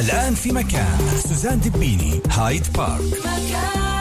الآن 0.00 0.34
في 0.34 0.52
مكان. 0.52 0.98
سوزان 1.28 1.60
دبيني 1.60 2.20
هايد 2.30 2.66
بارك. 2.72 3.00
مكان 3.00 3.91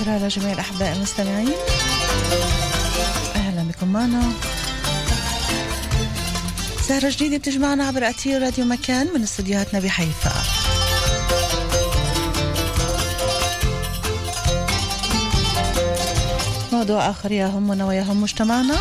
مساء 0.00 0.18
لجميع 0.18 0.52
الأحباء 0.52 0.96
المستمعين. 0.96 1.54
أهلا 3.36 3.62
بكم 3.62 3.88
معنا. 3.88 4.32
سهرة 6.88 7.10
جديدة 7.10 7.36
بتجمعنا 7.36 7.86
عبر 7.86 8.08
أثير 8.08 8.42
راديو 8.42 8.64
مكان 8.64 9.08
من 9.14 9.22
استديوهاتنا 9.22 9.80
بحيفا 9.80 10.32
موضوع 16.72 17.10
آخر 17.10 17.32
يهمنا 17.32 17.86
ويهم 17.86 18.20
مجتمعنا. 18.22 18.78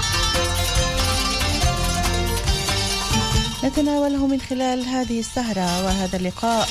نتناوله 3.64 4.28
من 4.28 4.42
خلال 4.42 4.86
هذه 4.86 5.20
السهرة 5.20 5.86
وهذا 5.86 6.18
اللقاء. 6.18 6.68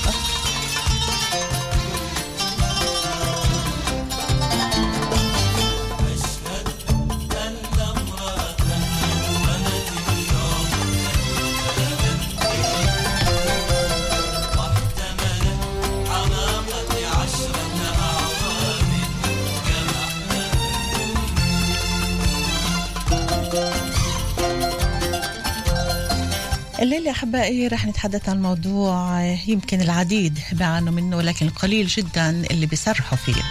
أحبائي 27.32 27.68
رح 27.68 27.86
نتحدث 27.86 28.28
عن 28.28 28.42
موضوع 28.42 29.22
يمكن 29.46 29.80
العديد 29.80 30.38
بيعانوا 30.52 30.92
منه 30.92 31.16
ولكن 31.16 31.48
قليل 31.48 31.86
جدا 31.86 32.30
اللي 32.30 32.66
بيصرحوا 32.66 33.18
فيه 33.18 33.42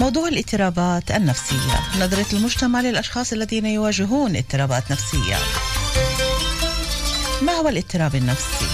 موضوع 0.00 0.28
الاضطرابات 0.28 1.10
النفسية 1.10 1.80
نظرة 2.00 2.26
المجتمع 2.32 2.80
للأشخاص 2.80 3.32
الذين 3.32 3.66
يواجهون 3.66 4.36
اضطرابات 4.36 4.92
نفسية 4.92 5.36
ما 7.42 7.52
هو 7.52 7.68
الاضطراب 7.68 8.14
النفسي؟ 8.14 8.66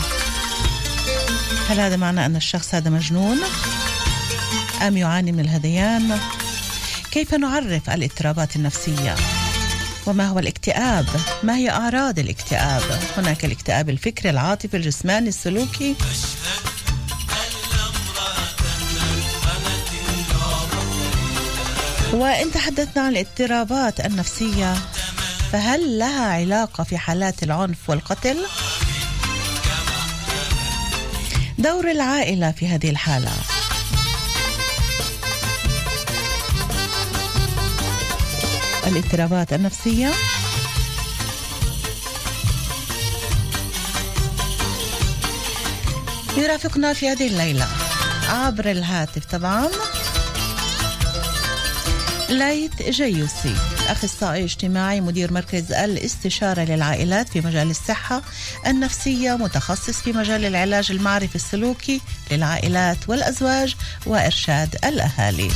هل 1.69 1.81
هذا 1.81 1.97
معنى 1.97 2.27
أن 2.27 2.37
الشخص 2.37 2.75
هذا 2.75 2.91
مجنون؟ 2.91 3.38
أم 4.87 4.97
يعاني 4.97 5.32
من 5.32 5.41
الهذيان؟ 5.41 6.19
كيف 7.12 7.34
نعرف 7.34 7.91
الاضطرابات 7.91 8.56
النفسية؟ 8.56 9.15
وما 10.08 10.28
هو 10.28 10.38
الاكتئاب؟ 10.38 11.06
ما 11.42 11.56
هي 11.56 11.70
أعراض 11.70 12.19
الاكتئاب؟ 12.19 12.82
هناك 13.16 13.44
الاكتئاب 13.44 13.88
الفكري 13.91 14.30
العاطفي 14.30 14.76
الجسماني 14.76 15.28
السلوكي 15.28 15.94
وإن 22.12 22.52
تحدثنا 22.52 23.02
عن 23.02 23.12
الاضطرابات 23.12 24.06
النفسية 24.06 24.74
فهل 25.52 25.98
لها 25.98 26.32
علاقة 26.32 26.84
في 26.84 26.98
حالات 26.98 27.42
العنف 27.42 27.91
والقتل؟ 27.91 28.36
دور 31.58 31.91
العائلة 31.91 32.50
في 32.50 32.68
هذه 32.68 32.91
الحالة 32.91 33.30
الاضطرابات 38.88 39.53
النفسية. 39.53 40.10
يرافقنا 46.37 46.93
في 46.93 47.09
هذه 47.09 47.27
الليلة 47.27 47.69
عبر 48.28 48.71
الهاتف 48.71 49.25
طبعا. 49.25 49.69
لايت 52.28 52.82
جيوسي 52.82 53.54
أخصائي 53.88 54.44
اجتماعي 54.44 55.00
مدير 55.00 55.32
مركز 55.32 55.72
الاستشارة 55.72 56.60
للعائلات 56.60 57.28
في 57.28 57.41
مجال 57.41 57.71
الصحة 57.71 58.22
النفسية 58.66 59.37
متخصص 59.37 60.00
في 60.00 60.12
مجال 60.12 60.44
العلاج 60.44 60.91
المعرفي 60.91 61.37
السلوكي 61.37 62.00
للعائلات 62.31 62.97
والأزواج 63.09 63.75
وإرشاد 64.06 64.77
الأهالي. 64.84 65.50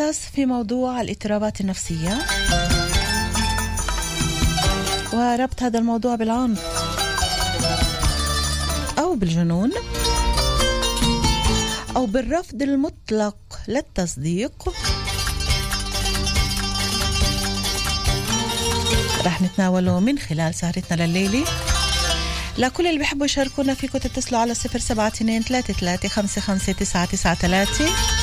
يختص 0.00 0.20
في 0.34 0.46
موضوع 0.46 1.00
الإضطرابات 1.00 1.60
النفسية. 1.60 2.18
وربط 5.12 5.62
هذا 5.62 5.78
الموضوع 5.78 6.14
بالعنف 6.14 6.60
أو 8.98 9.14
بالجنون. 9.14 9.72
أو 11.96 12.06
بالرفض 12.06 12.62
المطلق 12.62 13.36
للتصديق. 13.68 14.68
رح 19.26 19.42
نتناوله 19.42 20.00
من 20.00 20.18
خلال 20.18 20.54
سهرتنا 20.54 21.06
لليلة 21.06 21.44
لكل 22.58 22.86
اللي 22.86 22.98
بيحبوا 22.98 23.24
يشاركونا 23.24 23.74
فيكم 23.74 23.98
تتصلوا 23.98 24.40
على 24.40 24.54
صفر 24.54 24.78
سبعة 24.78 25.08
اثنين 25.08 25.42
ثلاثة 25.42 25.74
ثلاثة 25.74 26.08
خمسة 26.08 26.40
خمسة 26.40 26.72
تسعة 26.72 27.04
تسعة 27.04 27.34
ثلاثة. 27.34 28.19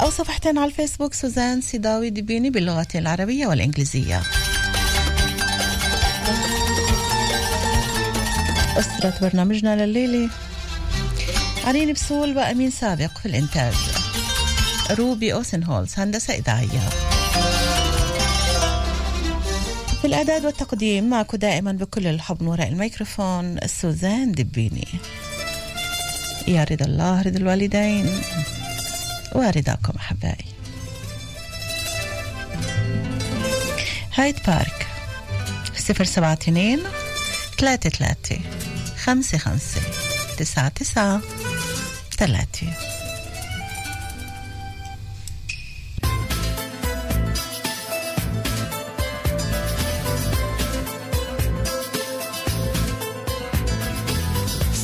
أو 0.00 0.10
صفحتين 0.10 0.58
على 0.58 0.70
الفيسبوك 0.70 1.14
سوزان 1.14 1.60
سيداوي 1.60 2.10
دبيني 2.10 2.50
باللغتين 2.50 3.00
العربية 3.00 3.46
والإنجليزية. 3.46 4.22
أسرة 8.76 9.14
برنامجنا 9.20 9.86
لليلة 9.86 10.30
عرين 11.64 11.92
بسول 11.92 12.36
وأمين 12.36 12.70
سابق 12.70 13.18
في 13.18 13.26
الإنتاج. 13.26 13.74
روبي 14.90 15.32
أوسن 15.32 15.62
هولز 15.62 15.94
هندسة 15.98 16.34
إذاعية. 16.34 16.88
في 20.00 20.06
الإعداد 20.06 20.44
والتقديم 20.44 21.10
معكم 21.10 21.36
دائما 21.36 21.72
بكل 21.72 22.06
الحب 22.06 22.42
وراء 22.42 22.68
الميكروفون 22.68 23.58
سوزان 23.66 24.32
دبيني 24.32 24.88
يا 26.48 26.64
رضا 26.64 26.84
الله 26.84 27.22
رضا 27.22 27.38
الوالدين. 27.38 28.20
ورضاكم 29.34 29.92
أحبائي. 29.96 30.44
هايد 34.14 34.36
بارك 34.46 34.86
صفر 35.76 36.04
سبعة 36.04 36.32
اثنين 36.32 36.80
ثلاثة 37.58 37.90
ثلاثة 37.90 38.38
خمسة 39.04 39.38
خمسة 39.38 39.80
تسعة 40.38 40.68
تسعة 40.68 41.20
ثلاثة. 42.18 42.66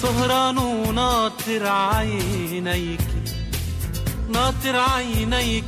سهران 0.02 0.58
وناطر 0.58 1.66
عينيك 1.66 3.15
ناطر 4.28 4.76
عينيك 4.76 5.64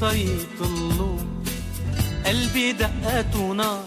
طيطلوا 0.00 1.18
قلبي 2.26 2.72
دقات 2.72 3.36
ونار 3.36 3.84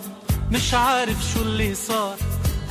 مش 0.51 0.73
عارف 0.73 1.17
شو 1.33 1.41
اللي 1.41 1.75
صار. 1.75 2.15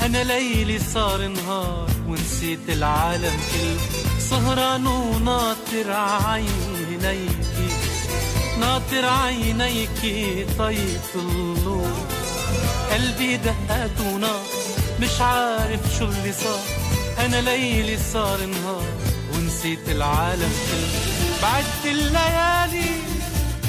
أنا 0.00 0.24
ليلي 0.24 0.78
صار 0.78 1.28
نهار 1.28 1.90
ونسيت 2.08 2.68
العالم 2.68 3.36
كله. 3.52 3.76
سهران 4.18 4.86
وناطر 4.86 5.90
عينيك 5.92 7.30
ناطر 8.60 9.04
عينيك 9.04 10.00
طيطلوا 10.58 11.86
قلبي 12.92 13.36
دقات 13.36 14.00
ونار 14.00 14.44
مش 15.00 15.20
عارف 15.20 15.80
شو 15.98 16.04
اللي 16.04 16.32
صار. 16.32 16.60
أنا 17.18 17.40
ليلي 17.40 17.98
صار 18.12 18.46
نهار 18.46 18.88
ونسيت 19.34 19.88
العالم 19.88 20.52
كله. 20.66 21.09
بعدت 21.42 21.84
الليالي 21.84 22.90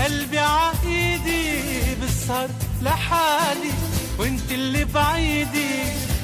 قلبي 0.04 0.40
عايدي 0.40 1.62
بسهر 2.04 2.50
لحالي 2.82 3.72
وإنت 4.20 4.52
اللي 4.52 4.86
بعيدي 4.86 5.70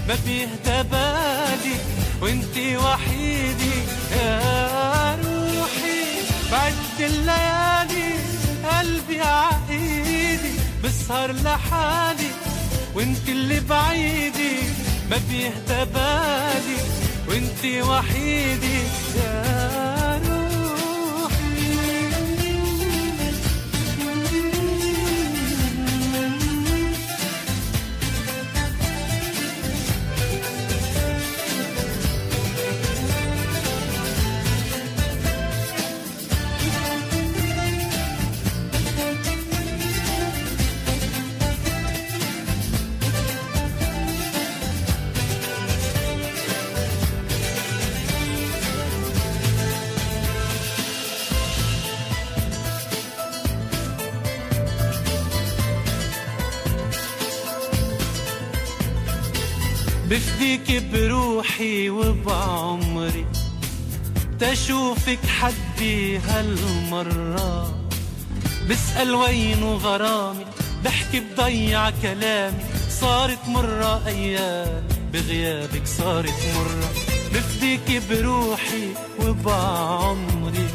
ما 0.07 0.15
بيهدى 0.25 0.83
بالي 0.91 1.75
وإنت 2.21 2.57
وحيدي 2.83 3.75
يا 4.11 5.17
روحي. 5.23 6.03
بعدت 6.51 6.99
الليالي 6.99 8.13
قلبي 8.71 9.21
عايدي 9.21 10.51
بسهر 10.83 11.31
لحالي 11.31 12.31
وإنت 12.95 13.29
اللي 13.29 13.59
بعيدي 13.59 14.55
ما 15.09 15.17
بيهدى 15.29 15.91
بالي 15.93 16.77
وإنت 17.27 17.85
وحيدي 17.87 18.79
يا 19.15 19.86
بروحي 60.79 61.89
وبعمري 61.89 63.25
تشوفك 64.39 65.19
حدي 65.39 66.17
هالمرة. 66.17 67.73
بسأل 68.69 69.15
وينه 69.15 69.73
غرامي؟ 69.73 70.45
بحكي 70.85 71.19
بضيع 71.19 71.89
كلامي. 71.89 72.63
صارت 72.89 73.47
مرة 73.47 74.07
أيام 74.07 74.83
بغيابك 75.13 75.87
صارت 75.87 76.39
مرة. 76.55 76.89
بفديك 77.33 78.01
بروحي 78.09 78.89
وبعمري 79.19 80.69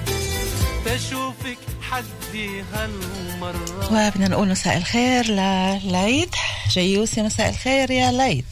تشوفك 0.84 1.58
حدي 1.82 2.62
هالمرة. 2.72 3.86
وبدنا 3.90 4.28
نقول 4.28 4.48
مساء 4.48 4.76
الخير 4.76 5.24
لليد 5.26 6.34
جيوسي 6.70 7.22
مساء 7.22 7.50
الخير 7.50 7.90
يا 7.90 8.12
ليث 8.12 8.44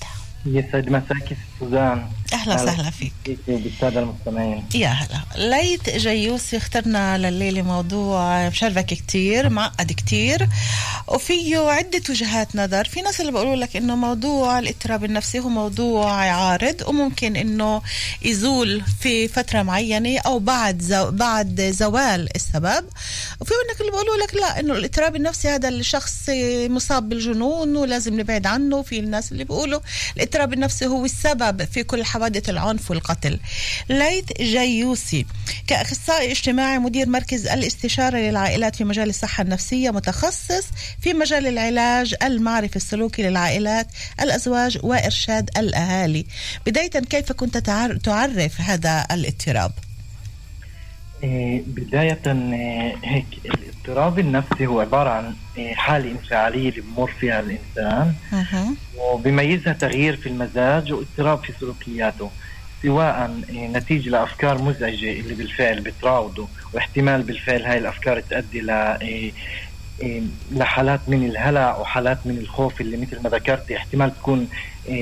يسعد 0.45 0.89
مساك 0.89 1.37
سوزان 1.59 2.07
أهلا 2.32 2.54
وسهلا 2.54 2.90
فيك. 2.90 3.12
بالساده 3.48 4.00
المستمعين. 4.00 4.64
يا 4.74 4.88
هلا. 4.88 5.20
ليث 5.50 5.90
جيوسي 5.90 6.56
اخترنا 6.56 7.18
لليلة 7.18 7.62
موضوع 7.62 8.48
مش 8.48 8.65
رفيق 8.65 8.86
كتير 8.86 9.48
معقد 9.48 9.92
كتير. 9.92 10.48
وفيه 11.08 11.58
عدة 11.58 12.02
وجهات 12.10 12.56
نظر. 12.56 12.84
في 12.84 13.02
ناس 13.02 13.20
اللي 13.20 13.32
بيقولوا 13.32 13.56
لك 13.56 13.76
إنه 13.76 13.96
موضوع 13.96 14.58
الاضطراب 14.58 15.04
النفسي 15.04 15.38
هو 15.38 15.48
موضوع 15.48 16.12
عارض 16.12 16.82
وممكن 16.86 17.36
إنه 17.36 17.82
يزول 18.22 18.82
في 19.00 19.28
فترة 19.28 19.62
معينة 19.62 20.18
أو 20.18 20.38
بعد 20.38 20.82
زو 20.82 21.10
بعد 21.10 21.60
زوال 21.60 22.28
السبب. 22.36 22.84
وفي 23.40 23.52
منك 23.68 23.80
اللي 23.80 23.90
بيقولوا 23.92 24.16
لك 24.24 24.34
لا 24.34 24.60
إنه 24.60 24.74
الاضطراب 24.74 25.16
النفسي 25.16 25.48
هذا 25.48 25.68
الشخص 25.68 26.30
مصاب 26.68 27.08
بالجنون 27.08 27.76
ولازم 27.76 28.20
نبعد 28.20 28.46
عنه. 28.46 28.82
في 28.82 28.98
الناس 28.98 29.32
اللي 29.32 29.44
بيقولوا 29.44 29.80
الاضطراب 30.16 30.52
النفسي 30.52 30.86
هو 30.86 31.04
السبب 31.04 31.64
في 31.64 31.82
كل 31.82 32.04
حوادث 32.20 32.50
العنف 32.50 32.90
والقتل 32.90 33.40
ليث 33.88 34.24
جيوسي 34.40 35.26
كأخصائي 35.66 36.30
اجتماعي 36.30 36.78
مدير 36.78 37.08
مركز 37.08 37.46
الاستشارة 37.46 38.16
للعائلات 38.16 38.76
في 38.76 38.84
مجال 38.84 39.08
الصحة 39.08 39.42
النفسية 39.42 39.90
متخصص 39.90 40.64
في 41.02 41.14
مجال 41.14 41.46
العلاج 41.46 42.14
المعرفي 42.22 42.76
السلوكي 42.76 43.22
للعائلات 43.22 43.86
الأزواج 44.20 44.78
وإرشاد 44.82 45.50
الأهالي 45.56 46.26
بداية 46.66 46.90
كيف 46.90 47.32
كنت 47.32 47.58
تعرف 48.02 48.60
هذا 48.60 49.06
الاضطراب؟ 49.10 49.72
إيه، 51.22 51.62
بداية 51.66 52.20
إيه، 52.26 52.94
هيك 53.04 53.26
الاضطراب 53.44 54.18
النفسي 54.18 54.66
هو 54.66 54.80
عبارة 54.80 55.10
عن 55.10 55.34
إيه، 55.58 55.74
حالة 55.74 56.10
انفعالية 56.10 56.68
اللي 56.68 56.80
بمر 56.80 57.10
فيها 57.20 57.40
الإنسان. 57.40 58.14
وبيميزها 58.98 59.72
تغيير 59.72 60.16
في 60.16 60.28
المزاج 60.28 60.92
واضطراب 60.92 61.44
في 61.44 61.52
سلوكياته 61.60 62.30
سواء 62.82 63.30
نتيجة 63.52 64.10
لأفكار 64.10 64.62
مزعجة 64.62 65.12
اللي 65.20 65.34
بالفعل 65.34 65.80
بتراوده 65.80 66.46
واحتمال 66.72 67.22
بالفعل 67.22 67.62
هاي 67.62 67.78
الأفكار 67.78 68.20
تؤدي 68.20 68.60
ل 68.60 68.96
لحالات 70.52 71.00
من 71.08 71.26
الهلع 71.26 71.76
وحالات 71.78 72.18
من 72.24 72.38
الخوف 72.38 72.80
اللي 72.80 72.96
مثل 72.96 73.22
ما 73.22 73.30
ذكرت 73.30 73.72
احتمال 73.72 74.14
تكون 74.18 74.48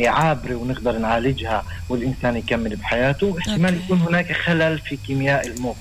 عابرة 0.07 0.55
ونقدر 0.55 0.99
نعالجها 0.99 1.65
والإنسان 1.89 2.37
يكمل 2.37 2.77
بحياته 2.77 3.37
احتمال 3.39 3.77
يكون 3.85 4.01
هناك 4.01 4.33
خلل 4.33 4.79
في 4.79 4.97
كيمياء 4.97 5.47
المخ. 5.47 5.77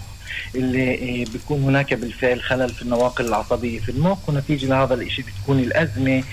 اللي 0.56 1.26
بيكون 1.34 1.64
هناك 1.64 1.94
بالفعل 1.94 2.42
خلل 2.42 2.70
في 2.70 2.82
النواقل 2.82 3.26
العصبية 3.26 3.80
في 3.80 3.90
المخ 3.90 4.30
ونتيجة 4.30 4.66
لهذا 4.66 4.94
الشيء 4.94 5.26
بتكون 5.26 5.60
الأزمة 5.60 6.24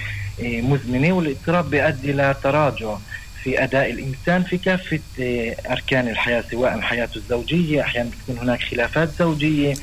مزمنة 0.42 1.12
والاضطراب 1.12 1.70
بيؤدي 1.70 2.12
لتراجع 2.12 2.96
في 3.44 3.64
أداء 3.64 3.90
الإنسان 3.90 4.42
في 4.42 4.58
كافة 4.58 5.00
أركان 5.70 6.08
الحياة 6.08 6.44
سواء 6.50 6.80
حياته 6.80 7.16
الزوجية 7.16 7.80
أحيانا 7.82 8.10
بتكون 8.10 8.38
هناك 8.48 8.62
خلافات 8.62 9.08
زوجية 9.18 9.74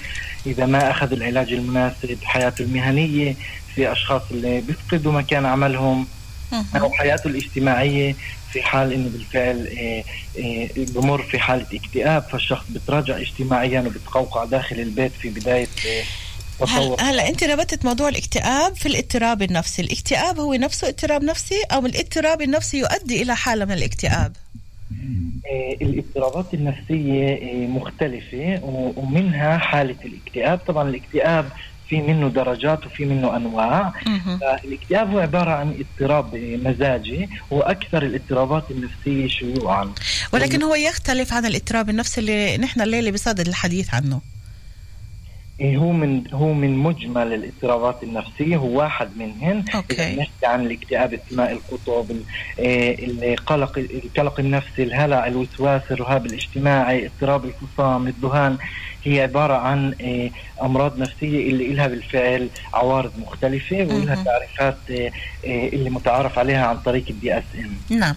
إذا 0.45 0.65
ما 0.65 0.91
أخذ 0.91 1.11
العلاج 1.11 1.53
المناسب 1.53 2.17
حياته 2.23 2.61
المهنية 2.61 3.35
في 3.75 3.91
أشخاص 3.91 4.21
اللي 4.31 4.61
بيفقدوا 4.61 5.11
مكان 5.11 5.45
عملهم 5.45 6.07
أو 6.75 6.91
حياته 6.91 7.27
الاجتماعية. 7.27 8.15
في 8.53 8.61
حال 8.61 8.93
إنه 8.93 9.09
بالفعل 9.09 9.67
بمر 10.77 11.23
في 11.23 11.39
حالة 11.39 11.65
اكتئاب 11.73 12.23
فالشخص 12.23 12.65
بتراجع 12.69 13.17
اجتماعيا 13.17 13.81
وبتقوقع 13.81 14.45
داخل 14.45 14.79
البيت 14.79 15.11
في 15.11 15.29
بداية 15.29 15.67
هل 16.67 16.95
هلا 16.99 17.29
أنت 17.29 17.43
ربطت 17.43 17.85
موضوع 17.85 18.09
الاكتئاب 18.09 18.75
في 18.75 18.85
الاضطراب 18.85 19.41
النفسي، 19.41 19.81
الاكتئاب 19.81 20.39
هو 20.39 20.53
نفسه 20.53 20.87
اضطراب 20.87 21.23
نفسي 21.23 21.63
أو 21.71 21.85
الاضطراب 21.85 22.41
النفسي 22.41 22.77
يؤدي 22.79 23.21
إلى 23.21 23.35
حالة 23.35 23.65
من 23.65 23.71
الاكتئاب؟ 23.71 24.35
الاضطرابات 25.81 26.53
النفسية 26.53 27.39
مختلفة 27.67 28.59
ومنها 28.95 29.57
حالة 29.57 29.95
الاكتئاب، 30.05 30.59
طبعا 30.67 30.89
الاكتئاب 30.89 31.49
في 31.91 32.01
منه 32.01 32.27
درجات 32.29 32.85
وفي 32.85 33.05
منه 33.05 33.35
أنواع. 33.35 33.93
فالاكتئاب 34.41 35.09
هو 35.11 35.19
عبارة 35.19 35.51
عن 35.51 35.75
اضطراب 35.81 36.35
مزاجي 36.35 37.29
وأكثر 37.51 38.03
الاضطرابات 38.03 38.63
النفسيه 38.71 39.27
شيوعا. 39.27 39.93
ولكن 40.33 40.63
هو 40.63 40.75
يختلف 40.75 41.33
عن 41.33 41.45
الاضطراب 41.45 41.89
النفسي 41.89 42.21
اللي 42.21 42.57
نحن 42.57 42.81
الليلة 42.81 43.11
بصدد 43.11 43.47
الحديث 43.47 43.93
عنه. 43.93 44.21
هو 45.61 45.91
من 45.91 46.23
هو 46.33 46.53
من 46.53 46.77
مجمل 46.77 47.33
الاضطرابات 47.33 48.03
النفسية 48.03 48.57
هو 48.57 48.79
واحد 48.79 49.09
منهن. 49.17 49.63
أوكي. 49.75 50.15
نحكي 50.15 50.45
عن 50.45 50.65
الاكتئاب 50.65 51.13
الثنائي 51.13 51.53
القطب 51.53 52.15
إيه، 52.59 53.05
القلق 53.33 53.77
القلق 53.77 54.39
النفسي 54.39 54.83
الهلع 54.83 55.27
الوسواس 55.27 55.81
الرهاب 55.91 56.25
الاجتماعي 56.25 57.05
اضطراب 57.05 57.45
الفصام 57.45 58.07
الذهان 58.07 58.57
هي 59.03 59.21
عبارة 59.21 59.53
عن 59.53 59.93
إيه، 60.01 60.31
أمراض 60.61 60.99
نفسية 60.99 61.49
اللي 61.49 61.73
لها 61.73 61.87
بالفعل 61.87 62.49
عوارض 62.73 63.11
مختلفة 63.19 63.77
ولها 63.77 64.23
تعريفات 64.23 64.77
اللي 65.45 65.89
متعارف 65.89 66.39
عليها 66.39 66.65
عن 66.65 66.77
طريق 66.77 67.03
ال 67.09 67.37
DSM 67.37 67.97
نعم. 67.99 68.15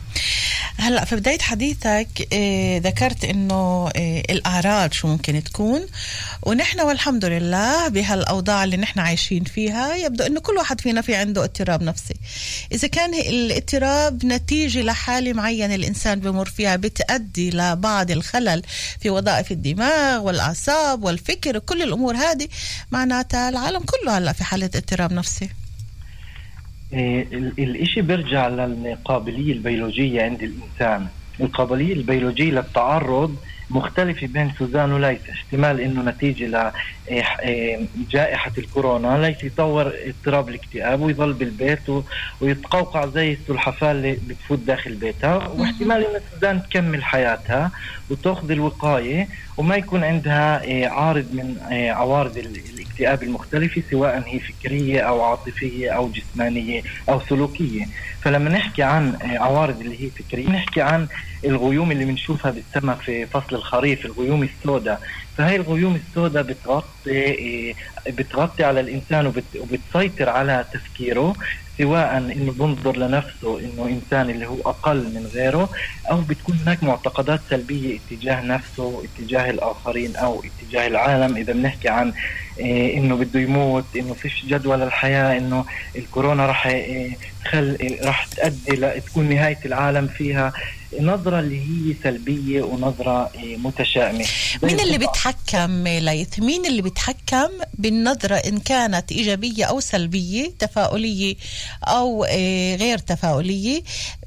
هلأ 0.78 1.04
في 1.04 1.16
بداية 1.16 1.38
حديثك 1.38 2.28
آه، 2.32 2.78
ذكرت 2.78 3.24
إنه 3.24 3.88
آه، 3.96 4.22
الأعراض 4.30 4.92
شو 4.92 5.08
ممكن 5.08 5.44
تكون. 5.44 5.86
ونحن 6.42 6.80
والحمد 6.80 7.24
لله 7.24 7.88
بهالأوضاع 7.88 8.64
اللي 8.64 8.76
نحن 8.76 9.00
عايشين 9.00 9.44
فيها 9.44 9.94
يبدو 9.94 10.24
إنه 10.24 10.40
كل 10.40 10.52
واحد 10.52 10.80
فينا 10.80 11.00
في 11.00 11.14
عنده 11.14 11.44
اضطراب 11.44 11.82
نفسي. 11.82 12.14
إذا 12.72 12.88
كان 12.88 13.14
الاضطراب 13.14 14.26
نتيجة 14.26 14.82
لحالة 14.82 15.32
معينة 15.32 15.74
الإنسان 15.74 16.20
بمر 16.20 16.48
فيها 16.48 16.76
بتؤدي 16.76 17.50
لبعض 17.50 18.10
الخلل 18.10 18.62
في 19.00 19.10
وظائف 19.10 19.52
الدماغ 19.52 20.22
والأعصاب 20.22 21.04
والفكر 21.04 21.56
وكل 21.56 21.82
الأمور 21.82 22.16
هذه 22.16 22.48
معناتها 22.90 23.48
العالم 23.48 23.82
كله 23.82 24.18
هلأ 24.18 24.32
في 24.32 24.44
حالة 24.44 24.70
اضطراب 24.74 25.12
نفسي. 25.12 25.63
إيه، 26.94 27.22
الإشي 27.58 28.02
بيرجع 28.02 28.48
للقابلية 28.48 29.52
البيولوجية 29.52 30.22
عند 30.22 30.42
الإنسان. 30.42 31.06
القابلية 31.40 31.92
البيولوجية 31.92 32.50
للتعرض 32.50 33.36
مختلفة 33.70 34.26
بين 34.26 34.52
سوزان 34.58 34.92
وليس 34.92 35.18
احتمال 35.30 35.80
إنه 35.80 36.02
نتيجة 36.02 36.72
لجائحة 37.10 38.52
إيه، 38.58 38.64
الكورونا. 38.64 39.26
ليس 39.26 39.44
يطور 39.44 39.92
اضطراب 40.06 40.48
الاكتئاب 40.48 41.00
ويظل 41.00 41.32
بالبيت 41.32 41.80
ويتقوقع 42.40 43.06
زي 43.06 43.32
السلحفاة 43.32 43.92
اللي 43.92 44.12
بتفوت 44.28 44.58
داخل 44.58 44.94
بيتها. 44.94 45.34
واحتمال 45.48 46.04
إنه 46.06 46.20
سوزان 46.34 46.62
تكمل 46.62 47.04
حياتها. 47.04 47.72
وتاخذ 48.10 48.50
الوقاية 48.50 49.28
وما 49.56 49.76
يكون 49.76 50.04
عندها 50.04 50.62
إيه، 50.62 50.88
عارض 50.88 51.32
من 51.32 51.56
عوارض 51.72 52.38
الاكتئاب 52.38 53.22
المختلفة 53.22 53.82
سواء 53.90 54.22
هي 54.26 54.40
فكرية 54.40 55.00
أو 55.00 55.22
عاطفية 55.22 55.90
أو 55.90 56.10
جسمانية 56.10 56.82
أو 57.08 57.20
سلوكية. 57.20 57.84
فلما 58.22 58.50
نحكي 58.50 58.82
عن 58.82 59.18
عوارض 59.22 59.80
اللي 59.80 60.04
هي 60.04 60.10
فكرية 60.10 60.48
نحكي 60.48 60.82
عن 60.82 61.08
الغيوم 61.44 61.92
اللي 61.92 62.04
بنشوفها 62.04 62.50
بالسماء 62.50 62.96
في 62.96 63.26
فصل 63.26 63.56
الخريف 63.56 64.06
الغيوم 64.06 64.42
السوداء. 64.42 65.00
فهي 65.36 65.56
الغيوم 65.56 65.94
السوداء 65.94 66.42
بتغطي 66.42 67.74
بتغطي 68.08 68.64
على 68.64 68.80
الإنسان 68.80 69.26
وبتسيطر 69.26 70.28
على 70.28 70.64
تفكيره. 70.72 71.32
سواء 71.78 72.16
إنه 72.16 72.52
بنظر 72.52 72.96
لنفسه 72.96 73.60
إنه 73.60 73.86
إنسان 73.88 74.30
اللي 74.30 74.46
هو 74.46 74.60
أقل 74.66 74.96
من 74.96 75.30
غيره 75.34 75.68
أو 76.10 76.20
بتكون 76.20 76.58
هناك 76.66 76.82
معتقدات 76.82 77.40
سلبية 77.50 77.98
اتجاه 77.98 78.42
نفسه 78.42 79.02
اتجاه 79.04 79.50
الآخرين 79.50 80.16
أو 80.16 80.42
اتجاه 80.44 80.86
العالم. 80.86 81.36
إذا 81.36 81.52
بنحكي 81.52 81.88
عن 81.88 82.12
إيه 82.58 82.98
إنه 82.98 83.16
بده 83.16 83.40
يموت 83.40 83.84
إنه 83.96 84.14
فيش 84.14 84.44
جدوى 84.44 84.76
للحياه 84.76 85.38
إنه 85.38 85.64
الكورونا 85.96 86.46
راح 86.46 86.68
تخل 87.44 87.98
راح 88.04 88.26
تؤدي 88.26 89.00
تكون 89.00 89.28
نهاية 89.28 89.58
العالم 89.64 90.06
فيها. 90.06 90.52
نظرة 91.00 91.40
اللي 91.40 91.60
هي 91.60 91.94
سلبية 92.02 92.62
ونظرة 92.62 93.30
إيه، 93.34 93.56
متشائمة. 93.56 94.24
مين 94.62 94.80
اللي 94.80 94.98
بيتحكم 94.98 95.88
ليث؟ 95.88 96.38
مين 96.40 96.66
اللي 96.66 96.82
بيتحكم 96.82 97.48
بالنظرة 97.74 98.34
إن 98.34 98.58
كانت 98.58 99.12
إيجابية 99.12 99.64
أو 99.64 99.80
سلبية 99.80 100.52
تفاؤلية 100.58 101.36
أو 101.84 102.24
إيه، 102.24 102.76
غير 102.76 102.98
تفاؤلية 102.98 103.82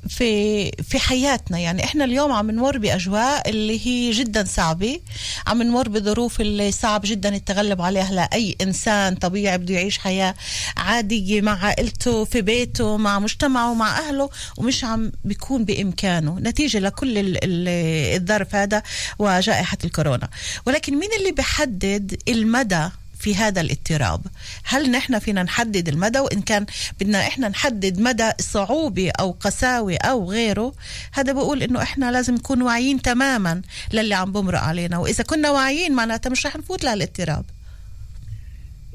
في 0.09 0.71
في 0.71 0.99
حياتنا؟ 0.99 1.59
يعني 1.59 1.83
إحنا 1.83 2.03
اليوم 2.03 2.31
عم 2.31 2.51
نمر 2.51 2.77
بأجواء 2.77 3.49
اللي 3.49 3.87
هي 3.87 4.11
جدا 4.11 4.43
صعبة. 4.45 4.99
عم 5.47 5.63
نمر 5.63 5.89
بظروف 5.89 6.41
اللي 6.41 6.71
صعب 6.71 7.01
جدا 7.05 7.35
التغلب 7.35 7.81
عليها 7.81 8.11
لأي 8.11 8.55
إنسان 8.61 9.15
طبيعي 9.15 9.57
بده 9.57 9.73
يعيش 9.73 9.97
حياة 9.97 10.35
عادية 10.77 11.41
مع 11.41 11.65
عائلته 11.65 12.25
في 12.25 12.41
بيته 12.41 12.97
مع 12.97 13.19
مجتمعه 13.19 13.73
مع 13.73 13.99
أهله 13.99 14.29
ومش 14.57 14.83
عم 14.83 15.11
بيكون 15.23 15.65
بإمكانه. 15.65 16.39
نتيجة 16.57 16.79
لكل 16.79 17.37
الظرف 17.43 18.55
هذا 18.55 18.83
وجائحة 19.19 19.77
الكورونا. 19.83 20.29
ولكن 20.65 20.99
مين 20.99 21.09
اللي 21.19 21.31
بحدد 21.31 22.21
المدى 22.27 22.89
في 23.19 23.35
هذا 23.35 23.61
الاضطراب؟ 23.61 24.21
هل 24.63 24.91
نحن 24.91 25.19
فينا 25.19 25.43
نحدد 25.43 25.87
المدى؟ 25.89 26.19
وإن 26.19 26.41
كان 26.41 26.65
بدنا 26.99 27.27
إحنا 27.27 27.49
نحدد 27.49 27.99
مدى 27.99 28.31
صعوبة 28.39 29.11
أو 29.19 29.31
قساوة 29.39 29.95
أو 29.95 30.31
غيره 30.31 30.73
هذا 31.13 31.33
بقول 31.33 31.63
إنه 31.63 31.81
إحنا 31.81 32.11
لازم 32.11 32.35
نكون 32.35 32.61
واعيين 32.61 33.01
تماما 33.01 33.61
للي 33.93 34.15
عم 34.15 34.31
بمرق 34.31 34.59
علينا. 34.59 34.97
وإذا 34.97 35.23
كنا 35.23 35.51
واعيين 35.51 35.93
معناتها 35.93 36.29
مش 36.29 36.45
رح 36.45 36.55
نفوت 36.55 36.83
لهالاضطراب. 36.83 37.45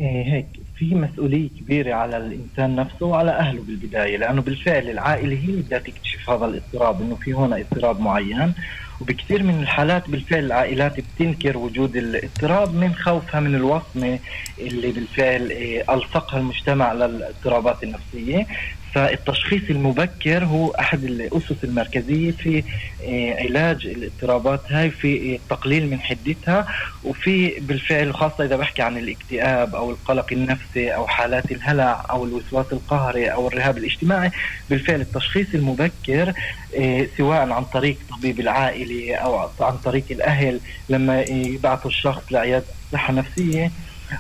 إيه 0.00 0.33
هيك. 0.33 0.47
في 0.89 0.95
مسؤولية 0.95 1.49
كبيرة 1.49 1.95
على 1.95 2.17
الإنسان 2.17 2.77
نفسه 2.77 3.07
وعلى 3.07 3.31
أهله 3.31 3.62
بالبداية 3.62 4.17
لأنه 4.17 4.43
بالفعل 4.43 4.91
العائلة 4.91 5.37
هي 5.37 5.45
اللي 5.45 5.62
بدها 5.62 5.79
تكتشف 5.79 6.31
هذا 6.31 6.47
الاضطراب 6.47 7.03
إنه 7.03 7.15
في 7.15 7.33
هنا 7.33 7.57
اضطراب 7.61 8.01
معين. 8.01 8.53
وبكثير 9.01 9.43
من 9.43 9.62
الحالات 9.62 10.11
بالفعل 10.11 10.45
العائلات 10.45 11.01
بتنكر 11.01 11.59
وجود 11.59 11.97
الاضطراب 11.97 12.75
من 12.75 12.95
خوفها 12.95 13.41
من 13.41 13.55
الوصمة 13.55 14.19
اللي 14.59 14.93
بالفعل 14.93 15.53
آه، 15.53 15.95
ألصقها 15.95 16.39
المجتمع 16.41 16.93
للاضطرابات 16.93 17.83
النفسية. 17.83 18.47
فالتشخيص 18.95 19.63
المبكر 19.71 20.45
هو 20.45 20.71
أحد 20.71 21.05
الأسس 21.05 21.65
المركزية 21.65 22.31
في 22.31 22.65
آه، 23.05 23.43
علاج 23.43 23.87
الاضطرابات 23.87 24.61
هاي 24.69 24.91
في 24.91 25.35
التقليل 25.35 25.91
من 25.91 26.01
حدتها. 26.01 26.67
وفي 27.05 27.61
بالفعل 27.61 28.15
خاصة 28.15 28.45
إذا 28.45 28.57
بحكي 28.57 28.83
عن 28.83 28.99
الاكتئاب 28.99 29.75
أو 29.75 29.91
القلق 29.91 30.27
النفسي 30.33 30.95
أو 30.95 31.07
حالات 31.07 31.53
الهلع 31.53 32.07
أو 32.11 32.25
الوسواس 32.25 32.67
القهري 32.73 33.27
أو 33.33 33.49
الرهاب 33.49 33.79
الاجتماعي 33.79 34.31
بالفعل 34.71 35.01
التشخيص 35.01 35.47
المبكر 35.55 36.33
آه، 36.79 37.07
سواء 37.19 37.51
عن 37.51 37.65
طريق 37.65 37.97
طبيب 38.11 38.41
العائلة 38.41 39.15
أو 39.15 39.49
عن 39.61 39.77
طريق 39.85 40.05
الأهل 40.11 40.61
لما 40.89 41.21
يبعثوا 41.23 41.91
الشخص 41.91 42.23
لعيادة 42.31 42.65
الصحه 42.87 43.11
النفسيه 43.11 43.71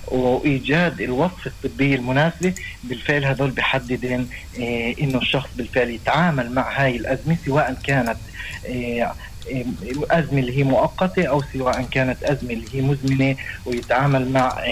وإيجاد 0.08 1.00
الوصفه 1.00 1.50
الطبيه 1.64 1.94
المناسبه 1.96 2.54
بالفعل 2.84 3.24
هذول 3.24 3.50
بحددن 3.50 4.26
إيه 4.56 5.02
إنه 5.04 5.18
الشخص 5.18 5.48
بالفعل 5.56 5.90
يتعامل 5.90 6.50
مع 6.54 6.82
هاي 6.84 6.96
الأزمة 6.96 7.36
سواء 7.46 7.76
كانت 7.84 8.16
إيه 8.64 9.12
أزمة 10.10 10.38
اللي 10.40 10.58
هي 10.58 10.62
مؤقتة 10.64 11.24
أو 11.26 11.42
سواء 11.52 11.82
كانت 11.82 12.22
أزمة 12.22 12.50
اللي 12.52 12.66
هي 12.74 12.80
مزمنة 12.80 13.36
ويتعامل 13.66 14.28
مع 14.32 14.62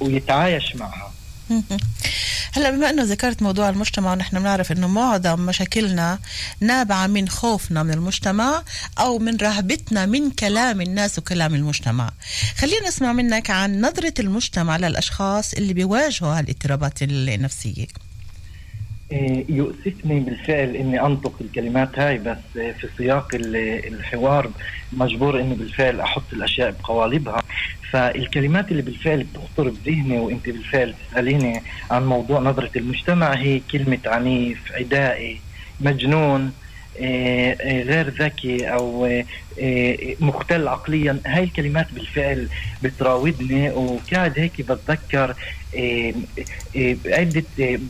ويتعايش 0.00 0.76
معها. 0.76 1.13
هلا 2.54 2.70
بما 2.70 2.90
إنه 2.90 3.02
ذكرت 3.02 3.42
موضوع 3.42 3.68
المجتمع 3.68 4.12
ونحن 4.12 4.38
بنعرف 4.38 4.72
إنه 4.72 4.88
معظم 4.88 5.40
مشاكلنا 5.40 6.18
نابعة 6.60 7.06
من 7.06 7.28
خوفنا 7.28 7.82
من 7.82 7.90
المجتمع 7.90 8.62
أو 8.98 9.18
من 9.18 9.36
رهبتنا 9.36 10.06
من 10.06 10.30
كلام 10.30 10.80
الناس 10.80 11.18
وكلام 11.18 11.54
المجتمع. 11.54 12.10
خلينا 12.56 12.88
نسمع 12.88 13.12
منك 13.12 13.50
عن 13.50 13.80
نظرة 13.80 14.14
المجتمع 14.18 14.76
للأشخاص 14.76 15.54
اللي 15.54 15.74
بيواجهوا 15.74 16.38
هالإضطرابات 16.38 17.02
النفسية. 17.02 17.86
إيه، 19.12 19.44
يؤسفني 19.48 20.20
بالفعل 20.20 20.76
إني 20.76 21.00
أنطق 21.00 21.32
الكلمات 21.40 21.98
هاي 21.98 22.18
بس 22.18 22.36
في 22.54 22.88
سياق 22.98 23.28
الحوار 23.34 24.50
مجبور 24.92 25.40
إني 25.40 25.54
بالفعل 25.54 26.00
أحط 26.00 26.32
الأشياء 26.32 26.70
بقوالبها. 26.70 27.38
فالكلمات 27.90 28.70
اللي 28.70 28.82
بالفعل 28.82 29.24
بتخطر 29.24 29.68
بذهني 29.68 30.18
وإنت 30.18 30.46
بالفعل 30.50 30.94
تسأليني 31.10 31.60
عن 31.90 32.06
موضوع 32.06 32.40
نظرة 32.40 32.70
المجتمع 32.76 33.34
هي 33.34 33.60
كلمة 33.72 33.98
عنيف 34.06 34.72
عدائي 34.72 35.40
مجنون 35.80 36.52
إيه، 36.98 37.82
غير 37.82 38.08
ذكي 38.08 38.66
أو 38.72 39.06
مختل 40.20 40.68
عقليا. 40.68 41.20
هاي 41.26 41.44
الكلمات 41.44 41.86
بالفعل 41.92 42.48
بتراودني 42.82 43.70
وقاعد 43.70 44.38
هيك 44.38 44.60
بتذكر 44.60 45.34
عدة 47.06 47.44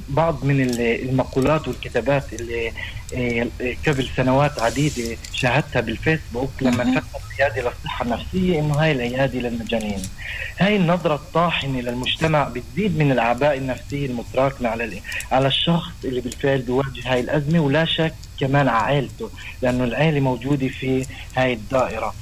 بعض 0.08 0.44
من 0.44 0.60
المقولات 0.80 1.68
والكتابات 1.68 2.24
اللي 2.32 2.72
قبل 3.86 4.08
سنوات 4.16 4.60
عديدة 4.60 5.16
شاهدتها 5.32 5.80
بالفيسبوك 5.80 6.50
لما 6.60 6.84
فتحت 7.00 7.22
عيادة 7.40 7.62
للصحة 7.62 8.04
النفسية 8.04 8.60
إنه 8.60 8.74
هاي 8.74 8.92
العيادة 8.92 9.38
للمجانين. 9.38 10.02
هاي 10.58 10.76
النظرة 10.76 11.14
الطاحنة 11.14 11.80
للمجتمع 11.80 12.48
بتزيد 12.48 12.98
من 12.98 13.12
الأعباء 13.12 13.56
النفسية 13.56 14.06
المتراكمة 14.06 14.68
على 14.68 15.00
على 15.32 15.46
الشخص 15.46 15.92
اللي 16.04 16.20
بالفعل 16.20 16.58
بيواجه 16.62 17.12
هاي 17.12 17.20
الأزمة 17.20 17.60
ولا 17.60 17.84
شك 17.84 18.14
كمان 18.40 18.68
عائلته 18.68 19.30
لأنه 19.62 19.84
العائله 19.84 20.20
موجودة 20.20 20.68
في 20.68 21.06
هاي 21.36 21.53
الدائرة. 21.54 22.14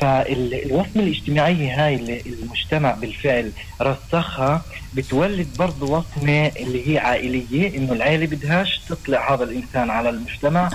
فالوصمة 0.00 1.02
الاجتماعية 1.02 1.86
هاي 1.86 1.94
اللي 1.94 2.22
المجتمع 2.26 2.90
بالفعل 2.90 3.52
رسخها 3.82 4.62
بتولد 4.94 5.48
برضه 5.58 5.86
وصمة 5.86 6.46
اللي 6.46 6.92
هي 6.92 6.98
عائلية 6.98 7.76
إنه 7.76 7.92
العائلة 7.92 8.26
بدهاش 8.26 8.80
تطلع 8.88 9.34
هذا 9.34 9.44
الإنسان 9.44 9.90
على 9.90 10.08
المجتمع. 10.08 10.70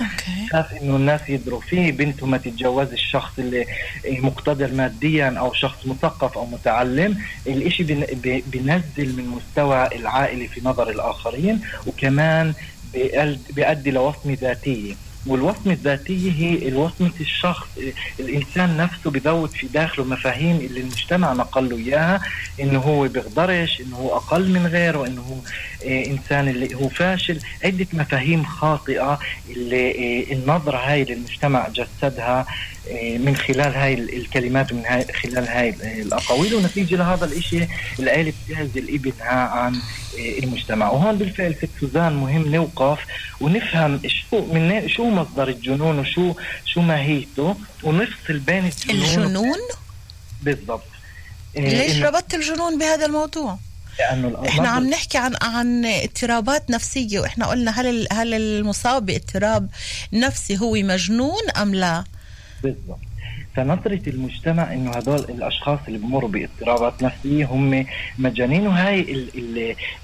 خاف 0.52 0.72
إنه 0.72 0.96
الناس 0.96 1.20
يدروا 1.28 1.60
فيه 1.60 1.92
بنته 1.92 2.26
ما 2.26 2.36
تتجوز 2.38 2.92
الشخص 2.92 3.38
اللي 3.38 3.66
مقتدر 4.06 4.72
ماديا 4.72 5.34
أو 5.38 5.52
شخص 5.52 5.86
مثقف 5.86 6.38
أو 6.38 6.46
متعلم. 6.46 7.18
الإشي 7.46 7.82
بنزل 8.46 9.16
من 9.16 9.26
مستوى 9.36 9.86
العائلة 9.86 10.46
في 10.46 10.60
نظر 10.64 10.90
الآخرين 10.90 11.60
وكمان 11.86 12.54
بيؤدي 13.50 13.90
لوصمة 13.90 14.38
ذاتية. 14.40 14.94
والوصمة 15.26 15.72
الذاتية 15.72 16.32
هي 16.32 16.68
الوصمة 16.68 17.10
الشخص 17.20 17.66
الإنسان 18.20 18.76
نفسه 18.76 19.10
بذوت 19.10 19.50
في 19.50 19.66
داخله 19.66 20.04
مفاهيم 20.04 20.56
اللي 20.56 20.80
المجتمع 20.80 21.32
نقل 21.32 21.68
له 21.68 21.76
إياها 21.76 22.20
إنه 22.60 22.78
هو 22.80 23.08
بيقدرش 23.08 23.80
إنه 23.80 23.96
هو 23.96 24.16
أقل 24.16 24.50
من 24.50 24.66
غيره 24.66 25.06
إنه 25.06 25.42
إنسان 25.86 26.48
اللي 26.48 26.74
هو 26.74 26.88
فاشل 26.88 27.40
عدة 27.64 27.86
مفاهيم 27.92 28.44
خاطئة 28.44 29.18
اللي 29.50 29.76
إيه 29.76 30.32
النظرة 30.32 30.76
هاي 30.78 31.04
للمجتمع 31.04 31.68
جسدها 31.68 32.46
إيه 32.86 33.18
من 33.18 33.36
خلال 33.36 33.74
هاي 33.74 33.94
الكلمات 33.94 34.72
ومن 34.72 34.86
هاي 34.86 35.04
خلال 35.04 35.48
هاي 35.48 35.74
الأقاويل 36.02 36.54
ونتيجة 36.54 36.96
لهذا 36.96 37.24
الإشي 37.24 37.66
العائلة 37.98 38.32
بتعزل 38.48 38.94
ابنها 38.94 39.48
عن 39.48 39.80
المجتمع. 40.18 40.90
وهون 40.90 41.18
بالفعل 41.18 41.54
ست 41.54 41.68
سوزان 41.80 42.12
مهم 42.12 42.54
نوقف 42.54 42.98
ونفهم 43.40 44.00
شو 44.06 44.44
من 44.44 44.88
شو 44.88 45.04
مصدر 45.04 45.48
الجنون 45.48 45.98
وشو 45.98 46.34
شو 46.64 46.80
ماهيته 46.80 47.56
ونفصل 47.82 48.38
بين 48.38 48.64
الجنون 48.64 49.04
الجنون؟ 49.04 49.58
بالضبط. 50.42 50.84
ليش 51.56 52.02
ربطت 52.02 52.34
الجنون 52.34 52.78
بهذا 52.78 53.06
الموضوع؟ 53.06 53.58
إحنا 54.48 54.68
عم 54.68 54.90
نحكي 54.90 55.18
عن 55.18 55.34
عن 55.42 55.84
اضطرابات 55.84 56.70
نفسية 56.70 57.20
وإحنا 57.20 57.46
قلنا 57.46 57.80
هل 57.80 58.06
هل 58.12 58.34
المصاب 58.34 59.06
باضطراب 59.06 59.68
نفسي 60.12 60.58
هو 60.58 60.72
مجنون 60.72 61.50
أم 61.56 61.74
لا؟ 61.74 62.04
بالضبط 62.62 62.98
فنظرة 63.56 64.00
المجتمع 64.06 64.72
انه 64.72 64.90
هدول 64.90 65.18
الأشخاص 65.18 65.78
اللي 65.88 65.98
بمروا 65.98 66.28
باضطرابات 66.28 67.02
نفسية 67.02 67.44
هم 67.44 67.86
مجانين. 68.18 68.66
وهي 68.66 69.04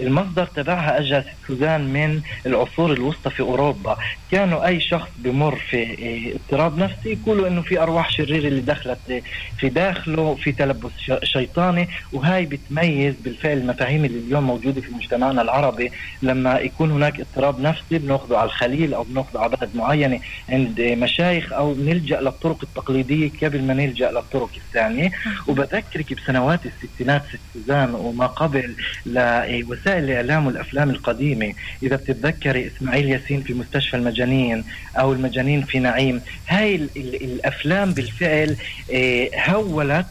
المصدر 0.00 0.45
تبعها 0.45 0.99
اجى 0.99 1.23
سوزان 1.49 1.93
من 1.93 2.21
العصور 2.47 2.93
الوسطى 2.93 3.31
في 3.31 3.40
أوروبا. 3.40 3.97
كانوا 4.31 4.67
أي 4.67 4.81
شخص 4.81 5.09
بمر 5.19 5.57
في 5.57 5.76
إيه، 5.76 6.35
اضطراب 6.35 6.78
نفسي 6.78 7.12
يقولوا 7.12 7.49
إنه 7.49 7.62
في 7.62 7.83
أرواح 7.83 8.11
شريرة 8.11 8.49
اللي 8.49 8.61
دخلت 8.61 9.23
في 9.59 9.69
داخله 9.69 10.35
في 10.35 10.52
تلبس 10.52 10.90
شيطاني. 11.23 11.88
وهاي 12.12 12.47
بتميز 12.47 13.14
بالفعل 13.25 13.59
المفاهيم 13.59 14.05
اللي 14.05 14.19
اليوم 14.19 14.45
موجودة 14.45 14.81
في 14.81 14.93
مجتمعنا 14.93 15.43
العربي. 15.43 15.93
لما 16.23 16.59
يكون 16.59 16.90
هناك 16.90 17.21
اضطراب 17.21 17.61
نفسي 17.61 17.99
بناخذه 17.99 18.37
على 18.37 18.47
الخليل 18.47 18.95
أو 18.95 19.02
بناخذه 19.02 19.38
على 19.40 19.57
بلد 19.57 19.71
معينة 19.75 20.21
عند 20.49 20.81
مشايخ 20.81 21.52
أو 21.52 21.75
نلجأ 21.75 22.21
للطرق 22.21 22.59
التقليدية 22.62 23.31
قبل 23.45 23.62
ما 23.62 23.75
نلجا 23.75 24.11
للطرق 24.11 24.50
الثانية. 24.57 25.11
وبذكرك 25.47 26.14
بسنوات 26.14 26.61
الستينات 26.66 27.23
ست 27.28 27.38
سوزان 27.54 27.95
وما 27.95 28.26
قبل 28.26 28.75
لوسائل 29.07 30.04
الإعلام 30.04 30.47
والأفلام 30.47 30.90
القديمة. 30.90 31.54
إذا 31.83 31.97
بتتذكري 31.97 32.66
إسماعيل 32.66 33.09
ياسين 33.09 33.42
في 33.42 33.54
مستشفى 33.54 33.97
المجانين 33.97 34.64
أو 34.99 35.12
المجانين 35.12 35.62
في 35.62 35.78
نعيم 35.78 36.21
هاي 36.49 36.75
الأفلام 36.97 37.92
بالفعل 37.92 38.57
آه، 38.95 39.28
هولت 39.49 40.07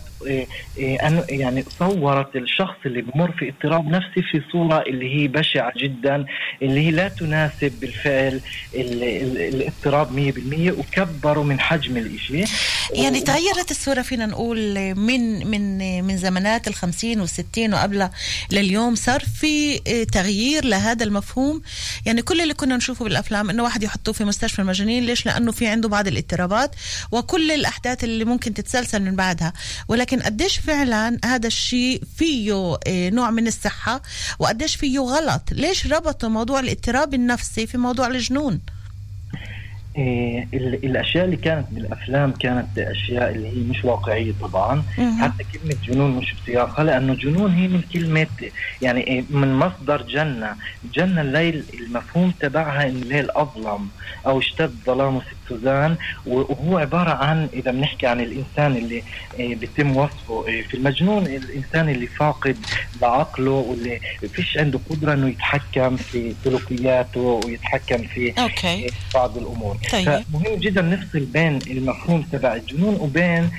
يعني 1.29 1.63
صورت 1.79 2.35
الشخص 2.35 2.75
اللي 2.85 3.01
بمر 3.01 3.31
في 3.31 3.49
اضطراب 3.49 3.87
نفسي 3.87 4.21
في 4.31 4.41
صورة 4.51 4.81
اللي 4.81 5.15
هي 5.15 5.27
بشعة 5.27 5.73
جدا 5.77 6.25
اللي 6.61 6.87
هي 6.87 6.91
لا 6.91 7.07
تناسب 7.07 7.73
بالفعل 7.81 8.41
الاضطراب 8.73 10.33
100% 10.75 10.79
وكبروا 10.79 11.43
من 11.43 11.59
حجم 11.59 11.97
الإشي. 11.97 12.43
يعني 12.93 13.21
تغيرت 13.21 13.71
الصورة 13.71 14.01
فينا 14.01 14.25
نقول 14.25 14.75
من 14.95 15.47
من 15.47 16.03
من 16.03 16.17
زمانات 16.17 16.67
الخمسين 16.67 17.19
والستين 17.19 17.73
وقبل 17.73 18.09
لليوم 18.51 18.95
صار 18.95 19.19
في 19.39 19.79
تغيير 20.05 20.65
لهذا 20.65 21.03
المفهوم. 21.03 21.61
يعني 22.05 22.21
كل 22.21 22.41
اللي 22.41 22.53
كنا 22.53 22.77
نشوفه 22.77 23.05
بالأفلام 23.05 23.49
إنه 23.49 23.63
واحد 23.63 23.83
يحطوه 23.83 24.13
في 24.13 24.23
مستشفى 24.25 24.59
المجانين 24.59 25.05
ليش؟ 25.05 25.25
لأنه 25.25 25.51
في 25.51 25.67
عنده 25.67 25.89
بعض 25.89 26.07
الاضطرابات 26.07 26.75
وكل 27.11 27.51
الأحداث 27.51 28.03
اللي 28.03 28.25
ممكن 28.25 28.53
تتسلسل 28.53 29.01
من 29.01 29.15
بعدها. 29.15 29.53
ولكن 29.87 30.06
ولكن 30.07 30.21
قديش 30.21 30.57
فعلا 30.57 31.17
هذا 31.25 31.47
الشيء 31.47 32.01
فيه 32.17 32.77
آه، 32.87 33.09
نوع 33.09 33.31
من 33.31 33.47
الصحة 33.47 34.01
وقديش 34.39 34.75
فيه 34.75 34.99
غلط؟ 34.99 35.41
ليش 35.51 35.87
ربطوا 35.87 36.29
موضوع 36.29 36.59
الاضطراب 36.59 37.13
النفسي 37.13 37.67
في 37.67 37.77
موضوع 37.77 38.07
الجنون؟ 38.07 38.61
إيه 39.97 40.47
الأشياء 40.53 41.25
اللي 41.25 41.35
كانت 41.37 41.65
بالافلام 41.71 42.31
كانت 42.31 42.79
أشياء 42.79 43.31
اللي 43.31 43.47
هي 43.47 43.61
مش 43.69 43.85
واقعية 43.85 44.31
طبعا. 44.41 44.83
حتى 45.21 45.43
كلمة 45.53 45.75
جنون 45.87 46.11
مش 46.11 46.33
بسياقها 46.43 46.83
لأنه 46.83 47.15
جنون 47.15 47.51
هي 47.51 47.67
من 47.67 47.81
كلمة 47.93 48.27
يعني 48.81 49.07
إيه 49.07 49.23
من 49.29 49.53
مصدر 49.53 50.01
جنة. 50.01 50.55
جنة 50.95 51.21
الليل 51.21 51.63
المفهوم 51.79 52.31
تبعها 52.39 52.83
إن 52.83 52.95
الليل 52.95 53.31
اظلم 53.31 53.89
أو 54.25 54.39
اشتد 54.39 54.71
ظلامه 54.85 55.21
سوزان 55.49 55.95
وهو 56.25 56.77
عبارة 56.77 57.09
عن 57.11 57.47
إذا 57.53 57.71
بنحكي 57.71 58.07
عن 58.07 58.21
الإنسان 58.21 58.75
اللي 58.77 59.03
إيه، 59.39 59.55
بيتم 59.55 59.97
وصفه 59.97 60.47
إيه، 60.47 60.61
في 60.63 60.73
المجنون 60.77 61.25
الإنسان 61.27 61.89
اللي 61.89 62.07
فاقد 62.07 62.57
لعقله 63.01 63.51
واللي 63.51 63.99
فيش 64.33 64.57
عنده 64.57 64.79
قدرة 64.89 65.13
إنه 65.13 65.27
يتحكم 65.29 65.95
في 65.95 66.33
سلوكياته 66.43 67.19
ويتحكم 67.45 67.97
في 67.97 68.33
أوكي. 68.41 68.87
بعض 69.13 69.37
الأمور. 69.37 69.77
طيب. 69.91 70.23
فمهم 70.33 70.55
جدا 70.55 70.81
نفصل 70.81 71.19
بين 71.19 71.59
المفهوم 71.67 72.21
تبع 72.21 72.55
الجنون 72.55 72.95
وبين 72.95 73.49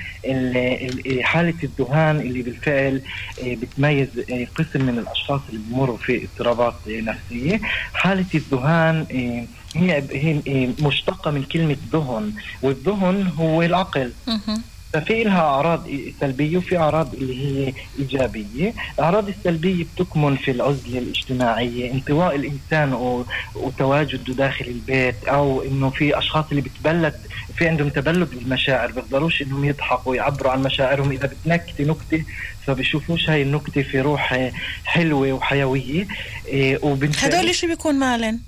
حالة 1.21 1.53
الذهان 1.63 2.19
اللي 2.19 2.41
بالفعل 2.41 3.01
آه، 3.43 3.55
بتميز 3.55 4.07
آه، 4.31 4.47
قسم 4.55 4.85
من 4.85 4.97
الأشخاص 4.99 5.41
اللي 5.49 5.61
بمروا 5.69 5.97
في 5.97 6.23
اضطرابات 6.23 6.73
نفسية. 6.87 7.59
حالة 7.93 8.25
الذهان 8.35 9.05
آه، 9.11 9.45
هي 9.79 10.03
هي 10.11 10.69
مشتقة 10.81 11.31
من 11.31 11.43
كلمة 11.43 11.77
ذهن 11.93 12.33
والذهن 12.61 13.27
هو 13.37 13.61
العقل. 13.61 14.11
ففي 14.93 15.23
لها 15.23 15.41
أعراض 15.41 15.87
سلبية 16.19 16.57
وفي 16.57 16.77
أعراض 16.77 17.13
اللي 17.13 17.45
هي 17.67 17.73
إيجابية، 17.99 18.73
الاعراض 18.99 19.27
السلبية 19.27 19.85
بتكمن 19.95 20.35
في 20.35 20.51
العزلة 20.51 20.99
الاجتماعية، 20.99 21.91
انطواء 21.91 22.35
الإنسان 22.35 22.93
وتواجده 23.55 24.33
داخل 24.33 24.65
البيت 24.65 25.23
أو 25.27 25.61
إنه 25.61 25.89
في 25.89 26.17
أشخاص 26.17 26.45
اللي 26.51 26.61
بتبلد 26.61 27.13
في 27.57 27.67
عندهم 27.67 27.89
تبلد 27.89 28.29
بالمشاعر 28.29 28.91
بيقدروش 28.91 29.41
إنهم 29.41 29.65
يضحكوا 29.65 30.11
ويعبروا 30.11 30.51
عن 30.51 30.61
مشاعرهم 30.61 31.11
إذا 31.11 31.27
بتنكتي 31.27 31.83
نكتة 31.83 32.23
فبيشوفوش 32.67 33.29
هاي 33.29 33.41
النكتة 33.41 33.81
في 33.81 34.01
روح 34.01 34.51
حلوة 34.85 35.33
وحيوية 35.33 36.07
إيه، 36.47 36.79
هدول 37.23 37.55
شو 37.55 37.67
بيكون 37.67 37.95
مالن؟ 37.95 38.39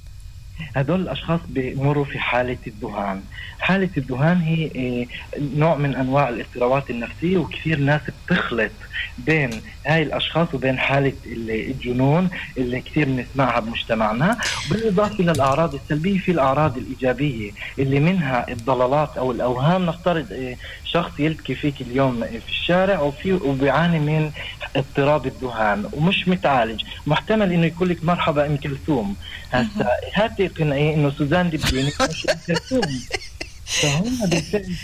هدول 0.76 1.02
الأشخاص 1.02 1.40
بمروا 1.48 2.06
في 2.06 2.20
حالة 2.20 2.58
الذهان 2.68 3.22
حالة 3.60 3.90
الذهان 3.98 4.38
هي 4.38 4.72
إيه، 4.76 5.08
نوع 5.56 5.76
من 5.76 5.96
أنواع 5.96 6.30
الاضطرابات 6.30 6.90
النفسية 6.90 7.38
وكثير 7.38 7.80
ناس 7.80 8.02
بتخلط 8.26 8.72
بين 9.18 9.50
هاي 9.86 10.04
الأشخاص 10.04 10.48
وبين 10.54 10.80
حالة 10.80 11.14
الجنون 11.26 12.30
اللي 12.58 12.82
كثير 12.82 13.06
بنسمعها 13.06 13.60
بمجتمعنا. 13.60 14.38
بالاضافه 14.72 15.24
للاعراض 15.24 15.74
السلبية 15.74 16.20
في 16.20 16.32
الأعراض 16.32 16.78
الإيجابية 16.78 17.52
اللي 17.80 18.00
منها 18.00 18.52
الضلالات 18.52 19.18
أو 19.18 19.32
الأوهام. 19.32 19.86
نفترض 19.86 20.32
إيه، 20.32 20.58
شخص 20.94 21.20
يلتقي 21.20 21.56
فيك 21.56 21.82
اليوم 21.82 22.26
في 22.26 22.50
الشارع 22.50 23.00
وفي 23.00 23.34
وبيعاني 23.34 24.00
من 24.00 24.32
اضطراب 24.76 25.26
الذهان 25.26 25.90
ومش 25.94 26.28
متعالج. 26.28 26.82
محتمل 27.08 27.54
إنه 27.54 27.66
يقول 27.66 27.90
لك 27.90 28.04
مرحبا 28.04 28.46
ام 28.46 28.58
كلثوم 28.58 29.16
هسا 29.52 29.90
هاتي 30.14 30.48
قنعي 30.48 30.94
إنه 30.94 31.10
سوزان 31.10 31.50
دبيني 31.50 31.88
مش 31.88 32.28
ام 32.30 32.38
كلثوم 32.48 32.82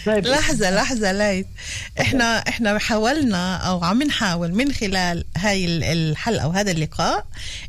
لحظة 0.08 0.70
لحظة 0.70 1.12
ليث. 1.12 1.48
إحنا 2.02 2.38
إحنا 2.38 2.80
حاولنا 2.80 3.56
أو 3.56 3.84
عم 3.84 4.04
نحاول 4.04 4.54
من 4.54 4.74
خلال 4.74 5.26
هاي 5.38 5.66
الحلقة 5.66 6.48
وهذا 6.48 6.72
اللقاء 6.72 7.26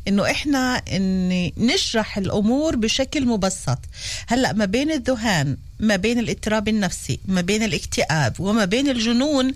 إنه 0.07 0.31
إحنا 0.31 0.81
ان 0.91 1.51
نشرح 1.57 2.17
الأمور 2.17 2.75
بشكل 2.75 3.25
مبسط. 3.25 3.79
هلأ 4.27 4.53
ما 4.53 4.65
بين 4.65 4.91
الذهان 4.91 5.57
ما 5.79 5.95
بين 5.95 6.19
الاضطراب 6.19 6.67
النفسي 6.67 7.19
ما 7.25 7.41
بين 7.41 7.63
الاكتئاب 7.63 8.39
وما 8.39 8.65
بين 8.65 8.89
الجنون 8.89 9.53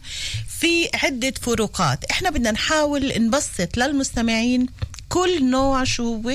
في 0.60 0.90
عدة 0.94 1.34
فروقات. 1.42 2.06
إحنا 2.06 2.30
بدنا 2.30 2.52
نحاول 2.52 3.14
نبسط 3.18 3.78
للمستمعين 3.78 4.68
كل 5.14 5.50
نوع 5.50 5.84
شو 5.84 6.16
هو؟ 6.16 6.34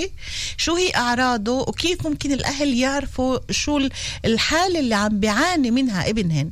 شو 0.57 0.75
هي 0.75 0.95
أعراضه؟ 0.97 1.53
وكيف 1.61 2.07
ممكن 2.07 2.33
الأهل 2.33 2.75
يعرفوا 2.75 3.39
شو 3.51 3.89
الحالة 4.25 4.81
اللي 4.81 4.95
عم 4.95 5.21
بيعاني 5.21 5.71
منها 5.71 6.11
ابنهن؟ 6.11 6.51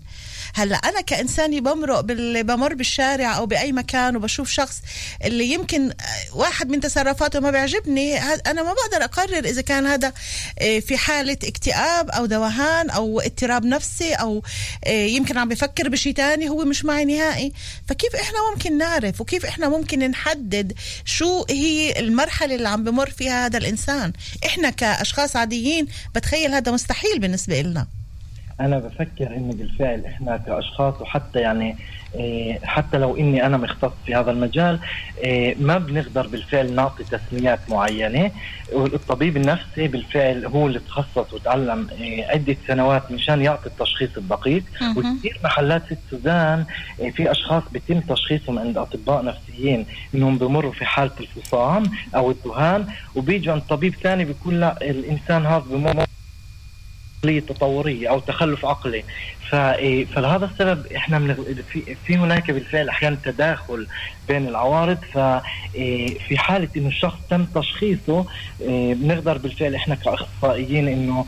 هلا 0.57 0.77
أنا 0.77 1.01
كانساني 1.01 1.61
بمرق 1.61 2.01
بال... 2.01 2.45
بمر 2.45 2.75
بالشارع 2.75 3.37
أو 3.37 3.47
بأي 3.47 3.73
مكان 3.73 4.17
وبشوف 4.17 4.51
شخص 4.51 4.83
اللي 5.25 5.53
يمكن 5.53 5.93
واحد 6.33 6.69
من 6.71 6.81
تصرفاته 6.81 7.41
ما 7.41 7.51
بيعجبني 7.51 8.19
أنا 8.19 8.63
ما 8.63 8.73
بقدر 8.73 9.05
أقرر 9.05 9.45
إذا 9.45 9.63
كان 9.63 9.87
هذا 9.87 10.13
آه، 10.59 10.79
في 10.79 10.97
حالة 10.97 11.39
اكتئاب 11.45 12.11
أو 12.11 12.27
دوهان 12.27 12.91
أو 12.91 13.21
اضطراب 13.21 13.65
نفسي 13.65 14.15
أو 14.15 14.43
آه، 14.85 15.07
يمكن 15.07 15.39
عم 15.39 15.49
بفكر 15.49 15.89
بشيء 15.89 16.15
تاني 16.15 16.49
هو 16.49 16.65
مش 16.65 16.85
معي 16.85 17.05
نهائي. 17.05 17.53
فكيف 17.89 18.17
إحنا 18.17 18.39
ممكن 18.51 18.79
نعرف 18.79 19.21
وكيف 19.21 19.47
إحنا 19.47 19.69
ممكن 19.69 19.99
نحدد 19.99 20.73
شو 21.05 21.45
هي 21.51 22.01
المرحلة 22.01 22.55
اللي 22.55 22.69
عم 22.69 22.85
بمر 22.85 23.11
فيها 23.11 23.47
هذا 23.47 23.59
الإنسان؟ 23.59 24.13
إحنا 24.47 24.71
كأشخاص 24.71 25.37
عاديين 25.37 25.87
بتخيل 26.15 26.55
هذا 26.55 26.73
مستحيل 26.73 27.19
بالنسبة 27.19 27.61
لنا 27.61 27.87
أنا 28.61 28.79
بفكر 28.79 29.37
انه 29.37 29.53
بالفعل 29.55 30.05
إحنا 30.07 30.37
كأشخاص 30.37 31.01
وحتى 31.01 31.39
يعني 31.39 31.77
إيه، 32.15 32.59
حتى 32.65 32.99
لو 32.99 33.17
إني 33.17 33.47
أنا 33.47 33.57
مختص 33.57 33.93
في 34.07 34.15
هذا 34.15 34.31
المجال 34.31 34.79
إيه، 35.19 35.57
ما 35.61 35.79
بنقدر 35.79 36.27
بالفعل 36.27 36.73
نعطي 36.75 37.05
تسميات 37.05 37.59
معينة. 37.69 38.31
والطبيب 38.73 39.37
النفسي 39.37 39.89
بالفعل 39.89 40.47
هو 40.47 40.67
اللي 40.67 40.79
تخصص 40.79 41.33
وتعلم 41.33 41.89
إيه، 42.01 42.27
عدة 42.27 42.57
سنوات 42.67 43.13
مشان 43.13 43.43
يعطي 43.43 43.67
التشخيص 43.67 44.17
الدقيق. 44.17 44.63
وكثير 44.97 45.41
محلات 45.45 45.83
ست 45.87 45.99
سودان 46.11 46.65
في 47.13 47.31
أشخاص 47.31 47.63
بيتم 47.73 48.01
تشخيصهم 48.01 48.59
عند 48.59 48.79
أطباء 48.79 49.25
نفسيين 49.25 49.87
إنهم 50.15 50.39
بمروا 50.39 50.73
في 50.73 50.85
حالة 50.85 51.13
الفصام 51.21 51.83
أو 52.15 52.31
الذهان 52.31 52.87
وبيجوا 53.15 53.53
عند 53.53 53.63
طبيب 53.63 53.95
ثاني 53.95 54.25
بيقول 54.25 54.61
لا 54.61 54.91
الإنسان 54.91 55.47
هذا 55.47 55.65
بمر 55.71 56.07
عقليه 57.25 57.41
تطوريه 57.41 58.11
أو 58.11 58.21
تخلف 58.21 58.65
عقلي. 58.65 59.05
فلهذا 60.15 60.45
السبب 60.53 60.87
إحنا 60.97 61.19
من 61.19 61.63
في, 61.73 61.97
في 62.07 62.17
هناك 62.17 62.51
بالفعل 62.51 62.89
أحيانا 62.89 63.17
تداخل 63.25 63.87
بين 64.29 64.49
العوارض 64.49 64.99
ففي 65.13 65.41
إيه، 65.75 66.37
حالة 66.37 66.69
إنه 66.77 66.89
الشخص 66.89 67.19
تم 67.31 67.45
تشخيصه 67.45 68.25
إيه، 68.61 68.95
بنقدر 68.95 69.39
بالفعل 69.39 69.75
إحنا 69.75 69.95
كأخصائيين 69.95 70.89
إنه 70.89 71.27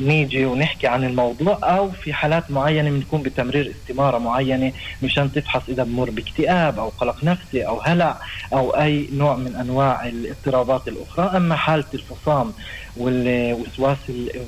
نيجي 0.00 0.44
ونحكي 0.46 0.86
عن 0.86 1.04
الموضوع 1.04 1.58
أو 1.62 1.90
في 1.90 2.12
حالات 2.12 2.50
معينة 2.50 2.90
بنكون 2.90 3.22
بتمرير 3.22 3.70
استمارة 3.70 4.18
معينة 4.18 4.72
مشان 5.02 5.32
تفحص 5.32 5.62
إذا 5.68 5.82
بمر 5.82 6.10
باكتئاب 6.10 6.78
أو 6.78 6.88
قلق 6.88 7.24
نفسي 7.24 7.66
أو 7.66 7.80
هلع 7.80 8.16
أو 8.52 8.70
أي 8.70 9.08
نوع 9.12 9.36
من 9.36 9.56
أنواع 9.56 10.06
الاضطرابات 10.06 10.88
الأخرى. 10.88 11.36
أما 11.36 11.56
حالة 11.56 11.84
الفصام 11.94 12.52
والوسواس 12.96 13.98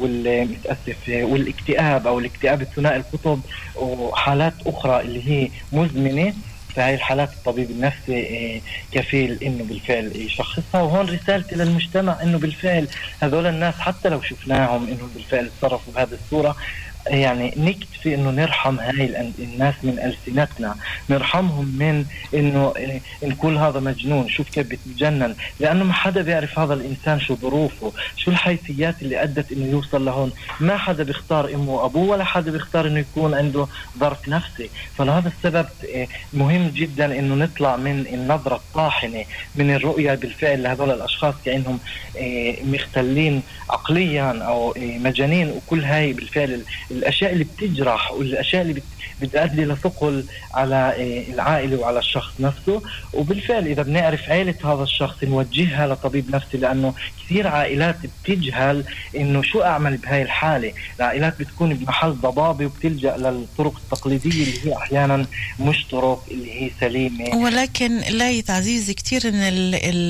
والمتأسف 0.00 1.08
والإكتئاب 1.08 2.06
أو 2.06 2.18
الاكتئاب 2.18 2.62
الثنائي 2.62 2.81
القطب 2.88 3.40
وحالات 3.76 4.54
أخرى 4.66 5.00
اللي 5.00 5.28
هي 5.30 5.48
مزمنة 5.72 6.34
فهي 6.74 6.94
الحالات 6.94 7.32
الطبيب 7.32 7.70
النفسي 7.70 8.26
آه، 8.56 8.60
كفيل 8.92 9.38
إنه 9.42 9.64
بالفعل 9.64 10.12
يشخصها. 10.14 10.82
وهون 10.82 11.06
رسالتي 11.06 11.54
للمجتمع 11.54 12.22
إنه 12.22 12.38
بالفعل 12.38 12.88
هذول 13.20 13.46
الناس 13.46 13.74
حتى 13.74 14.08
لو 14.08 14.22
شفناهم 14.22 14.86
إنهم 14.88 15.10
بالفعل 15.14 15.50
تصرفوا 15.60 15.92
بهذه 15.94 16.18
الصورة 16.24 16.56
يعني 17.06 17.54
نكتفي 17.56 18.14
إنه 18.14 18.30
نرحم 18.30 18.78
هاي 18.80 19.30
الناس 19.38 19.74
من 19.82 19.98
ألسنتنا. 19.98 20.74
نرحمهم 21.10 21.64
من 21.64 22.04
إنه 22.34 22.72
إيه، 22.76 23.00
نقول 23.22 23.56
هذا 23.58 23.80
مجنون. 23.80 24.28
شوف 24.28 24.48
كيف 24.48 24.66
بتجنن 24.66 25.34
لأنه 25.60 25.84
ما 25.84 25.92
حدا 25.92 26.22
بيعرف 26.22 26.58
هذا 26.58 26.74
الإنسان 26.74 27.20
شو 27.20 27.36
ظروفه. 27.36 27.92
شو 28.16 28.30
الحيثيات 28.30 29.02
اللي 29.02 29.22
أدت 29.22 29.52
إنه 29.52 29.66
يوصل 29.66 30.04
لهون. 30.04 30.32
ما 30.60 30.76
حدا 30.76 31.02
بيختار 31.04 31.54
إمه 31.54 31.72
وابوه 31.72 32.08
ولا 32.08 32.24
حدا 32.24 32.50
بيختار 32.50 32.86
إنه 32.86 32.98
يكون 32.98 33.34
عنده 33.34 33.66
ظرف 33.98 34.28
نفسي. 34.28 34.70
فلهذا 34.98 35.28
السبب 35.28 35.66
إيه، 35.84 36.08
مهم 36.32 36.68
جدا 36.68 37.18
إنه 37.18 37.34
نطلع 37.34 37.76
من 37.76 38.06
النظرة 38.12 38.56
الطاحنة 38.56 39.24
من 39.54 39.74
الرؤية 39.74 40.14
بالفعل 40.14 40.62
لهذول 40.62 40.90
الأشخاص 40.90 41.34
كانهم 41.44 41.78
إيه، 42.16 42.64
مختلين 42.64 43.42
عقليا 43.70 44.42
أو 44.42 44.74
مجانين. 44.78 45.50
وكل 45.50 45.84
هاي 45.84 46.12
بالفعل 46.12 46.62
الأشياء 46.92 47.32
اللي 47.32 47.44
بتجرح 47.44 48.12
والأشياء 48.12 48.62
اللي 48.62 48.82
بتؤدي 49.22 49.64
لثقل 49.64 50.24
على 50.54 50.92
إيه، 50.92 51.32
العائلة 51.34 51.76
وعلى 51.78 51.98
الشخص 51.98 52.32
نفسه. 52.40 52.82
وبالفعل 53.12 53.66
إذا 53.66 53.82
بنعرف 53.82 54.28
عائله 54.30 54.54
هذا 54.64 54.82
الشخص 54.82 55.24
نوجهها 55.24 55.86
لطبيب 55.86 56.30
نفسي 56.30 56.58
لأنه 56.58 56.94
كثير 57.24 57.46
عائلات 57.48 57.96
بتجهل 58.24 58.84
إنه 59.16 59.42
شو 59.42 59.62
أعمل 59.62 59.96
بهاي 59.96 60.22
الحالة. 60.22 60.72
العائلات 60.98 61.38
بتكون 61.40 61.74
بمحل 61.74 62.12
ضبابه 62.12 62.66
وبتلجأ 62.66 63.16
للطرق 63.16 63.74
التقليدية 63.84 64.30
اللي 64.44 64.66
هي 64.66 64.76
أحيانا 64.76 65.26
مش 65.60 65.86
طرق 65.90 66.24
اللي 66.30 66.62
هي 66.62 66.70
سليمة. 66.80 67.36
ولكن 67.36 67.98
لا 67.98 68.42
عزيزي 68.48 68.94
كثير 68.94 69.20
من 69.32 69.40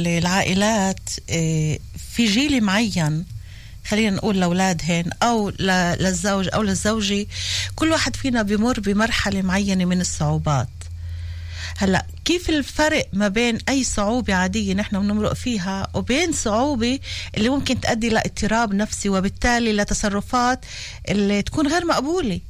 العائلات 0.07 1.11
إيه، 1.29 1.79
في 2.15 2.27
جيل 2.27 2.65
معين 2.65 3.25
خلينا 3.89 4.17
نقول 4.17 4.41
لأولادهن 4.41 5.11
أو 5.23 5.49
للزوج 6.01 6.49
أو 6.55 6.63
للزوجة 6.63 7.27
كل 7.77 7.91
واحد 7.91 8.17
فينا 8.17 8.43
بمر 8.43 8.81
بمرحلة 8.81 9.43
معينة 9.43 9.85
من 9.85 10.01
الصعوبات. 10.01 10.69
هلأ 11.77 12.07
كيف 12.25 12.51
الفرق 12.51 13.09
ما 13.13 13.29
بين 13.29 13.59
أي 13.69 13.85
صعوبة 13.85 14.35
عادية 14.35 14.75
نحن 14.75 15.01
بنمرق 15.01 15.33
فيها 15.33 15.89
وبين 15.95 16.33
صعوبة 16.33 16.99
اللي 17.37 17.49
ممكن 17.49 17.81
تؤدي 17.81 18.09
لاضطراب 18.09 18.75
نفسي 18.75 19.09
وبالتالي 19.09 19.73
لتصرفات 19.73 20.65
اللي 21.09 21.43
تكون 21.43 21.67
غير 21.67 21.87
مقبولة؟ 21.87 22.41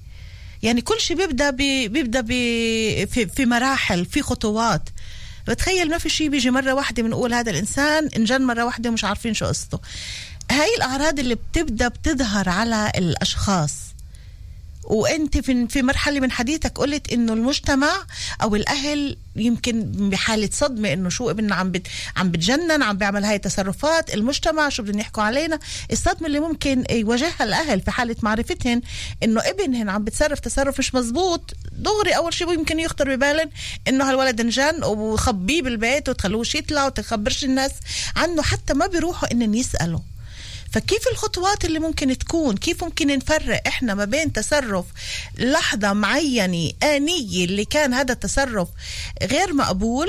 يعني 0.62 0.80
كل 0.80 1.00
شيء 1.00 1.16
بيبدأ 1.16 1.50
بي 1.50 1.88
بيبدأ 1.88 2.20
بي 2.20 3.06
في, 3.06 3.26
في 3.26 3.46
مراحل 3.46 4.04
في 4.04 4.22
خطوات. 4.22 4.88
بتخيل 5.48 5.90
ما 5.90 5.98
في 5.98 6.08
شيء 6.08 6.28
بيجي 6.28 6.50
مرة 6.50 6.72
واحدة 6.72 7.02
بنقول 7.02 7.34
هذا 7.34 7.50
الإنسان 7.50 8.08
انجن 8.16 8.42
مرة 8.42 8.64
واحدة 8.64 8.90
ومش 8.90 9.04
عارفين 9.04 9.34
شو 9.34 9.46
قصته. 9.46 9.80
هاي 10.50 10.74
الأعراض 10.76 11.18
اللي 11.18 11.34
بتبدأ 11.34 11.88
بتظهر 11.88 12.48
على 12.48 12.92
الأشخاص. 12.96 13.72
وأنت 14.84 15.38
في 15.38 15.68
في 15.68 15.82
مرحلة 15.82 16.20
من 16.20 16.30
حديثك 16.30 16.78
قلت 16.78 17.12
إنه 17.12 17.32
المجتمع 17.32 17.92
أو 18.42 18.56
الأهل 18.56 19.16
يمكن 19.36 19.82
بحالة 20.10 20.48
صدمة 20.52 20.92
إنه 20.92 21.08
شو 21.08 21.30
ابننا 21.30 21.54
عم 21.54 21.70
بت 21.70 21.86
عم 22.16 22.30
بتجنن 22.30 22.82
عم 22.82 22.96
بيعمل 22.96 23.24
هاي 23.24 23.36
التصرفات 23.36 24.14
المجتمع 24.14 24.68
شو 24.68 24.82
بدهم 24.82 24.98
يحكوا 24.98 25.22
علينا؟ 25.22 25.58
الصدمة 25.92 26.26
اللي 26.26 26.40
ممكن 26.40 26.84
يواجهها 26.90 27.44
الأهل 27.44 27.80
في 27.80 27.90
حالة 27.90 28.16
معرفتهن 28.22 28.82
إنه 29.22 29.40
ابنهن 29.40 29.88
عم 29.88 30.04
بتصرف 30.04 30.40
تصرف 30.40 30.78
مش 30.78 30.94
مزبوط. 30.94 31.54
دغري 31.72 32.16
أول 32.16 32.34
شيء 32.34 32.52
يمكن 32.52 32.80
يخطر 32.80 33.16
ببالن 33.16 33.50
إنه 33.88 34.08
هالولد 34.10 34.40
انجن 34.40 34.84
وخبيه 34.84 35.62
بالبيت 35.62 36.08
وتخلوش 36.08 36.54
يطلع 36.54 36.86
وتخبرش 36.86 37.44
الناس 37.44 37.72
عنه 38.16 38.42
حتى 38.42 38.74
ما 38.74 38.86
بيروحوا 38.86 39.32
انهم 39.32 39.54
يسألوا. 39.54 40.00
فكيف 40.72 41.08
الخطوات 41.08 41.64
اللي 41.64 41.78
ممكن 41.78 42.18
تكون؟ 42.18 42.56
كيف 42.56 42.84
ممكن 42.84 43.06
نفرق 43.06 43.62
إحنا 43.66 43.94
ما 43.94 44.04
بين 44.04 44.32
تصرف 44.32 44.84
لحظة 45.38 45.92
معينة 45.92 46.70
آنية 46.82 47.44
اللي 47.44 47.64
كان 47.64 47.94
هذا 47.94 48.12
التصرف 48.12 48.68
غير 49.22 49.52
مقبول 49.54 50.08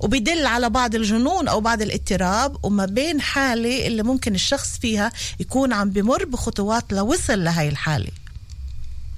وبيدل 0.00 0.46
على 0.46 0.70
بعض 0.70 0.94
الجنون 0.94 1.48
أو 1.48 1.60
بعض 1.60 1.82
الاضطراب 1.82 2.56
وما 2.64 2.86
بين 2.86 3.20
حالة 3.20 3.86
اللي 3.86 4.02
ممكن 4.02 4.34
الشخص 4.34 4.78
فيها 4.78 5.12
يكون 5.40 5.72
عم 5.72 5.90
بمر 5.90 6.24
بخطوات 6.24 6.92
لوصل 6.92 7.44
لهي 7.44 7.68
الحالة؟ 7.68 8.10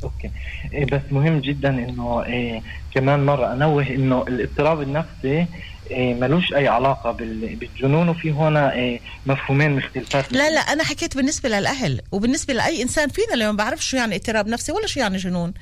okay. 0.05 0.31
إيه 0.73 0.85
بس 0.85 1.01
مهم 1.11 1.39
جدا 1.41 1.69
إنه 1.69 2.25
إيه 2.25 2.63
كمان 2.95 3.27
مرة 3.27 3.53
أنوه 3.53 3.87
إنه 3.87 4.23
الاضطراب 4.23 4.83
النفسي 4.83 5.47
ملوش 5.91 6.53
أي 6.55 6.69
علاقة 6.69 7.13
بالجنون 7.13 8.09
وفي 8.09 8.31
هنا 8.31 8.73
إيه 8.73 9.01
مفهومين 9.27 9.77
مختلفات. 9.77 10.33
لا 10.33 10.51
لا 10.51 10.61
أنا 10.61 10.85
حكيت 10.85 11.17
بالنسبة 11.17 11.49
للأهل 11.49 12.01
وبالنسبة 12.13 12.55
لأي 12.55 12.83
إنسان 12.83 13.09
فينا 13.09 13.35
اللي 13.35 13.47
ما 13.47 13.53
بعرف 13.53 13.85
شو 13.85 13.97
يعني 13.97 14.17
اضطراب 14.17 14.49
نفسي 14.49 14.73
ولا 14.73 14.87
شو 14.87 15.01
يعني 15.01 15.17
جنون. 15.17 15.55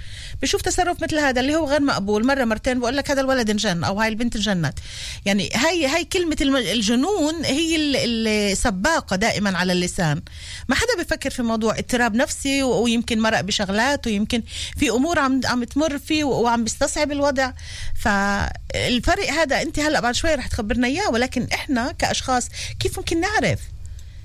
بشوف 0.42 0.62
تصرف 0.62 1.02
مثل 1.02 1.18
هذا 1.18 1.40
اللي 1.40 1.54
هو 1.54 1.66
غير 1.66 1.80
مقبول. 1.80 2.26
مرة 2.26 2.44
مرتين 2.44 2.80
بقول 2.80 2.96
لك 2.96 3.10
هذا 3.10 3.20
الولد 3.20 3.50
انجن 3.50 3.84
أو 3.84 4.00
هاي 4.00 4.08
البنت 4.08 4.36
انجنت. 4.36 4.78
يعني 5.26 5.50
هاي 5.54 5.86
هاي 5.86 6.04
كلمة 6.04 6.36
الجنون 6.72 7.44
هي 7.44 7.76
السباقة 7.76 9.16
دائما 9.16 9.58
على 9.58 9.72
اللسان. 9.72 10.22
ما 10.68 10.74
حدا 10.74 11.02
بفكر 11.02 11.30
في 11.30 11.42
موضوع 11.42 11.78
اضطراب 11.78 12.14
نفسي 12.14 12.62
ويمكن 12.62 13.20
مرق 13.20 13.40
بشغلات 13.40 14.06
ويمكن 14.06 14.42
في 14.76 14.90
أمور 14.90 15.18
عم 15.18 15.40
عم 15.44 15.64
تمر 15.64 15.98
فيه 15.98 16.24
وعم 16.24 16.64
بيستصعب 16.64 17.12
الوضع. 17.12 17.52
فالفرق 18.00 19.30
هذا 19.30 19.62
أنت 19.62 19.78
هلأ 19.78 20.00
بعد 20.00 20.15
شوي 20.16 20.34
رح 20.34 20.46
تخبرنا 20.46 20.86
إياه 20.86 21.10
ولكن 21.10 21.46
إحنا 21.54 21.92
كأشخاص 21.98 22.48
كيف 22.80 22.98
ممكن 22.98 23.20
نعرف؟ 23.20 23.60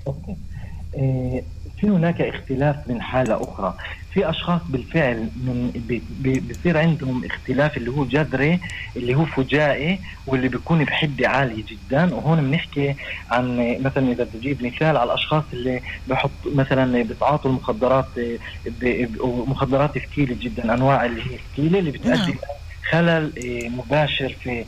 أوكي 0.06 0.36
إيه 0.94 1.44
في 1.80 1.88
هناك 1.88 2.20
اختلاف 2.20 2.76
من 2.86 3.02
حالة 3.02 3.42
أخرى 3.42 3.74
في 4.12 4.30
أشخاص 4.30 4.60
بالفعل 4.68 5.28
من 5.36 5.70
بيصير 6.20 6.78
عندهم 6.78 7.24
اختلاف 7.24 7.76
اللي 7.76 7.90
هو 7.90 8.04
جذري 8.04 8.60
اللي 8.96 9.14
هو 9.14 9.24
فجائي 9.24 10.00
واللي 10.26 10.48
بيكون 10.48 10.84
بحده 10.84 11.28
عاليه 11.28 11.64
جدا 11.64 12.14
وهون 12.14 12.50
بنحكي 12.50 12.94
عن 13.30 13.76
مثلا 13.80 14.12
إذا 14.12 14.28
بجيب 14.34 14.64
مثال 14.66 14.96
على 14.96 15.04
الأشخاص 15.04 15.44
اللي 15.52 15.80
بحط 16.06 16.30
مثلا 16.46 17.02
بتعاطوا 17.02 17.50
المخدرات 17.50 18.06
مخدرات 19.24 19.98
ثقيلة 19.98 20.36
جدا 20.40 20.74
أنواع 20.74 21.04
اللي 21.04 21.20
هي 21.20 21.38
ثقيلة 21.52 21.78
اللي 21.78 21.90
بتؤدي 21.90 22.16
نعم. 22.16 22.38
خلل 22.90 23.32
آه، 23.38 23.68
مباشر 23.68 24.36
في 24.42 24.64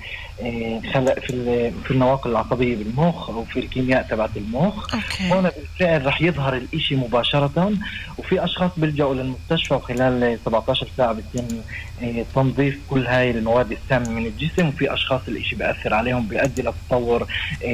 خلق 0.95 1.19
في 1.19 1.71
في 1.85 1.91
النواقل 1.91 2.31
العصبية 2.31 2.77
بالمخ 2.77 3.31
أو 3.31 3.45
في 3.45 3.59
الكيمياء 3.59 4.03
تبعت 4.03 4.37
المخ. 4.37 4.95
أوكي. 4.95 5.33
هون 5.33 5.43
بالفعل 5.43 6.07
رح 6.07 6.23
يظهر 6.23 6.57
الإشي 6.57 6.97
مباشرة. 6.97 7.73
وفي 8.19 8.45
أشخاص 8.45 8.71
بيلجأوا 8.77 9.15
للمستشفى 9.15 9.75
وخلال 9.75 10.39
17 10.45 10.89
ساعة 10.97 11.13
بيتم 11.13 11.57
آه، 12.03 12.25
تنظيف 12.35 12.79
كل 12.91 13.07
هاي 13.07 13.31
المواد 13.31 13.73
السامة 13.73 14.09
من 14.09 14.27
الجسم. 14.27 14.69
وفي 14.69 14.95
أشخاص 14.95 15.21
الإشي 15.29 15.57
بيأثر 15.57 15.95
عليهم 15.95 16.27
بيؤدي 16.27 16.63
لتطور 16.63 17.27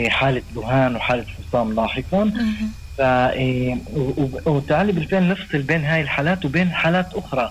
حالة 0.09 0.43
ذهان 0.55 0.97
وحالة 0.97 1.25
فصام 1.49 1.73
لاحقا. 1.73 2.33
ف 2.99 3.03
وتعالي 4.47 4.93
بالفعل 4.93 5.29
نفصل 5.29 5.59
بين 5.63 5.85
هاي 5.85 6.01
الحالات 6.01 6.45
وبين 6.45 6.71
حالات 6.71 7.15
أخرى. 7.15 7.51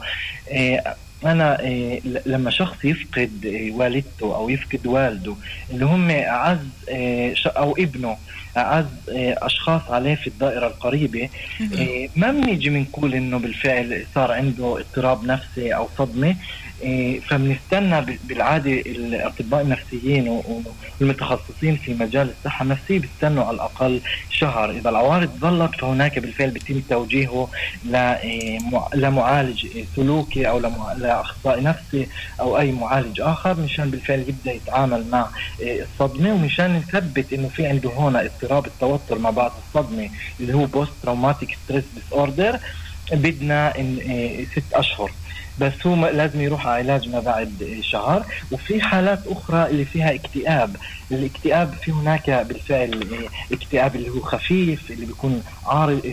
أنا 1.25 1.59
إيه 1.59 2.01
لما 2.25 2.49
شخص 2.51 2.85
يفقد 2.85 3.45
إيه 3.45 3.71
والدته 3.71 4.35
أو 4.35 4.49
يفقد 4.49 4.87
والده 4.87 5.35
اللي 5.71 5.85
هم 5.85 6.09
أعز 6.11 6.57
إيه 6.89 7.33
أو 7.47 7.71
ابنه 7.79 8.17
أعز 8.57 8.85
أشخاص 9.37 9.81
عليه 9.89 10.15
في 10.15 10.27
الدائرة 10.27 10.67
القريبة 10.67 11.29
ما 12.15 12.31
بنيجي 12.31 12.69
بنقول 12.69 13.13
إنه 13.13 13.39
بالفعل 13.39 14.05
صار 14.15 14.31
عنده 14.31 14.77
اضطراب 14.79 15.23
نفسي 15.25 15.75
أو 15.75 15.89
صدمة. 15.97 16.35
فبنستنى 17.29 18.17
بالعادة 18.23 18.71
الأطباء 18.71 19.61
النفسيين 19.61 20.41
والمتخصصين 21.01 21.75
في 21.75 21.93
مجال 21.93 22.29
الصحة 22.39 22.63
النفسية 22.63 22.99
بيستنوا 22.99 23.43
على 23.43 23.55
الأقل 23.55 24.01
شهر، 24.29 24.71
إذا 24.71 24.89
العوارض 24.89 25.29
ظلت 25.39 25.75
فهناك 25.75 26.19
بالفعل 26.19 26.49
بيتم 26.51 26.81
توجيهه 26.89 27.49
إيه، 27.95 28.59
لمعالج 28.93 29.67
سلوكي 29.95 30.49
أو 30.49 30.59
لأخصائي 30.97 31.61
نفسي 31.61 32.07
أو 32.39 32.59
أي 32.59 32.71
معالج 32.71 33.21
آخر 33.21 33.59
مشان 33.59 33.91
بالفعل 33.91 34.19
يبدأ 34.19 34.51
يتعامل 34.51 35.05
مع 35.11 35.29
إيه، 35.59 35.83
الصدمة 35.83 36.33
ومشان 36.33 36.75
نثبت 36.75 37.33
إنه 37.33 37.47
في 37.47 37.65
عنده 37.65 37.89
هون 37.89 38.15
اضطراب 38.15 38.65
التوتر 38.65 39.17
ما 39.19 39.29
بعد 39.31 39.51
الصدمة 39.67 40.09
اللي 40.39 40.53
هو 40.53 40.65
post 40.65 40.91
traumatic 41.03 41.57
stress 41.65 41.83
disorder 41.95 42.59
بدنا 43.11 43.73
ست 44.55 44.73
أشهر. 44.73 45.11
بس 45.59 45.73
هو 45.87 46.07
لازم 46.07 46.41
يروح 46.41 46.67
على 46.67 46.91
علاج 46.91 47.09
ما 47.09 47.19
بعد 47.19 47.79
شهر. 47.81 48.25
وفي 48.51 48.81
حالات 48.81 49.19
أخرى 49.27 49.69
اللي 49.69 49.85
فيها 49.85 50.13
اكتئاب. 50.13 50.75
الاكتئاب 51.11 51.73
في 51.73 51.91
هناك 51.91 52.29
بالفعل 52.29 53.27
اكتئاب 53.51 53.95
اللي 53.95 54.09
هو 54.09 54.21
خفيف 54.21 54.91
اللي 54.91 55.05
بيكون 55.05 55.43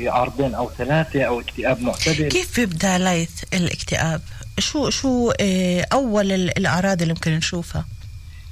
عارضين 0.07 0.55
أو 0.55 0.71
ثلاثة 0.79 1.23
أو 1.23 1.41
اكتئاب 1.41 1.83
معتدل. 1.83 2.29
كيف 2.29 2.61
بيبدأ 2.61 2.99
ليث 2.99 3.45
الاكتئاب؟ 3.55 4.21
شو 4.59 4.91
شو 4.91 5.33
آه، 5.41 5.87
أول 5.93 6.33
الأعراض 6.33 7.03
اللي 7.03 7.15
ممكن 7.15 7.31
نشوفها؟ 7.31 7.85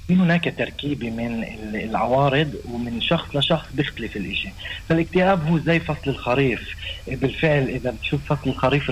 في 0.09 0.15
هناك 0.15 0.55
تركيبة 0.59 1.11
من 1.11 1.45
العوارض 1.75 2.55
ومن 2.65 3.01
شخص 3.01 3.37
لشخص 3.37 3.67
بيختلف 3.75 4.17
الإشي. 4.17 4.49
فالاكتئاب 4.89 5.49
هو 5.49 5.59
زي 5.59 5.81
فصل 5.81 6.01
الخريف. 6.07 6.61
بالفعل 7.09 7.69
إذا 7.69 7.91
بتشوف 7.91 8.21
فصل 8.33 8.51
الخريف 8.51 8.91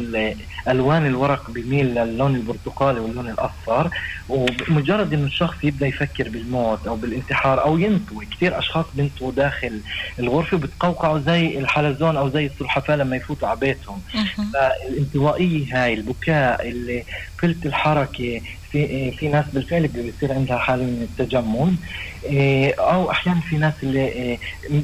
ألوان 0.68 1.06
الورق 1.06 1.50
بيميل 1.50 1.94
للون 1.94 2.34
البرتقالي 2.36 3.00
واللون 3.00 3.30
الأصفر 3.30 3.90
ومجرد 4.28 5.14
إنه 5.14 5.26
الشخص 5.26 5.64
يبدأ 5.64 5.86
يفكر 5.86 6.28
بالموت 6.28 6.86
أو 6.86 6.96
بالانتحار 6.96 7.64
أو 7.64 7.78
ينطوي 7.78 8.26
كثير 8.26 8.58
أشخاص 8.58 8.86
بينطوا 8.94 9.32
داخل 9.32 9.82
الغرفة 10.18 10.58
بتقوقعوا 10.58 11.20
زي 11.26 11.58
الحلزون 11.58 12.16
أو 12.16 12.30
زي 12.30 12.46
السلحفاة 12.46 12.96
لما 12.96 13.16
يفوتوا 13.16 13.48
على 13.48 13.58
بيتهم. 13.58 14.02
فالانطوائية 14.54 15.66
هاي 15.74 15.94
البكاء 15.94 16.68
اللي 16.68 17.04
قلة 17.42 17.60
الحركة 17.66 18.40
في 18.72 19.12
في 19.12 19.28
ناس 19.28 19.44
بالفعل 19.52 19.88
بيصير 19.88 20.32
عندها 20.32 20.58
حالة 20.58 20.84
من 20.84 21.02
التجمد 21.02 21.76
إيه، 22.24 22.74
أو 22.78 23.10
أحيانا 23.10 23.40
في 23.40 23.56
ناس 23.56 23.74
اللي 23.82 24.08
إيه، 24.08 24.38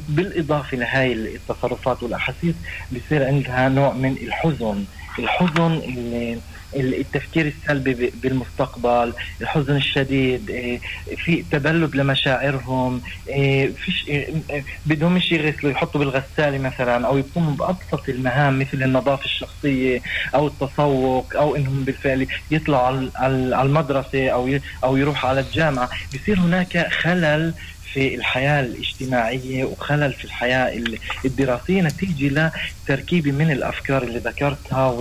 بالإضافة 0.09 0.77
لهي 0.77 1.13
التصرفات 1.13 2.03
والأحاسيس 2.03 2.55
بيصير 2.91 3.27
عندها 3.27 3.69
نوع 3.69 3.93
من 3.93 4.11
الحزن. 4.11 4.85
الحزن 5.19 5.71
اللي 5.73 6.39
التفكير 6.75 7.45
السلبي 7.47 7.93
بالمستقبل 8.15 9.13
الحزن 9.41 9.75
الشديد 9.75 10.49
إيه، 10.49 10.81
في 11.25 11.43
تبلد 11.51 11.95
لمشاعرهم 11.95 13.01
إيه، 13.27 13.73
فيش 13.75 14.05
إيه، 14.07 14.43
بدهم 14.85 15.19
شيء 15.19 15.39
يغسلوا 15.39 15.71
يحطوا 15.71 15.99
بالغسالة 16.01 16.57
مثلا 16.57 17.07
أو 17.07 17.17
يقوموا 17.17 17.53
بأبسط 17.55 18.09
المهام 18.09 18.59
مثل 18.59 18.83
النظافة 18.83 19.25
الشخصية 19.25 20.01
أو 20.35 20.47
التسوق 20.47 21.35
أو 21.35 21.55
إنهم 21.55 21.85
بالفعل 21.85 22.27
يطلعوا 22.51 23.09
على 23.15 23.61
المدرسة 23.61 24.29
أو 24.29 24.59
أو 24.83 24.97
يروحوا 24.97 25.29
على 25.29 25.39
الجامعة. 25.39 25.89
بصير 26.13 26.39
هناك 26.39 26.87
خلل 27.03 27.53
في 27.93 28.15
الحياة 28.15 28.61
الاجتماعية 28.61 29.63
وخلل 29.63 30.13
في 30.13 30.25
الحياة 30.25 30.83
الدراسية 31.25 31.81
نتيجة 31.81 32.51
لتركيبة 32.85 33.31
من 33.31 33.51
الأفكار 33.51 34.03
اللي 34.03 34.19
ذكرتها 34.19 34.95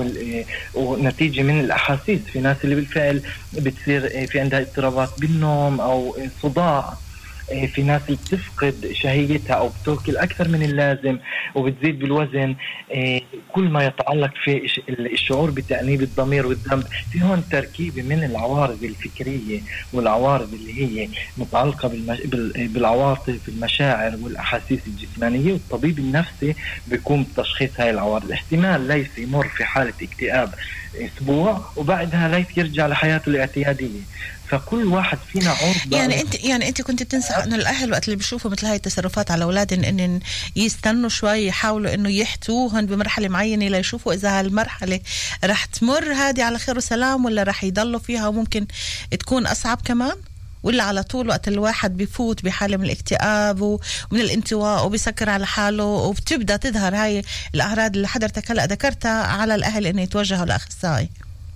ونتيجة 0.75 1.43
من 1.43 1.61
الأحاسيس. 1.61 2.21
في 2.33 2.41
ناس 2.41 2.57
اللي 2.65 2.75
بالفعل 2.75 3.23
بتصير 3.53 4.27
في 4.27 4.41
عندها 4.41 4.61
اضطرابات 4.61 5.11
بالنوم 5.21 5.81
أو 5.81 6.17
صداع. 6.43 6.89
إيه، 6.89 7.08
في 7.75 7.83
ناس 7.83 8.03
بتفقد 8.11 8.91
شهيتها 8.93 9.55
أو 9.55 9.71
بتاكل 9.83 10.17
أكثر 10.17 10.49
من 10.49 10.63
اللازم 10.63 11.19
وبتزيد 11.55 11.99
بالوزن 11.99 12.55
إيه، 12.91 13.23
كل 13.53 13.69
ما 13.69 13.85
يتعلق 13.85 14.31
في 14.45 14.71
الشعور 14.89 15.51
بتأنيب 15.51 16.03
الضمير 16.03 16.47
والذنب. 16.47 16.85
في 17.13 17.23
هون 17.23 17.45
تركيبة 17.51 18.03
من 18.03 18.25
العوارض 18.25 18.85
الفكرية 18.85 19.61
والعوارض 19.93 20.55
اللي 20.55 20.83
هي 20.83 21.09
متعلقة 21.37 21.91
بالعواطف 22.57 23.49
المشاعر 23.49 24.17
والأحاسيس 24.23 24.81
الجسمانية 24.87 25.53
والطبيب 25.53 25.99
النفسي 25.99 26.55
بيقوم 26.87 27.27
بتشخيص 27.37 27.71
هاي 27.79 27.91
العوارض. 27.91 28.33
احتمال 28.33 28.89
ليس 28.89 29.19
يمر 29.19 29.49
في 29.49 29.65
حالة 29.65 29.93
اكتئاب 30.03 30.55
أسبوع 31.01 31.61
وبعدها 31.77 32.29
ليث 32.29 32.59
يرجع 32.59 32.87
لحياته 32.87 33.29
الاعتيادية. 33.29 34.01
فكل 34.49 34.85
واحد 34.85 35.19
فينا 35.33 35.51
عرضه 35.51 35.97
يعني 35.97 36.21
انت 36.21 36.45
يعني 36.45 36.69
انت 36.69 36.83
كنت 36.83 37.03
بتنصح 37.03 37.39
انه 37.39 37.57
الأهل 37.57 37.93
وقت 37.93 38.05
اللي 38.05 38.17
بيشوفوا 38.17 38.51
مثل 38.51 38.67
هاي 38.67 38.77
التصرفات 38.77 39.31
على 39.31 39.45
أولادهم 39.45 39.85
ان 39.85 40.21
يستنوا 40.57 41.09
شوي 41.09 41.47
يحاولوا 41.47 41.95
إنه 41.95 42.11
يحتوهم 42.11 42.87
بمرحلة 42.87 43.29
معينة 43.29 43.69
ليشوفوا 43.69 44.13
إذا 44.13 44.41
هالمرحلة 44.41 45.01
رح 45.45 45.65
تمر 45.65 46.13
هذه 46.13 46.45
على 46.45 46.59
خير 46.59 46.77
وسلام 46.77 47.25
ولا 47.25 47.43
رح 47.43 47.65
يضلوا 47.65 48.01
فيها 48.01 48.29
وممكن 48.29 48.67
تكون 49.11 49.47
أصعب 49.47 49.81
كمان؟ 49.85 50.17
ولا 50.63 50.83
على 50.83 51.03
طول 51.03 51.29
وقت 51.29 51.49
الواحد 51.49 51.97
بفوت 51.97 52.45
بحالة 52.45 52.77
من 52.77 52.85
الاكتئاب 52.85 53.61
ومن 53.61 54.21
الانطواء 54.21 54.87
وبيسكر 54.87 55.31
على 55.31 55.47
حاله 55.47 55.85
وبتبدأ 55.85 56.57
تظهر 56.57 56.95
هاي 56.95 57.23
الاعراض 57.55 57.97
اللي 57.97 58.09
حضرتك 58.09 58.51
هلأ 58.51 58.67
ذكرتها 58.67 59.23
على 59.23 59.55
الأهل 59.55 59.87
إنه 59.87 60.03
يتوجهوا 60.03 60.47
لأخصائي؟ 60.47 61.09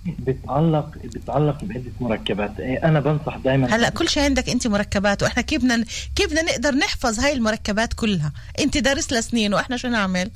بتعلق 0.05 0.97
بتعلق 1.03 1.63
بعده 1.63 1.91
مركبات. 2.01 2.59
إيه، 2.59 2.83
أنا 2.83 2.99
بنصح 2.99 3.37
دائما 3.37 3.75
هلا 3.75 3.89
كل 3.89 4.09
شيء 4.09 4.23
عندك 4.23 4.49
أنت 4.49 4.67
مركبات 4.67 5.23
وإحنا 5.23 5.41
كيف 5.41 5.61
بدنا 5.61 5.85
كيف 6.15 6.27
بدنا 6.27 6.41
نقدر 6.41 6.75
نحفظ 6.75 7.19
هاي 7.19 7.33
المركبات 7.33 7.93
كلها؟ 7.93 8.33
أنت 8.59 8.77
دارس 8.77 9.13
لسنين 9.13 9.53
وإحنا 9.53 9.77
شو 9.77 9.87
نعمل؟ 9.87 10.31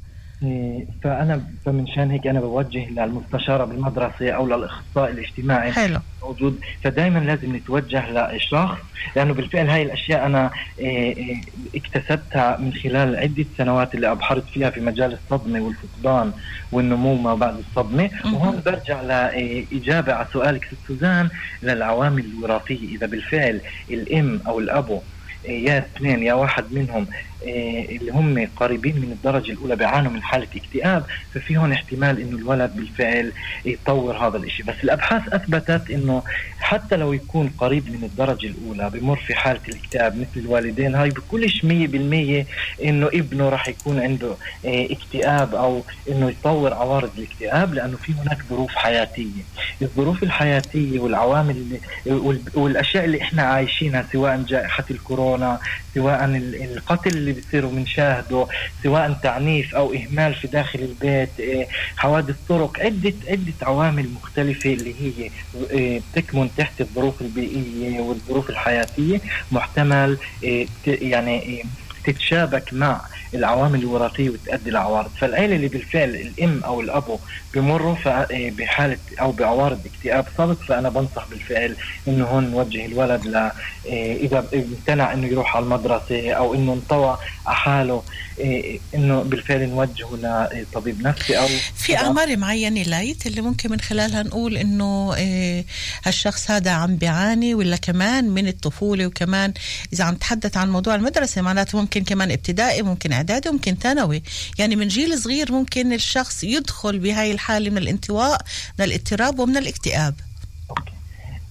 فأنا 1.04 1.43
فمنشان 1.65 2.12
هيك 2.12 2.28
أنا 2.28 2.39
بوجه 2.39 2.89
للمستشارة 2.89 3.65
بالمدرسة 3.65 4.32
أو 4.32 4.45
للأخصائي 4.47 5.13
الاجتماعي 5.13 5.71
حلو. 5.71 6.00
موجود 6.23 6.60
فدائما 6.84 7.19
لازم 7.19 7.56
نتوجه 7.56 8.10
للشخص 8.10 8.78
لأنه 9.15 9.34
بالفعل 9.34 9.69
هاي 9.69 9.82
الأشياء 9.82 10.26
أنا 10.26 10.52
إيه، 10.80 11.36
اكتسبتها 11.76 12.58
من 12.58 12.73
خلال 12.73 13.15
عدة 13.15 13.45
سنوات 13.58 13.95
اللي 13.95 14.12
أبحرت 14.12 14.50
فيها 14.50 14.69
في 14.69 14.82
مجال 14.82 15.19
الصدمة 15.23 15.62
والفقدان 15.62 16.34
والنمو 16.71 17.15
ما 17.15 17.36
بعد 17.36 17.58
الصدمة. 17.58 18.10
وهون 18.26 18.62
برجع 18.65 19.02
لاجابه 19.02 20.13
على 20.13 20.28
سؤالك 20.34 20.65
ست 20.65 20.88
سوزان 20.88 21.30
للعوامل 21.63 22.26
الوراثية. 22.26 22.95
إذا 22.95 23.08
بالفعل 23.08 23.62
الأم 23.89 24.41
أو 24.47 24.60
الأبو 24.60 25.02
يا 25.45 25.78
اثنين 25.78 26.23
يا 26.23 26.34
واحد 26.34 26.73
منهم 26.73 27.08
اللي 27.43 28.12
هم 28.12 28.47
قريبين 28.58 28.95
من 28.95 29.12
الدرجة 29.12 29.52
الأولى 29.52 29.76
بيعانوا 29.76 30.12
من 30.12 30.21
حالة 30.23 30.47
اكتئاب 30.56 31.06
ففي 31.34 31.58
هون 31.58 31.71
احتمال 31.71 32.21
إنه 32.21 32.38
الولد 32.38 32.76
بالفعل 32.76 33.32
يطور 33.65 34.17
هذا 34.17 34.38
الإشي. 34.38 34.63
بس 34.63 34.76
الأبحاث 34.84 35.34
أثبتت 35.34 35.91
إنه 35.91 36.23
حتى 36.60 36.95
لو 36.95 37.13
يكون 37.13 37.50
قريب 37.58 37.89
من 37.89 38.04
الدرجة 38.04 38.47
الأولى 38.47 38.89
بمر 38.89 39.15
في 39.15 39.36
حالة 39.36 39.60
الاكتئاب 39.69 40.17
مثل 40.17 40.30
الوالدين 40.45 40.95
هاي 40.95 41.10
بكلش 41.10 41.63
مية 41.65 41.88
بالمية 41.88 42.45
إنه 42.84 43.08
ابنه 43.08 43.50
راح 43.50 43.67
يكون 43.67 44.00
عنده 44.00 44.36
آه، 44.65 44.88
اكتئاب 44.91 45.56
أو 45.56 45.82
إنه 46.10 46.30
يطور 46.30 46.73
عوارض 46.73 47.10
الاكتئاب 47.17 47.73
لأنه 47.73 47.97
في 47.97 48.13
هناك 48.13 48.38
ظروف 48.50 48.71
حياتية. 48.76 49.43
الظروف 49.82 50.23
الحياتية 50.23 51.00
والعوامل 51.00 51.56
اللي 51.58 51.80
والأشياء 52.54 53.06
اللي 53.06 53.21
إحنا 53.21 53.41
عايشينها 53.43 54.06
سواء 54.12 54.43
جائحة 54.47 54.84
الكورونا 54.91 55.60
سواء 55.95 56.26
القتل 56.76 57.27
اللي 57.28 57.42
بيصير 57.42 57.66
وبنشاهده 57.66 58.48
سواء 58.84 59.20
تعنيف 59.24 59.76
أو 59.76 59.94
إهمال 59.94 60.36
في 60.36 60.48
داخل 60.48 60.80
البيت 60.80 61.30
إيه، 61.40 61.68
حوادث 61.98 62.36
طرق 62.50 62.80
عدة 62.80 63.13
عدة 63.28 63.54
عوامل 63.62 64.10
مختلفة 64.16 64.74
اللي 64.74 64.94
هي 65.02 65.30
إيه، 65.72 66.02
بتكمن 66.12 66.50
تحت 66.58 66.82
الظروف 66.82 67.22
البيئية 67.22 68.00
والظروف 68.00 68.50
الحياتية. 68.50 69.22
محتمل 69.52 70.18
إيه، 70.44 70.68
يعني 70.86 71.63
تتشابك 72.06 72.74
مع 72.74 73.02
العوامل 73.34 73.80
الوراثية 73.80 74.30
وتؤدي 74.30 74.72
لعوارض 74.72 75.12
فالعيلة 75.20 75.56
اللي 75.56 75.68
بالفعل 75.68 76.10
الأم 76.10 76.63
أو 76.63 76.82
الابو 76.82 77.20
بمروا 77.54 77.96
إيه، 78.32 78.52
بحالة 78.52 78.98
أو 79.22 79.32
بعوارض 79.32 79.80
اكتئاب 79.86 80.26
سابق 80.38 80.58
فأنا 80.68 80.90
بنصح 80.90 81.28
بالفعل 81.30 81.76
إنه 82.08 82.26
هون 82.26 82.52
نوجه 82.52 82.86
الولد 82.86 83.26
ل 83.26 83.52
إيه، 83.86 84.26
إذا 84.28 84.46
امتنع 84.54 85.13
إنه 85.13 85.28
يروح 85.28 85.56
على 85.56 85.63
المدرسة 85.63 86.32
أو 86.32 86.56
إنه 86.56 86.74
انطوى 86.74 87.18
على 87.46 87.56
حاله 87.56 88.04
إيه، 88.40 88.80
إنه 88.96 89.24
بالفعل 89.24 89.70
نوجهه 89.70 90.16
لطبيب 90.54 91.02
نفسي 91.02 91.38
أو 91.38 91.48
في 91.76 91.98
أعمار 91.98 92.38
معينة 92.38 92.84
لايت 92.84 93.28
اللي 93.28 93.42
ممكن 93.42 93.72
من 93.72 93.80
خلالها 93.80 94.24
نقول 94.24 94.58
إنه 94.58 95.13
هالشخص 96.04 96.52
هذا 96.52 96.72
عم 96.72 96.96
بيعاني 96.96 97.56
ولا 97.56 97.76
كمان 97.76 98.30
من 98.30 98.48
الطفولة 98.48 99.08
وكمان 99.08 99.54
إذا 99.94 100.04
عم 100.04 100.16
تحدث 100.16 100.58
عن 100.58 100.70
موضوع 100.70 100.96
المدرسة 100.96 101.42
معناته 101.42 101.82
ممكن 101.82 102.04
كمان 102.04 102.32
ابتدائي 102.32 102.82
ممكن 102.82 103.13
اعدادي 103.17 103.49
ممكن 103.49 103.75
ثانوي 103.75 104.23
يعني 104.60 104.75
من 104.75 104.88
جيل 104.88 105.17
صغير 105.19 105.51
ممكن 105.51 105.93
الشخص 105.93 106.43
يدخل 106.43 106.99
بهاي 106.99 107.32
الحالة 107.32 107.69
من 107.69 107.77
الانطواء 107.77 108.41
من 108.80 108.86
الاضطراب 108.86 109.39
ومن 109.39 109.58
الاكتئاب 109.58 110.13
أوكي. 110.69 110.91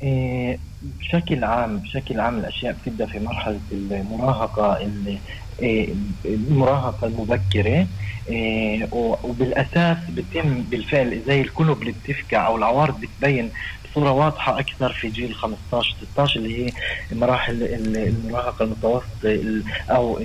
إيه 0.02 0.58
بشكل 0.82 1.44
عام 1.44 1.78
بشكل 1.78 2.20
عام 2.20 2.38
الأشياء 2.38 2.76
بتبدأ 2.82 3.06
في 3.06 3.18
مرحلة 3.18 3.60
المراهقة 3.72 4.80
اللي 4.82 5.18
إيه 5.62 5.88
المراهقة 6.24 7.06
المبكرة 7.06 7.86
إيه 8.28 8.88
وبالأساس 8.92 9.98
بتم 10.10 10.62
بالفعل 10.62 11.20
زي 11.26 11.40
الكلب 11.40 11.82
اللي 11.82 11.94
بتفكع 12.04 12.46
أو 12.46 12.56
العوارض 12.56 13.00
بتبين 13.00 13.50
بصوره 13.96 14.12
واضحة 14.12 14.58
أكثر 14.58 14.92
في 14.92 15.08
جيل 15.08 15.34
15 15.34 15.96
16 16.12 16.40
اللي 16.40 16.66
هي 16.66 16.72
مراحل 17.12 17.62
المراهقة 17.96 18.62
المتوسطه 18.64 19.62
أو 19.90 20.18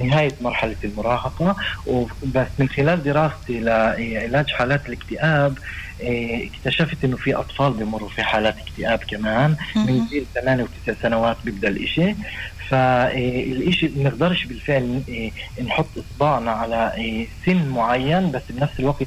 نهاية 0.00 0.32
مرحلة 0.40 0.76
المراهقة. 0.84 1.56
وبس 1.86 2.46
من 2.58 2.68
خلال 2.68 3.02
دراستي 3.02 3.60
لعلاج 3.60 4.50
حالات 4.50 4.88
الاكتئاب 4.88 5.58
إيه، 6.00 6.50
اكتشفت 6.50 7.04
إنه 7.04 7.16
في 7.16 7.34
أطفال 7.34 7.72
بمروا 7.72 8.08
في 8.08 8.22
حالات 8.22 8.56
اكتئاب 8.58 8.98
كمان. 8.98 9.56
من 9.76 10.06
جيل 10.06 10.26
ثمانية 10.40 10.64
وتسع 10.64 11.02
سنوات 11.02 11.36
بيبدأ 11.44 11.68
الإشي. 11.68 12.14
فالشيء 12.70 13.92
ما 13.96 14.04
نقدرش 14.10 14.44
بالفعل 14.44 15.02
إيه، 15.08 15.30
نحط 15.64 15.86
إصبعنا 15.98 16.50
على 16.50 16.92
إيه، 16.94 17.26
سن 17.46 17.68
معين 17.68 18.30
بس 18.30 18.42
بنفس 18.50 18.80
الوقت 18.80 19.06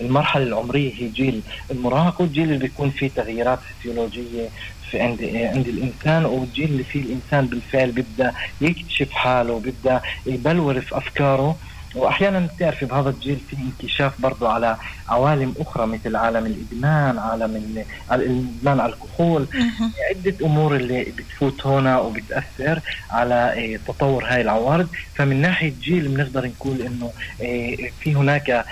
المرحلة 0.00 0.44
العمرية 0.44 0.92
هي 0.94 1.08
جيل 1.08 1.40
المراهقه 1.70 2.22
والجيل 2.22 2.44
اللي 2.44 2.58
بيكون 2.58 2.90
فيه 2.90 3.08
تغييرات 3.16 3.58
فسيولوجيه 3.58 4.48
في 4.90 5.00
عند 5.00 5.22
عند 5.54 5.68
الإنسان 5.68 6.24
والجيل 6.24 6.70
اللي 6.70 6.84
فيه 6.84 7.00
الإنسان 7.00 7.46
بالفعل 7.46 7.92
بيبدأ 7.92 8.32
يكتشف 8.60 9.10
حاله 9.12 9.58
بيبدا 9.60 10.00
يبلور 10.26 10.80
في 10.80 10.96
أفكاره. 10.98 11.56
وأحيانا 11.94 12.48
بتعرفي 12.56 12.86
بهذا 12.86 13.08
الجيل 13.10 13.38
في 13.50 13.56
انكشاف 13.56 14.20
برضه 14.20 14.48
على 14.52 14.76
عوالم 15.08 15.54
أخرى 15.58 15.86
مثل 15.86 16.16
عالم 16.16 16.46
الإدمان 16.46 17.18
عالم 17.18 17.82
الإدمان 18.12 18.80
على 18.80 18.92
الكحول. 18.92 19.46
عدة 20.10 20.46
أمور 20.46 20.76
اللي 20.76 21.04
بتفوت 21.18 21.66
هنا 21.66 21.98
وبتأثر 22.00 22.80
على 23.10 23.52
إيه، 23.52 23.78
تطور 23.88 24.24
هاي 24.24 24.40
العوارض. 24.40 24.88
فمن 25.14 25.40
ناحية 25.40 25.72
جيل 25.82 26.08
بنقدر 26.08 26.46
نقول 26.46 26.80
إنه 26.80 27.12
إيه، 27.40 27.90
في 28.00 28.14
هناك 28.14 28.64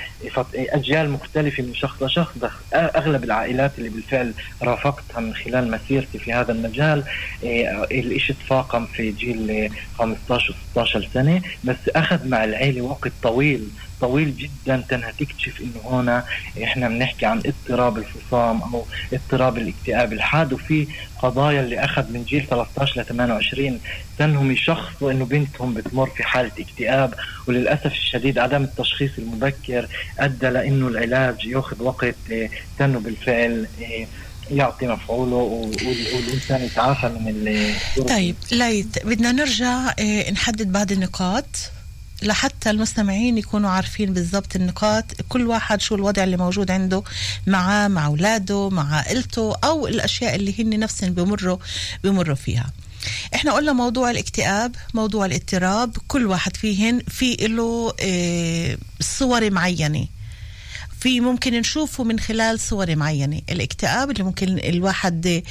أجيال 0.55 1.11
مختلفة 1.11 1.63
من 1.63 1.75
شخص 1.75 2.03
لشخص. 2.03 2.33
أغلب 2.75 3.25
العائلات 3.25 3.79
اللي 3.79 3.89
بالفعل 3.89 4.35
رافقتها 4.63 5.21
من 5.21 5.35
خلال 5.35 5.71
مسيرتي 5.71 6.19
في 6.19 6.33
هذا 6.33 6.53
المجال 6.53 7.05
إيه، 7.43 7.85
الشيء 7.91 8.37
تفاقم 8.37 8.87
في 8.87 9.11
جيل 9.11 9.71
15 9.99 10.55
16 10.71 11.09
سنة. 11.15 11.43
بس 11.65 11.77
أخذ 11.97 12.29
مع 12.29 12.45
العيلة 12.45 12.83
وقت 12.83 13.13
طويل 13.23 13.69
طويل 14.03 14.35
جدا 14.37 14.85
تكتشف 15.19 15.61
إنه 15.61 16.01
هنا 16.01 16.25
إحنا 16.63 16.89
بنحكي 16.89 17.27
عن 17.27 17.43
اضطراب 17.47 17.99
الفصام 17.99 18.63
أو 18.63 18.85
اضطراب 19.13 19.59
الاكتئاب. 19.59 20.13
الحاد 20.13 20.53
وفي 20.53 20.87
قضايا 21.23 21.61
اللي 21.61 21.85
أخذ 21.85 22.13
من 22.13 22.25
جيل 22.25 22.47
13 22.51 23.01
ل 23.01 23.05
28 23.05 23.81
تنهم 24.19 24.53
يشخصوا 24.53 25.13
إنه 25.13 25.25
بنتهم 25.25 25.75
بتمر 25.75 26.07
في 26.07 26.23
حالة 26.23 26.51
اكتئاب 26.59 27.15
وللأسف 27.47 27.87
الشديد 27.87 28.39
عدم 28.39 28.63
التشخيص 28.63 29.11
المبكر 29.19 29.89
أدى 30.19 30.47
لإنه 30.49 30.89
العلاج 30.89 31.47
ياخذ 31.47 31.83
وقت 31.83 32.15
تنه 32.79 33.01
بالفعل 33.01 33.67
يعطي 34.51 34.87
مفعوله 34.87 35.37
والإنسان 36.17 36.63
يتعافى 36.65 37.09
من 37.09 37.35
طيب 38.09 38.37
لايت 38.53 39.07
بدنا 39.07 39.33
نرجع 39.33 39.93
إيه، 39.99 40.31
نحدد 40.31 40.73
بعض 40.73 40.93
النقاط. 40.93 41.47
لحتى 42.23 42.71
المستمعين 42.71 43.39
يكونوا 43.39 43.71
عارفين 43.71 44.13
بالضبط 44.13 44.57
النقاط 44.57 45.05
كل 45.29 45.47
واحد 45.47 45.81
شو 45.81 45.95
الوضع 45.95 46.25
اللي 46.25 46.37
موجود 46.37 46.71
عنده 46.71 47.03
معاه 47.47 47.89
مع 47.89 48.07
أولاده 48.07 48.69
مع 48.69 48.95
عائلته 48.95 49.55
أو 49.65 49.87
الأشياء 49.87 50.35
اللي 50.35 50.63
هن 50.63 50.79
نفسهم 50.79 51.11
بمروا 51.15 51.57
بمروا 52.05 52.35
فيها. 52.35 52.71
إحنا 53.35 53.53
قلنا 53.53 53.73
موضوع 53.73 54.11
الاكتئاب 54.11 54.75
موضوع 54.95 55.27
الاضطراب 55.27 55.97
كل 56.09 56.27
واحد 56.27 56.57
فيهن 56.57 57.03
في 57.09 57.37
له 57.37 57.93
آه 58.01 58.77
صور 59.01 59.51
معينة. 59.51 60.07
في 61.03 61.21
ممكن 61.21 61.55
نشوفه 61.55 62.05
من 62.05 62.21
خلال 62.21 62.61
صور 62.61 62.97
معينة. 62.97 63.41
الاكتئاب 63.51 64.11
اللي 64.11 64.25
ممكن 64.25 64.59
الواحد 64.59 65.43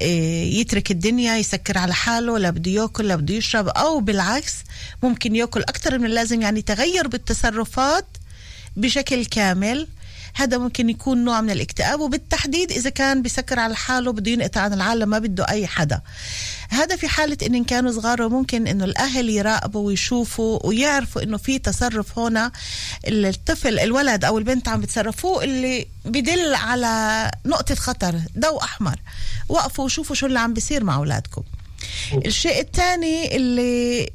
آه، 0.00 0.44
يترك 0.44 0.90
الدنيا 0.90 1.36
يسكر 1.36 1.78
على 1.78 1.94
حاله 1.94 2.38
لا 2.38 2.50
بده 2.50 2.70
ياكل 2.70 3.08
لا 3.08 3.16
بده 3.16 3.34
يشرب 3.34 3.68
أو 3.68 4.00
بالعكس 4.00 4.54
ممكن 5.02 5.36
ياكل 5.36 5.60
أكثر 5.60 5.98
من 5.98 6.04
اللازم 6.04 6.42
يعني 6.42 6.62
تغير 6.62 7.08
بالتصرفات 7.08 8.06
بشكل 8.76 9.24
كامل. 9.24 9.86
هذا 10.34 10.58
ممكن 10.58 10.90
يكون 10.90 11.24
نوع 11.24 11.40
من 11.40 11.50
الاكتئاب 11.50 12.00
وبالتحديد 12.00 12.72
إذا 12.72 12.90
كان 12.90 13.22
بسكر 13.22 13.58
على 13.58 13.76
حاله 13.76 14.12
بده 14.12 14.30
ينقطع 14.30 14.60
عن 14.60 14.72
العالم 14.72 15.08
ما 15.08 15.18
بده 15.18 15.48
أي 15.48 15.66
حدا. 15.66 16.00
هذا 16.68 16.96
في 16.96 17.08
حالة 17.08 17.36
إن 17.46 17.64
كانوا 17.64 17.92
صغار 17.92 18.22
وممكن 18.22 18.66
إنه 18.66 18.84
الأهل 18.84 19.28
يراقبوا 19.28 19.86
ويشوفوا 19.86 20.66
ويعرفوا 20.66 21.22
إنه 21.22 21.36
في 21.36 21.58
تصرف 21.58 22.18
هنا 22.18 22.52
الطفل 23.08 23.78
الولد 23.78 24.24
أو 24.24 24.38
البنت 24.38 24.68
عم 24.68 24.80
بتصرفوه 24.80 25.44
اللي 25.44 25.86
بدل 26.04 26.54
على 26.54 27.30
نقطة 27.46 27.74
خطر 27.74 28.20
ضوء 28.38 28.62
أحمر. 28.62 28.96
وقفوا 29.48 29.84
وشوفوا 29.84 30.16
شو 30.16 30.26
اللي 30.26 30.38
عم 30.38 30.54
بيصير 30.54 30.84
مع 30.84 30.96
أولادكم. 30.96 31.42
الشيء 32.26 32.60
الثاني 32.60 33.36
اللي 33.36 34.10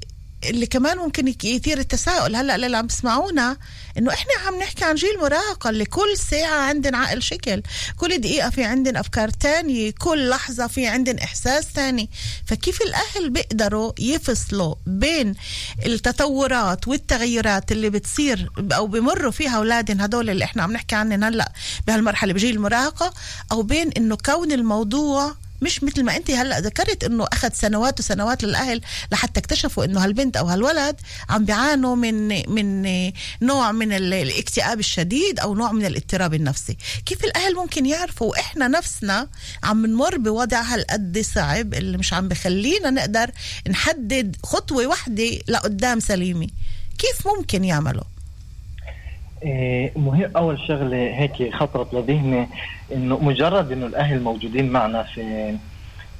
اللي 0.49 0.65
كمان 0.65 0.97
ممكن 0.97 1.27
يثير 1.43 1.77
التساؤل. 1.77 2.35
هلأ 2.35 2.55
اللي 2.55 2.77
عم 2.77 2.87
بسمعونا 2.87 3.57
إنه 3.97 4.13
إحنا 4.13 4.31
عم 4.47 4.55
نحكي 4.59 4.85
عن 4.85 4.95
جيل 4.95 5.19
مراهقة 5.21 5.69
اللي 5.69 5.85
كل 5.85 6.17
ساعة 6.31 6.59
عندنا 6.61 6.97
عقل 6.97 7.21
شكل 7.21 7.61
كل 7.97 8.17
دقيقة 8.17 8.49
في 8.49 8.63
عندنا 8.63 8.99
أفكار 8.99 9.29
تانية 9.29 9.91
كل 9.99 10.29
لحظة 10.29 10.67
في 10.67 10.87
عندنا 10.87 11.23
إحساس 11.23 11.73
تاني. 11.73 12.09
فكيف 12.45 12.81
الأهل 12.81 13.29
بيقدروا 13.29 13.91
يفصلوا 13.99 14.75
بين 14.85 15.35
التطورات 15.85 16.87
والتغيرات 16.87 17.71
اللي 17.71 17.89
بتصير 17.89 18.49
أو 18.73 18.87
بمروا 18.87 19.31
فيها 19.31 19.57
اولادهم 19.57 20.01
هدول 20.01 20.29
اللي 20.29 20.45
إحنا 20.45 20.63
عم 20.63 20.71
نحكي 20.73 20.95
عنهم 20.95 21.23
هلأ 21.23 21.51
بهالمرحلة 21.87 22.33
بجيل 22.33 22.55
المراهقه 22.55 23.13
أو 23.51 23.61
بين 23.61 23.91
إنه 23.97 24.17
كون 24.25 24.51
الموضوع 24.51 25.35
مش 25.61 25.83
مثل 25.83 26.03
ما 26.03 26.15
انت 26.17 26.31
هلا 26.31 26.59
ذكرت 26.59 27.03
انه 27.03 27.25
اخذ 27.33 27.49
سنوات 27.53 27.99
وسنوات 27.99 28.43
للاهل 28.43 28.81
لحتى 29.11 29.39
اكتشفوا 29.39 29.85
انه 29.85 30.03
هالبنت 30.03 30.37
أو 30.37 30.45
هالولد 30.45 30.95
عم 31.29 31.45
بيعانوا 31.45 31.95
من 31.95 32.27
من 32.51 32.83
نوع 33.41 33.71
من 33.71 33.91
الاكتئاب 33.93 34.79
الشديد 34.79 35.39
أو 35.39 35.55
نوع 35.55 35.71
من 35.71 35.85
الاضطراب 35.85 36.33
النفسي. 36.33 36.77
كيف 37.05 37.23
الاهل 37.25 37.55
ممكن 37.55 37.85
يعرفوا 37.85 38.39
إحنا 38.39 38.67
نفسنا 38.67 39.27
عم 39.63 39.85
نمر 39.85 40.17
بوضع 40.17 40.61
هالقد 40.61 41.19
صعب 41.19 41.73
اللي 41.73 41.97
مش 41.97 42.13
عم 42.13 42.27
بخلينا 42.27 42.89
نقدر 42.89 43.31
نحدد 43.69 44.35
خطوة 44.43 44.87
واحدة 44.87 45.39
لقدام 45.47 45.99
سليمة؟ 45.99 46.47
كيف 46.97 47.27
ممكن 47.27 47.63
يعملوا؟ 47.63 48.03
إيه، 49.43 49.91
مهم 49.95 50.31
أول 50.37 50.59
شغلة 50.67 50.97
هيك 50.97 51.55
خطرت 51.55 51.93
لذهني 51.93 52.47
إنه 52.93 53.19
مجرد 53.19 53.71
إنه 53.71 53.85
الأهل 53.85 54.21
موجودين 54.21 54.71
معنا 54.71 55.03
في 55.03 55.55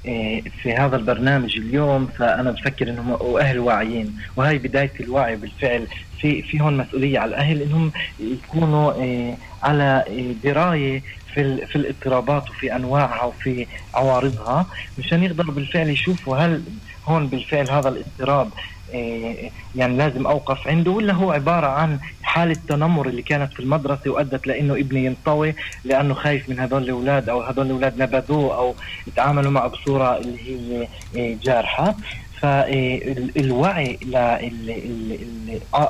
إيه، 0.06 0.42
في 0.42 0.74
هذا 0.74 0.96
البرنامج 0.96 1.58
اليوم 1.58 2.08
فأنا 2.08 2.52
بفكر 2.52 2.90
إنهم 2.90 3.18
واهل 3.22 3.60
واعيين. 3.60 4.16
وهي 4.36 4.58
بداية 4.58 4.94
الوعي 5.00 5.36
بالفعل. 5.36 5.88
في 6.22 6.42
في 6.42 6.62
هون 6.62 6.78
مسؤولية 6.78 7.20
على 7.20 7.30
الأهل 7.30 7.62
إنهم 7.62 7.92
يكونوا 8.20 8.94
إيه، 8.94 9.36
على 9.64 10.04
دراية 10.44 11.02
في 11.34 11.66
في 11.66 11.76
الاضطرابات 11.76 12.50
وفي 12.50 12.76
أنواعها 12.76 13.24
وفي 13.24 13.68
عوارضها 13.94 14.66
مشان 14.98 15.24
يقدروا 15.24 15.54
بالفعل 15.54 15.90
يشوفوا 15.90 16.38
هل 16.38 16.64
هون 17.08 17.28
بالفعل 17.28 17.70
هذا 17.70 17.90
الاضطراب 17.90 18.50
إيه، 18.58 18.75
يعني 19.76 19.98
لازم 19.98 20.28
أوقف 20.28 20.68
عنده 20.68 20.92
ولا 20.92 21.14
هو 21.14 21.32
عبارة 21.32 21.68
عن 21.68 22.00
حالة 22.24 22.58
تنمر 22.70 23.08
اللي 23.08 23.22
كانت 23.22 23.54
في 23.54 23.60
المدرسة 23.60 24.12
وأدت 24.12 24.48
لإنه 24.48 24.74
ابني 24.74 25.06
ينطوي 25.06 25.56
لأنه 25.84 26.14
خايف 26.14 26.50
من 26.50 26.60
هذول 26.60 26.84
الأولاد 26.84 27.30
أو 27.30 27.42
هذول 27.42 27.66
الأولاد 27.66 27.98
نبذوه 28.02 28.58
أو 28.58 28.76
تعاملوا 29.16 29.52
معه 29.52 29.68
بصورة 29.68 30.18
اللي 30.18 30.38
هي 30.50 30.88
إيه، 31.16 31.38
جارحة. 31.44 31.96
فالوعي 32.46 34.00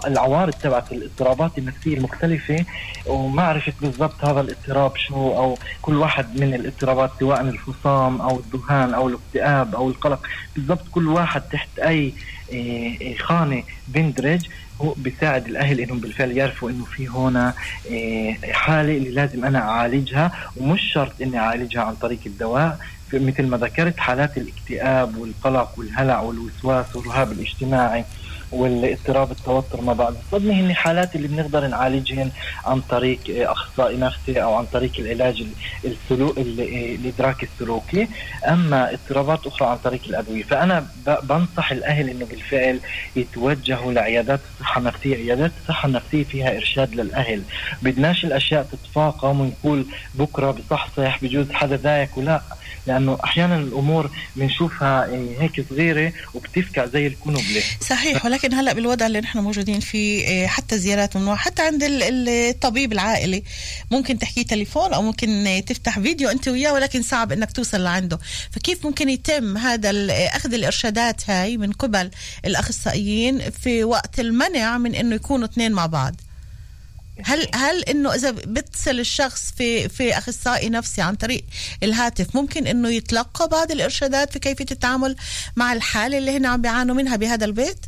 للعوارض 0.07 0.53
تبعت 0.53 0.91
الاضطرابات 0.91 1.57
النفسية 1.57 1.97
المختلفة 1.97 2.65
ومعرفه 3.05 3.73
بالضبط 3.81 4.25
هذا 4.25 4.41
الاضطراب 4.41 4.97
شو 4.97 5.15
أو 5.15 5.57
كل 5.81 5.95
واحد 5.95 6.39
من 6.39 6.53
الاضطرابات 6.53 7.11
سواء 7.19 7.41
الفصام 7.41 8.21
أو 8.21 8.39
الذهان 8.39 8.93
أو 8.93 9.07
الاكتئاب 9.07 9.75
أو 9.75 9.89
القلق 9.89 10.27
بالضبط 10.55 10.87
كل 10.91 11.07
واحد 11.07 11.41
تحت 11.41 11.79
أي 11.79 12.13
إيه، 12.51 13.01
إيه، 13.01 13.17
خانة 13.17 13.63
بندرج 13.87 14.47
هو 14.81 14.93
بيساعد 14.97 15.47
الأهل 15.47 15.79
إنهم 15.79 15.99
بالفعل 15.99 16.31
يعرفوا 16.31 16.69
إنه 16.69 16.85
في 16.85 17.07
هنا 17.07 17.53
إيه، 17.85 18.53
حالة 18.53 18.97
اللي 18.97 19.09
لازم 19.11 19.45
أنا 19.45 19.59
أعالجها 19.59 20.31
ومش 20.57 20.81
شرط 20.93 21.21
إني 21.21 21.39
أعالجها 21.39 21.81
عن 21.81 21.95
طريق 21.95 22.19
الدواء. 22.25 22.79
مثل 23.13 23.43
ما 23.47 23.57
ذكرت 23.57 23.99
حالات 23.99 24.37
الاكتئاب 24.37 25.17
والقلق 25.17 25.79
والهلع 25.79 26.21
والوسواس 26.21 26.95
والرهاب 26.95 27.31
الاجتماعي 27.31 28.05
والاضطراب 28.51 29.31
التوتر 29.31 29.81
ما 29.81 29.93
بعد. 29.93 30.15
الصدمة 30.25 30.53
هن 30.53 30.73
حالات 30.73 31.15
اللي 31.15 31.27
بنقدر 31.27 31.67
نعالجهن 31.67 32.31
عن 32.65 32.81
طريق 32.81 33.19
أخصائي 33.29 33.97
نفسي 33.97 34.43
أو 34.43 34.53
عن 34.53 34.65
طريق 34.65 34.91
العلاج 34.99 35.45
السلوك 35.85 36.37
الإدراك 36.37 37.43
السلوكي 37.43 38.07
أما 38.47 38.93
اضطرابات 38.93 39.47
أخرى 39.47 39.67
عن 39.69 39.77
طريق 39.77 40.01
الأدوية. 40.09 40.43
فأنا 40.43 40.87
بنصح 41.23 41.71
الأهل 41.71 42.09
إنه 42.09 42.25
بالفعل 42.25 42.79
يتوجهوا 43.15 43.93
لعيادات 43.93 44.39
الصحة 44.53 44.79
النفسية. 44.79 45.15
عيادات 45.15 45.51
الصحة 45.61 45.87
النفسية 45.87 46.23
فيها 46.23 46.55
إرشاد 46.55 46.95
للأهل. 46.95 47.41
بدناش 47.81 48.25
الأشياء 48.25 48.63
تتفاقم 48.63 49.41
ونقول 49.41 49.85
بكرة 50.15 50.51
بصحصح 50.51 51.23
بجوز 51.23 51.51
حدا 51.51 51.77
ذاك 51.77 52.17
ولا. 52.17 52.41
لأنه 52.87 53.17
أحيانا 53.23 53.57
الأمور 53.57 54.11
بنشوفها 54.35 55.05
إيه، 55.05 55.41
هيك 55.41 55.65
صغيرة 55.69 56.13
وبتفكع 56.33 56.85
زي 56.85 57.07
الكنبله 57.07 57.63
صحيح 57.81 58.25
ولكن 58.25 58.53
هلأ 58.53 58.73
بالوضع 58.73 59.07
اللي 59.07 59.21
نحن 59.21 59.39
موجودين 59.39 59.79
فيه 59.79 60.23
إيه، 60.23 60.47
حتى 60.47 60.77
زيارات 60.77 61.17
ممنوعه 61.17 61.37
حتى 61.37 61.61
عند 61.61 61.83
الطبيب 62.27 62.93
العائلي. 62.93 63.43
ممكن 63.91 64.19
تحكي 64.19 64.43
تليفون 64.43 64.93
أو 64.93 65.01
ممكن 65.01 65.61
تفتح 65.67 65.99
فيديو 65.99 66.29
أنت 66.29 66.47
وياه 66.47 66.73
ولكن 66.73 67.01
صعب 67.01 67.31
إنك 67.31 67.51
توصل 67.51 67.83
لعنده. 67.83 68.19
فكيف 68.51 68.85
ممكن 68.85 69.09
يتم 69.09 69.57
هذا 69.57 69.91
أخذ 70.35 70.53
الإرشادات 70.53 71.29
هاي 71.29 71.57
من 71.57 71.71
قبل 71.71 72.11
الأخصائيين 72.45 73.51
في 73.51 73.83
وقت 73.83 74.19
المنع 74.19 74.77
من 74.77 74.95
إنه 74.95 75.15
يكونوا 75.15 75.47
اثنين 75.47 75.71
مع 75.71 75.85
بعض؟ 75.85 76.15
هل 77.23 77.47
هل 77.55 77.83
إنه 77.83 78.15
إذا 78.15 78.31
بتصل 78.31 78.99
الشخص 78.99 79.53
في 79.57 79.89
في 79.89 80.17
أخصائي 80.17 80.69
نفسي 80.69 81.01
عن 81.01 81.15
طريق 81.15 81.45
الهاتف 81.83 82.35
ممكن 82.35 82.67
إنه 82.67 82.89
يتلقى 82.89 83.47
بعض 83.47 83.71
الإرشادات 83.71 84.33
في 84.33 84.39
كيفية 84.39 84.65
التعامل 84.71 85.15
مع 85.55 85.73
الحالة 85.73 86.17
اللي 86.17 86.37
هنا 86.37 86.49
عم 86.49 86.61
بيعانوا 86.61 86.95
منها 86.95 87.15
بهذا 87.15 87.45
البيت؟ 87.45 87.85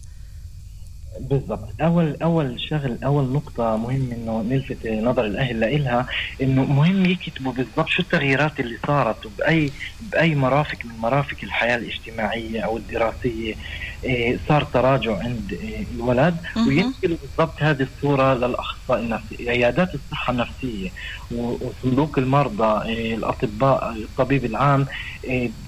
بالضبط. 1.19 1.69
اول 1.81 2.17
أول 2.23 2.59
شغل 2.69 2.99
أول 3.05 3.23
نقطة 3.31 3.77
مهم 3.77 4.11
إنه 4.11 4.41
نلفت 4.41 4.85
نظر 4.87 5.25
الأهل 5.25 5.83
لها 5.83 6.07
إنه 6.41 6.65
مهم 6.65 7.05
يكتبوا 7.05 7.51
بالضبط 7.51 7.87
شو 7.89 8.01
التغييرات 8.01 8.59
اللي 8.59 8.77
صارت 8.87 9.25
وباي 9.25 9.73
بأي 10.01 10.35
مرافق 10.35 10.77
من 10.85 10.97
مرافق 10.97 11.37
الحياة 11.43 11.75
الاجتماعية 11.75 12.61
أو 12.61 12.77
الدراسية. 12.77 13.55
إيه 14.03 14.39
صار 14.49 14.63
تراجع 14.63 15.17
عند 15.23 15.53
إيه 15.53 15.87
الولد 15.91 16.37
وينقلوا 16.67 17.17
بالضبط 17.21 17.63
هذه 17.63 17.83
الصورة 17.95 18.33
للأخصائي 18.33 19.03
النفسي 19.03 19.49
عيادات 19.49 19.89
الصحة 19.95 20.31
النفسية. 20.31 20.89
وصندوق 21.31 22.19
المرضى 22.19 22.89
إيه 22.89 23.15
الأطباء 23.15 23.91
الطبيب 23.91 24.45
العام 24.45 24.85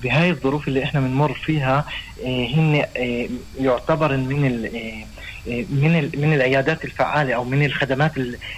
بهاي 0.04 0.30
الظروف 0.30 0.68
اللي 0.68 0.84
إحنا 0.84 1.00
بنمر 1.00 1.34
فيها 1.34 1.86
هن 2.26 2.84
يعتبر 3.60 4.18
من 4.18 4.70
من 5.48 6.10
من 6.18 6.34
العيادات 6.34 6.86
الفعالة 6.86 7.34
أو 7.36 7.44
من 7.44 7.66
الخدمات 7.66 8.12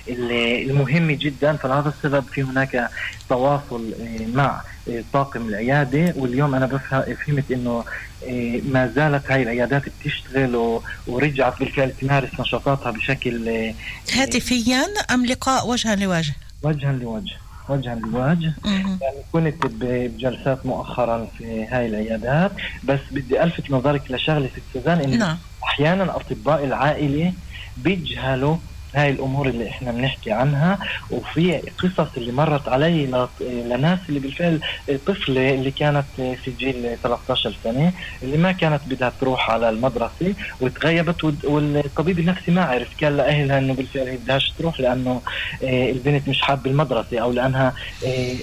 المهمة 0.09 1.17
جدا. 1.21 1.53
فلهذا 1.55 1.89
السبب 1.89 2.23
في 2.23 2.43
هناك 2.43 2.89
تواصل 3.29 3.93
آه، 4.01 4.37
مع 4.37 4.61
آه، 4.89 5.03
طاقم 5.13 5.47
العيادة. 5.47 6.13
واليوم 6.17 6.55
أنا 6.55 6.65
بفهم 6.65 7.15
فهمت 7.15 7.51
إنه 7.51 7.83
آه، 8.27 8.59
ما 8.71 8.91
زالت 8.95 9.31
هاي 9.31 9.43
العيادات 9.43 9.83
بتشتغل 10.01 10.79
ورجعت 11.07 11.59
بالفعل 11.59 11.91
تمارس 12.01 12.39
نشاطاتها 12.39 12.91
بشكل 12.91 13.71
هاتفيا 14.13 14.85
أم 15.11 15.25
لقاء 15.25 15.67
وجها 15.67 15.95
لوجه؟ 15.95 16.33
وجها 16.63 16.91
لوجه 16.91 17.35
وجها 17.69 17.95
لوجه. 17.95 18.53
يعني 18.65 19.21
كنت 19.31 19.65
بجلسات 19.65 20.65
مؤخرا 20.65 21.27
في 21.37 21.65
هاي 21.65 21.85
العيادات. 21.85 22.51
بس 22.83 22.99
بدي 23.11 23.43
ألفت 23.43 23.71
نظرك 23.71 24.11
لشغلة 24.11 24.47
ست 24.47 24.61
سوزان 24.73 24.99
إنه 24.99 25.15
نعم. 25.15 25.37
أحيانا 25.63 26.15
اطباء 26.15 26.63
العائلة 26.65 27.33
بيجهلوا 27.77 28.55
هاي 28.95 29.09
الأمور 29.09 29.47
اللي 29.47 29.69
إحنا 29.69 29.91
بنحكي 29.91 30.31
عنها 30.31 30.79
وفي 31.11 31.57
قصص 31.57 32.07
اللي 32.17 32.31
مرت 32.31 32.67
علي 32.67 33.05
لناس 33.41 33.99
اللي 34.09 34.19
بالفعل 34.19 34.59
طفلة 35.05 35.49
اللي 35.53 35.71
كانت 35.71 36.05
في 36.17 36.51
جيل 36.59 36.97
13 37.03 37.55
سنة 37.63 37.93
اللي 38.23 38.37
ما 38.37 38.51
كانت 38.51 38.81
بدها 38.87 39.11
تروح 39.21 39.49
على 39.51 39.69
المدرسة 39.69 40.33
وتغيبت 40.61 41.23
والطبيب 41.43 42.19
النفسي 42.19 42.51
ما 42.51 42.63
عرف 42.63 42.87
قال 43.03 43.17
لأهلها 43.17 43.57
إنه 43.57 43.73
بالفعل 43.73 44.07
هي 44.07 44.17
بدهاش 44.17 44.53
تروح 44.59 44.79
لأنه 44.79 45.21
آه، 45.63 45.91
البنت 45.91 46.27
مش 46.27 46.41
حابة 46.41 46.71
المدرسة 46.71 47.19
أو 47.19 47.31
لأنها 47.31 47.73
آه، 48.05 48.35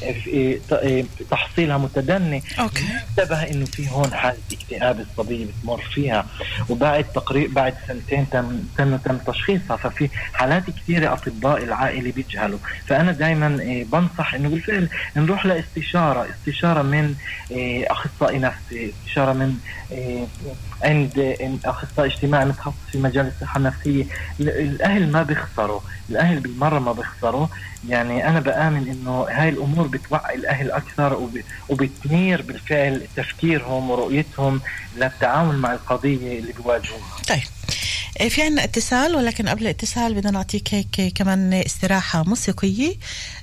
آه، 0.73 1.05
تحصيلها 1.31 1.79
متدني. 1.79 2.43
أوكي. 2.61 2.85
انتبه 3.11 3.43
إنه 3.43 3.65
في 3.65 3.91
هون 3.91 4.15
حالة 4.15 4.39
اكتئاب 4.53 5.01
الصبيه 5.01 5.47
بتمر 5.47 5.81
فيها 5.95 6.27
وبعد 6.69 7.05
تقريبا 7.05 7.55
بعد 7.55 7.75
سنتين 7.89 8.31
تم 8.31 8.59
تم 8.79 8.97
تم 8.97 9.19
تشخيصها 9.19 9.77
ففي 9.77 10.09
حالات 10.39 10.63
كثيرة 10.71 11.13
أطباء 11.13 11.65
العائلة 11.65 12.13
بيجهلوا. 12.13 12.59
فأنا 12.87 13.13
دائما 13.13 13.47
آه، 13.47 13.85
بنصح 13.93 14.35
أنه 14.35 14.49
بالفعل 14.49 14.89
نروح 15.17 15.47
لاستشارة. 15.47 16.29
استشارة 16.31 16.83
من 16.83 17.15
آه، 17.53 17.85
أخصائي 17.91 18.39
نفسي 18.39 18.93
استشارة 19.03 19.33
من 19.33 19.55
آه، 19.93 20.27
عند 20.83 21.37
أخصائي 21.65 22.11
اجتماعي 22.11 22.45
متخصص 22.45 22.75
في 22.93 22.99
مجال 22.99 23.27
الصحة 23.27 23.59
النفسية. 23.59 24.05
الأهل 24.41 25.13
ما 25.13 25.23
بيخسروا 25.23 25.81
الأهل 26.11 26.41
بالمرة 26.41 26.79
ما 26.79 26.93
بيخسروا. 26.93 27.47
يعني 27.89 28.29
أنا 28.29 28.41
بآمن 28.41 28.89
إنه 28.89 29.27
هاي 29.31 29.49
الأمور 29.49 29.87
بتوعي 29.87 30.35
الأهل 30.35 30.71
أكثر 30.71 31.29
وبتنير 31.69 32.43
بالفعل 32.43 33.03
تفكيرهم 33.17 33.91
ورؤيتهم 33.91 34.61
للتعامل 34.97 35.57
مع 35.59 35.73
القضية 35.73 36.39
اللي 36.39 36.53
بيواجهوها. 36.53 37.03
طيب. 37.29 37.39
إيه، 37.39 37.88
في 38.29 38.43
عنا 38.43 38.65
اتصال 38.65 39.17
ولكن 39.17 39.49
قبل 39.49 39.63
الاتصال 39.63 40.15
بدنا 40.15 40.31
نعطيك 40.31 40.75
هيك 40.75 41.13
كمان 41.15 41.55
استراحة 41.55 42.25
موسيقية. 42.25 42.95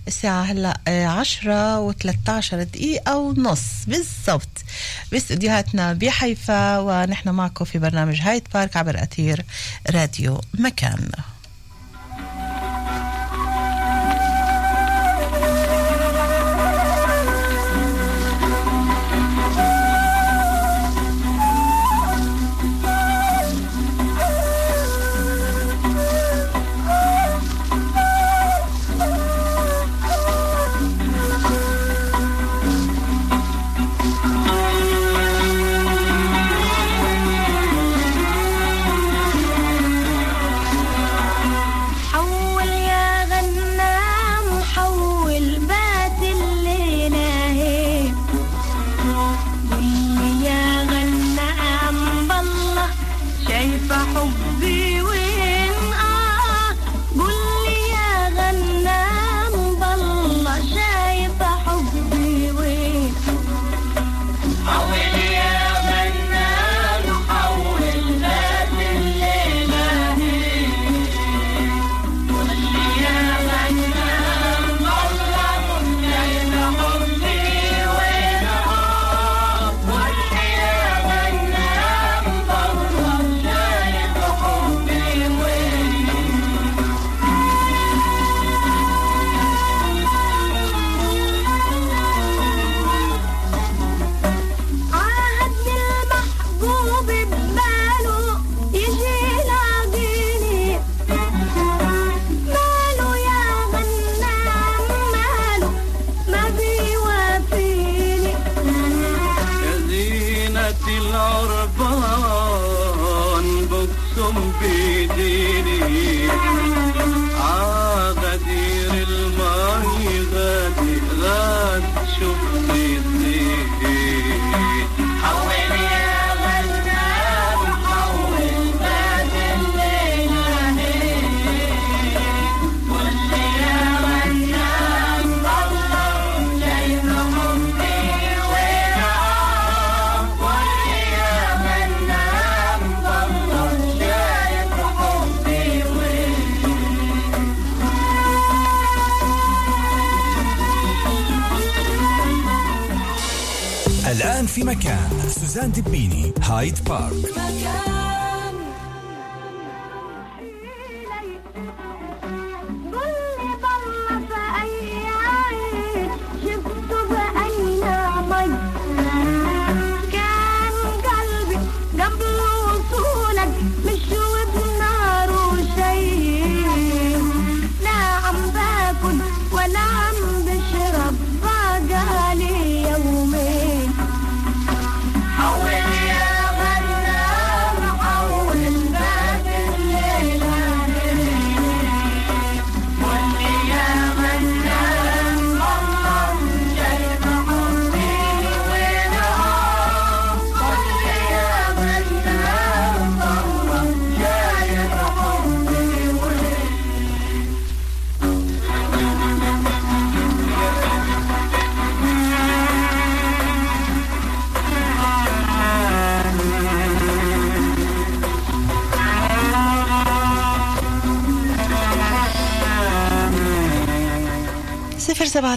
الساعة 0.07 0.41
هلأ 0.43 0.82
إيه، 0.88 1.07
عشرة 1.07 1.91
و13 1.91 2.53
دقيقة 2.53 3.18
ونص 3.18 3.61
بالضبط. 3.88 4.63
باستديوهاتنا 5.11 5.93
بحيفا 5.93 6.80
ونحن 6.80 7.30
معكم 7.30 7.66
في 7.66 7.80
برنامج 7.80 8.22
هايد 8.22 8.43
بارك 8.53 8.78
عبر 8.78 9.03
أثير 9.03 9.45
راديو 9.89 10.41
مكان. 10.53 11.09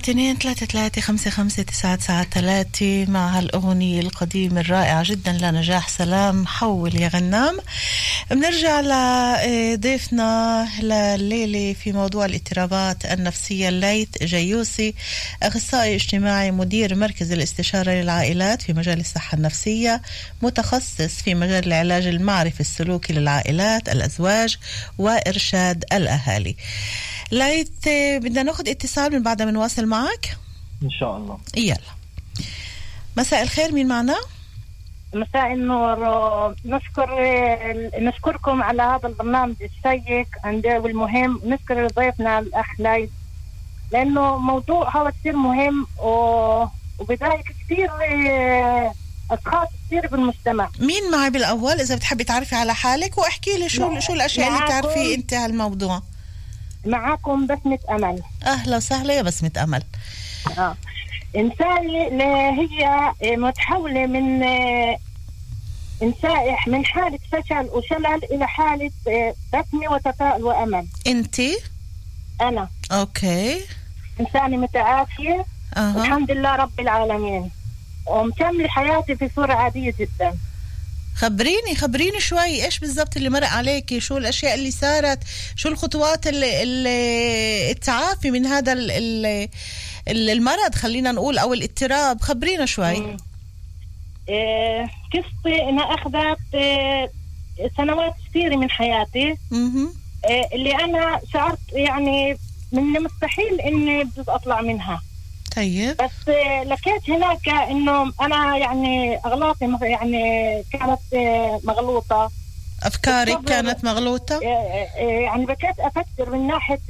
اثنين 0.09 0.37
ثلاثة 0.37 0.67
ثلاثة 0.67 1.01
خمسة 1.01 1.31
خمسة 1.31 1.63
تسعة 1.63 1.95
تسعة 1.95 2.25
ثلاثة 2.25 3.05
مع 3.09 3.39
هالأغنية 3.39 4.01
القديمة 4.01 4.61
الرائعة. 4.61 5.03
جدا 5.07 5.33
لنجاح 5.33 5.89
سلام 5.89 6.47
حول 6.47 6.97
يا 7.01 7.09
غنام. 7.09 7.59
بنرجع 8.31 8.81
لضيفنا 8.81 10.69
لليلة 10.81 11.73
في 11.73 11.93
موضوع 11.93 12.25
الاضطرابات 12.25 13.05
النفسية. 13.05 13.69
الليث 13.69 14.09
جيوسي 14.23 14.95
أخصائي 15.43 15.95
اجتماعي 15.95 16.51
مدير 16.51 16.95
مركز 16.95 17.33
الاستشارة 17.33 17.91
للعائلات 17.91 18.63
في 18.63 18.73
مجال 18.73 19.01
الصحة 19.01 19.37
النفسية 19.37 20.03
متخصص 20.43 21.23
في 21.25 21.35
مجال 21.35 21.67
العلاج 21.67 22.07
المعرفي 22.07 22.61
السلوكي 22.61 23.13
للعائلات 23.13 23.89
الأزواج 23.89 24.57
وإرشاد 24.99 25.85
الأهالي. 25.93 26.57
ليت 27.31 27.89
بدنا 28.23 28.43
ناخذ 28.43 28.69
اتصال 28.69 29.13
من 29.13 29.23
بعدها 29.23 29.47
بنواصل 29.47 29.87
معك. 29.87 30.37
إن 30.83 30.91
شاء 30.91 31.17
الله. 31.17 31.39
يلا. 31.57 31.77
مساء 33.17 33.43
الخير 33.43 33.73
مين 33.73 33.89
معنا؟ 33.89 34.17
مساء 35.15 35.53
النور. 35.53 35.99
نشكر 36.65 37.09
نشكركم 38.01 38.63
على 38.63 38.83
هذا 38.83 39.09
البرنامج 39.09 39.55
الشيق 39.63 40.29
والمهم. 40.83 41.41
نشكر 41.45 41.87
ضيفنا 41.87 42.39
الاخ 42.39 42.67
ليث 42.79 43.11
لأنه 43.93 44.39
موضوع 44.39 45.03
هذا 45.03 45.11
كثير 45.11 45.37
مهم 45.37 45.87
وبداية 45.99 47.43
كثير 47.43 47.91
أشخاص 49.31 49.69
كثير 49.87 50.07
بالمجتمع. 50.07 50.71
مين 50.81 51.11
معي 51.11 51.31
بالأول؟ 51.31 51.81
إذا 51.81 51.97
بتحبي 51.97 52.25
تعرفي 52.25 52.55
على 52.57 52.75
حالك 52.75 53.19
وأحكي 53.19 53.57
لي 53.59 53.69
شو 53.69 54.01
شو 54.01 54.13
الأشياء 54.13 54.49
اللي 54.49 54.69
تعرفي 54.69 55.15
أنت 55.15 55.35
على 55.35 55.53
الموضوع 55.53 56.03
معاكم 56.89 57.47
بسمة 57.47 57.79
أمل 57.91 58.23
أهلا 58.47 58.77
وسهلا 58.77 59.15
يا 59.15 59.23
بسمة 59.23 59.51
أمل 59.63 59.83
آه. 60.59 60.77
إنساني 61.37 62.23
هي 62.61 63.13
متحولة 63.37 64.07
من 64.07 64.43
إنسائح 66.03 66.69
من 66.69 66.85
حالة 66.85 67.19
فشل 67.33 67.69
وشلل 67.73 68.25
إلى 68.33 68.47
حالة 68.49 68.91
بسمة 69.53 69.93
وتفاؤل 69.93 70.45
وأمل. 70.45 70.87
أنت؟ 71.07 71.41
أنا. 72.41 72.69
أوكي. 72.93 73.61
إنسانة 74.21 74.57
متعافية 74.57 75.45
أه. 75.77 75.91
الحمد 75.97 76.31
لله 76.31 76.57
رب 76.57 76.81
العالمين. 76.81 77.51
ومكملة 78.07 78.69
حياتي 78.69 79.17
في 79.17 79.31
صورة 79.37 79.53
عادية 79.53 79.95
جدا. 79.99 80.39
خبريني 81.19 81.75
خبريني 81.77 82.21
شوي 82.21 82.65
إيش 82.65 82.79
بالضبط 82.79 83.17
اللي 83.17 83.31
مرق 83.31 83.49
عليكي 83.49 84.01
شو 84.01 84.17
الأشياء 84.17 84.55
اللي 84.55 84.71
صارت 84.71 85.19
شو 85.57 85.69
الخطوات 85.69 86.27
اللي, 86.27 86.63
اللي 86.63 87.71
التعافي 87.71 88.31
من 88.31 88.47
هذا 88.47 88.73
ال 88.73 89.49
المرض 90.09 90.75
خلينا 90.75 91.13
نقول 91.13 91.39
أو 91.39 91.53
الاضطراب. 91.53 92.21
خبرينا 92.21 92.67
شوي. 92.67 93.17
إيه 94.29 94.91
قصتي 95.15 95.63
إنها 95.69 95.95
أخذت 95.95 96.55
إيه 96.55 97.11
سنوات 97.77 98.15
كثيرة 98.31 98.57
من 98.57 98.71
حياتي. 98.71 99.35
إيه 100.29 100.55
اللي 100.55 100.75
أنا 100.75 101.21
شعرت 101.33 101.59
يعني 101.73 102.37
من 102.73 102.83
مستحيل 102.83 103.61
إني 103.61 104.05
بدي 104.05 104.25
أطلع 104.29 104.61
منها. 104.61 105.03
طيب. 105.59 105.97
بس 105.97 106.29
لقيت 106.67 107.11
هناك 107.11 107.49
إنه 107.49 108.13
أنا 108.21 108.57
يعني 108.57 109.17
أغلاطي 109.27 109.79
يعني 109.83 110.65
كانت 110.73 111.01
مغلوطة. 111.65 112.31
أفكارك 112.83 113.45
كانت 113.45 113.85
مغلوطة؟ 113.85 114.41
يعني 114.99 115.47
بكيت 115.47 115.81
أفكر 115.81 116.31
من 116.31 116.47
ناحية 116.47 116.81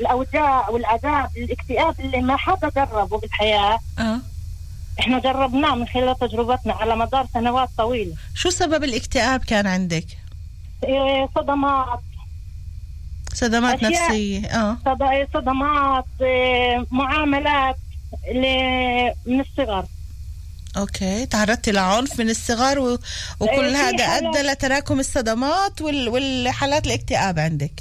الأوجاع 0.00 0.68
والعذاب 0.68 1.30
الاكتئاب 1.36 2.00
اللي 2.00 2.20
ما 2.20 2.36
حدا 2.36 2.68
جربه 2.76 3.18
بالحياة. 3.18 3.78
آه. 3.98 4.18
إحنا 5.00 5.18
جربناه 5.18 5.74
من 5.74 5.86
خلال 5.88 6.18
تجربتنا 6.18 6.72
على 6.72 6.96
مدار 6.96 7.26
سنوات 7.34 7.68
طويلة. 7.78 8.14
شو 8.34 8.50
سبب 8.50 8.84
الاكتئاب 8.84 9.40
كان 9.44 9.66
عندك؟ 9.66 10.06
صدمات 11.34 12.00
صدمات 13.34 13.82
نفسية 13.82 14.46
آه. 14.46 14.78
صدمات 15.34 16.04
معاملات 16.90 17.76
من 19.26 19.40
الصغر. 19.40 19.84
أوكي 20.76 21.26
تعرضتي 21.26 21.72
لعنف 21.72 22.20
من 22.20 22.30
الصغر 22.30 22.78
و... 22.78 22.98
وكل 23.40 23.74
هذا 23.74 24.04
أدى 24.04 24.42
لتراكم 24.42 25.00
الصدمات 25.00 25.82
وال... 25.82 26.08
والحالات 26.08 26.86
الاكتئاب 26.86 27.38
عندك. 27.38 27.72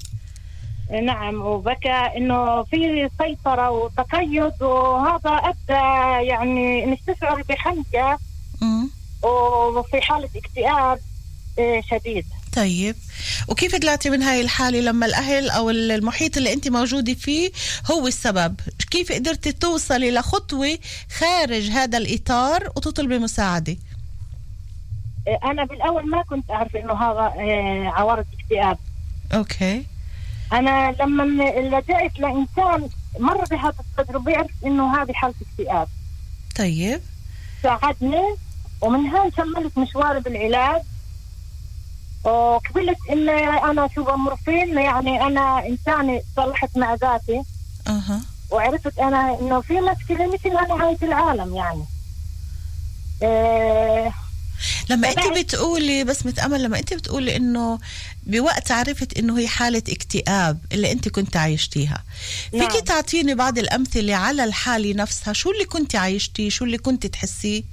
نعم 1.03 1.41
وبكى 1.41 2.09
إنه 2.17 2.63
في 2.63 3.09
سيطرة 3.21 3.69
وتقيد 3.69 4.63
وهذا 4.63 5.29
أدى 5.29 6.27
يعني 6.27 6.83
انك 6.83 6.99
تشعر 7.07 7.43
بحنكه 7.49 8.17
وفي 9.23 10.01
حالة 10.01 10.29
اكتئاب 10.35 10.99
شديد. 11.89 12.25
طيب. 12.55 12.95
وكيف 13.47 13.75
طلعتي 13.75 14.09
من 14.09 14.23
هاي 14.23 14.41
الحالة 14.41 14.79
لما 14.79 15.05
الأهل 15.05 15.49
أو 15.49 15.69
المحيط 15.69 16.37
اللي 16.37 16.53
أنت 16.53 16.67
موجودة 16.67 17.13
فيه 17.13 17.51
هو 17.91 18.07
السبب؟ 18.07 18.59
كيف 18.91 19.11
قدرتي 19.11 19.51
توصلي 19.51 20.11
لخطوة 20.11 20.77
خارج 21.19 21.69
هذا 21.69 21.97
الإطار 21.97 22.67
وتطلبي 22.75 23.19
مساعدة؟ 23.19 23.77
أنا 25.43 25.65
بالأول 25.65 26.09
ما 26.09 26.23
كنت 26.23 26.51
أعرف 26.51 26.75
إنه 26.75 26.93
هذا 26.93 27.33
عوارض 27.89 28.25
اكتئاب. 28.39 28.77
أوكي. 29.33 29.85
أنا 30.53 30.95
لما 30.99 31.23
لجأت 31.59 32.19
لإنسان 32.19 32.89
مر 33.19 33.45
بهذا 33.45 33.75
التجربة 33.79 34.37
عرفت 34.37 34.63
إنه 34.65 35.01
هذه 35.01 35.11
حالة 35.13 35.33
اكتئاب. 35.51 35.87
طيب. 36.57 37.01
ساعدني 37.63 38.35
ومن 38.81 39.09
هون 39.09 39.29
كملت 39.29 39.77
مشواري 39.77 40.19
بالعلاج. 40.19 40.81
وقبلت 42.23 42.97
ان 43.11 43.29
أنا 43.29 43.89
شو 43.95 44.03
بمورفين 44.03 44.77
يعني 44.77 45.21
أنا 45.21 45.67
إنسانة 45.67 46.21
صلحت 46.35 46.77
مع 46.77 46.93
ذاتي. 46.93 47.41
أها. 47.87 48.21
وعرفت 48.51 48.99
أنا 48.99 49.39
إنه 49.39 49.61
في 49.61 49.73
مشكله 49.73 50.33
مثل 50.33 50.53
نهايه 50.53 50.97
العالم 51.03 51.55
يعني. 51.55 51.83
إيه. 53.21 54.11
لما 54.89 55.09
انت. 55.09 55.19
بتقولي 55.37 56.03
بس 56.03 56.25
متأمل 56.25 56.63
لما 56.63 56.79
انت 56.79 56.93
بتقولي 56.93 57.35
إنه 57.35 57.79
بوقت 58.23 58.71
عرفت 58.71 59.17
إنه 59.17 59.39
هي 59.39 59.47
حالة 59.47 59.83
اكتئاب 59.89 60.59
اللي 60.71 60.91
انت 60.91 61.09
كنت 61.09 61.37
عايشتيها. 61.37 62.03
نعم. 62.53 62.69
فيكي 62.69 62.81
تعطيني 62.81 63.35
بعض 63.35 63.57
الأمثلة 63.57 64.15
على 64.15 64.43
الحالة 64.43 64.93
نفسها 64.93 65.33
شو 65.33 65.51
اللي 65.51 65.65
كنت 65.65 65.95
عايشتيه؟ 65.95 66.49
شو 66.49 66.65
اللي 66.65 66.77
كنت 66.77 67.05
تحسيه؟ 67.05 67.63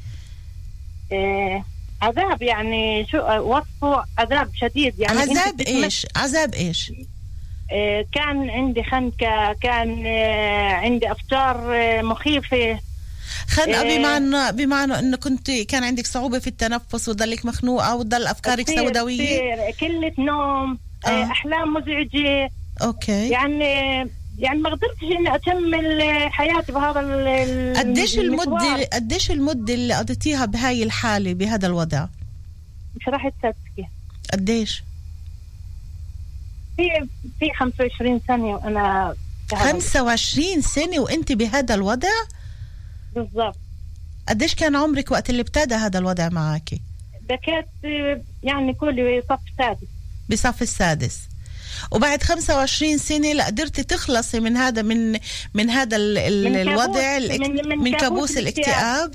إيه. 1.12 1.64
عذاب 2.03 2.42
يعني 2.42 3.07
شو 3.11 3.18
وصفه 3.18 4.05
عذاب 4.18 4.49
شديد 4.55 4.99
يعني 4.99 5.18
عذاب 5.18 5.61
إيش؟ 5.61 6.07
عذاب 6.16 6.55
إيش؟ 6.55 6.92
إيه 7.72 8.07
كان 8.12 8.51
عندي 8.51 8.82
خنقه 8.82 9.53
كان 9.62 10.07
إيه 10.07 10.74
عندي 10.74 11.12
أفكار 11.12 11.72
إيه 11.72 12.03
مخيفة. 12.03 12.80
خنقه 13.49 13.82
إيه. 13.82 13.99
بمعنى 13.99 14.53
بمعنى 14.53 14.99
انه 14.99 15.16
كنت 15.16 15.51
كان 15.51 15.84
عندك 15.84 16.07
صعوبة 16.07 16.38
في 16.38 16.47
التنفس 16.47 17.09
وتضلك 17.09 17.47
مخنوقة 17.47 17.97
وتضل 17.97 18.26
أفكارك 18.26 18.64
كثير، 18.64 18.90
قله 19.80 20.12
نوم 20.18 20.78
آه. 21.07 21.24
أحلام 21.24 21.74
مزعجة. 21.74 22.51
أوكي. 22.82 23.28
يعني 23.28 24.11
يعني 24.39 24.59
ما 24.59 24.70
قدرتش 24.70 25.03
إني 25.03 25.34
أكمل 25.34 26.03
حياتي 26.30 26.72
بهذا 26.72 27.01
قديش. 27.80 28.18
المدة 28.18 28.84
قديش 28.93 29.30
المدة 29.30 29.74
اللي 29.74 29.95
قضيتيها 29.95 30.45
بهاي 30.45 30.82
الحالة 30.82 31.34
بهذا 31.34 31.66
الوضع؟ 31.66 32.07
مش 32.97 33.09
راح 33.09 33.28
تصدقي 33.28 33.89
قديش؟ 34.32 34.82
في 36.76 36.82
في 37.41 37.51
25 37.59 38.20
سنة 38.28 38.45
وأنا 38.45 39.14
بهذا- 39.53 39.72
25 39.72 40.61
سنة 40.62 41.01
وأنت 41.01 41.32
بهذا 41.32 41.74
الوضع؟ 41.74 42.09
بالضبط. 43.14 43.57
قديش 44.28 44.55
كان 44.55 44.76
عمرك 44.76 45.11
وقت 45.11 45.30
اللي 45.30 45.41
ابتدى 45.41 45.74
هذا 45.74 45.99
الوضع 45.99 46.28
معك؟ 46.28 46.70
بكيت 47.30 47.66
يعني 48.43 48.74
كل 48.74 49.22
صف 49.28 49.41
سادس. 49.59 49.89
بصف 50.30 50.62
السادس. 50.62 51.20
وبعد 51.91 52.22
25 52.22 52.99
سنة 52.99 53.33
لقدرتي 53.33 53.83
تخلصي 53.83 54.41
من 54.41 54.57
هذا 54.57 54.83
من 54.83 55.18
من 55.55 55.70
هذا 55.70 55.97
ال 55.97 56.18
ال 56.18 56.45
من 56.53 56.57
الوضع 56.61 57.18
من- 57.18 57.68
من 57.68 57.79
من 57.79 57.97
كابوس 57.97 58.37
الاكتئاب. 58.37 59.14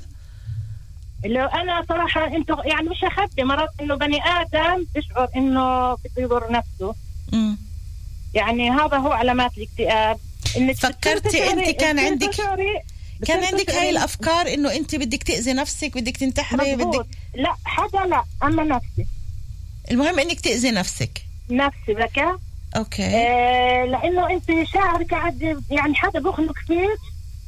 لو 1.24 1.44
أنا 1.46 1.84
صراحة 1.88 2.26
انتو 2.36 2.54
يعني 2.64 2.88
مش 2.88 3.04
أخبي 3.04 3.42
مرات 3.44 3.68
إنه 3.80 3.94
بني 3.94 4.18
آدم 4.26 4.86
بيشعر 4.94 5.28
إنه 5.36 5.94
بده 5.94 6.10
يضر 6.18 6.52
نفسه. 6.52 6.94
مم. 7.32 7.58
يعني 8.34 8.70
هذا 8.70 8.96
هو 8.96 9.12
علامات 9.12 9.50
الاكتئاب. 9.58 10.18
إنك 10.56 10.76
فكرتي 10.76 11.28
تشعري- 11.28 11.72
كان 11.72 11.98
عندك- 11.98 12.30
كان 13.26 13.44
عندك 13.44 13.70
هاي 13.70 13.90
الأفكار 13.90 14.54
إنه 14.54 14.72
أنت 14.72 14.94
بدك 14.94 15.22
تأذي 15.22 15.52
نفسك 15.52 15.94
بدك 15.98 16.16
تنتحري. 16.16 16.76
بدك 16.76 17.06
لا 17.34 17.54
حدا 17.64 17.98
لا 18.06 18.24
أما 18.42 18.64
نفسي. 18.64 19.06
المهم 19.90 20.18
إنك 20.18 20.40
تأذي 20.40 20.70
نفسك. 20.70 21.22
نفسي 21.50 21.94
بكى. 21.94 22.32
أوكي. 22.76 23.02
آه 23.06 23.84
لأنه 23.84 24.30
أنت 24.30 24.68
شاعر 24.72 25.02
قاعد 25.02 25.62
يعني 25.70 25.94
حدا 25.94 26.20
بخنق 26.20 26.54
فيك 26.66 26.98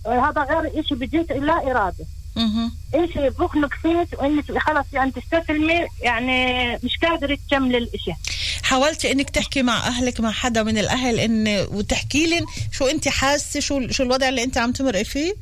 هذا 0.06 0.42
غير 0.42 0.82
شيء 0.88 0.96
بيجيك 0.98 1.30
لا 1.30 1.70
إرادة. 1.70 2.04
شيء 3.12 3.30
بخنق 3.30 3.74
فيك 3.82 4.20
وإنك 4.22 4.58
خلص 4.58 4.86
يعني 4.92 5.10
تستسلمي 5.10 5.86
يعني 6.02 6.72
مش 6.84 6.98
قادرة 7.02 7.38
تكمل 7.48 7.76
الإشي. 7.76 8.12
حاولتي 8.62 9.12
إنك 9.12 9.30
تحكي 9.30 9.62
مع 9.62 9.86
أهلك 9.86 10.20
مع 10.20 10.30
حدا 10.32 10.62
من 10.62 10.78
الأهل 10.78 11.20
إن 11.20 11.66
وتحكي 11.72 12.26
لهم 12.26 12.46
شو 12.72 12.86
أنت 12.86 13.08
حاسة 13.08 13.60
شو 13.60 13.88
شو 13.90 14.02
الوضع 14.02 14.28
اللي 14.28 14.44
أنت 14.44 14.58
عم 14.58 14.72
تمرقي 14.72 15.04
فيه؟ 15.04 15.34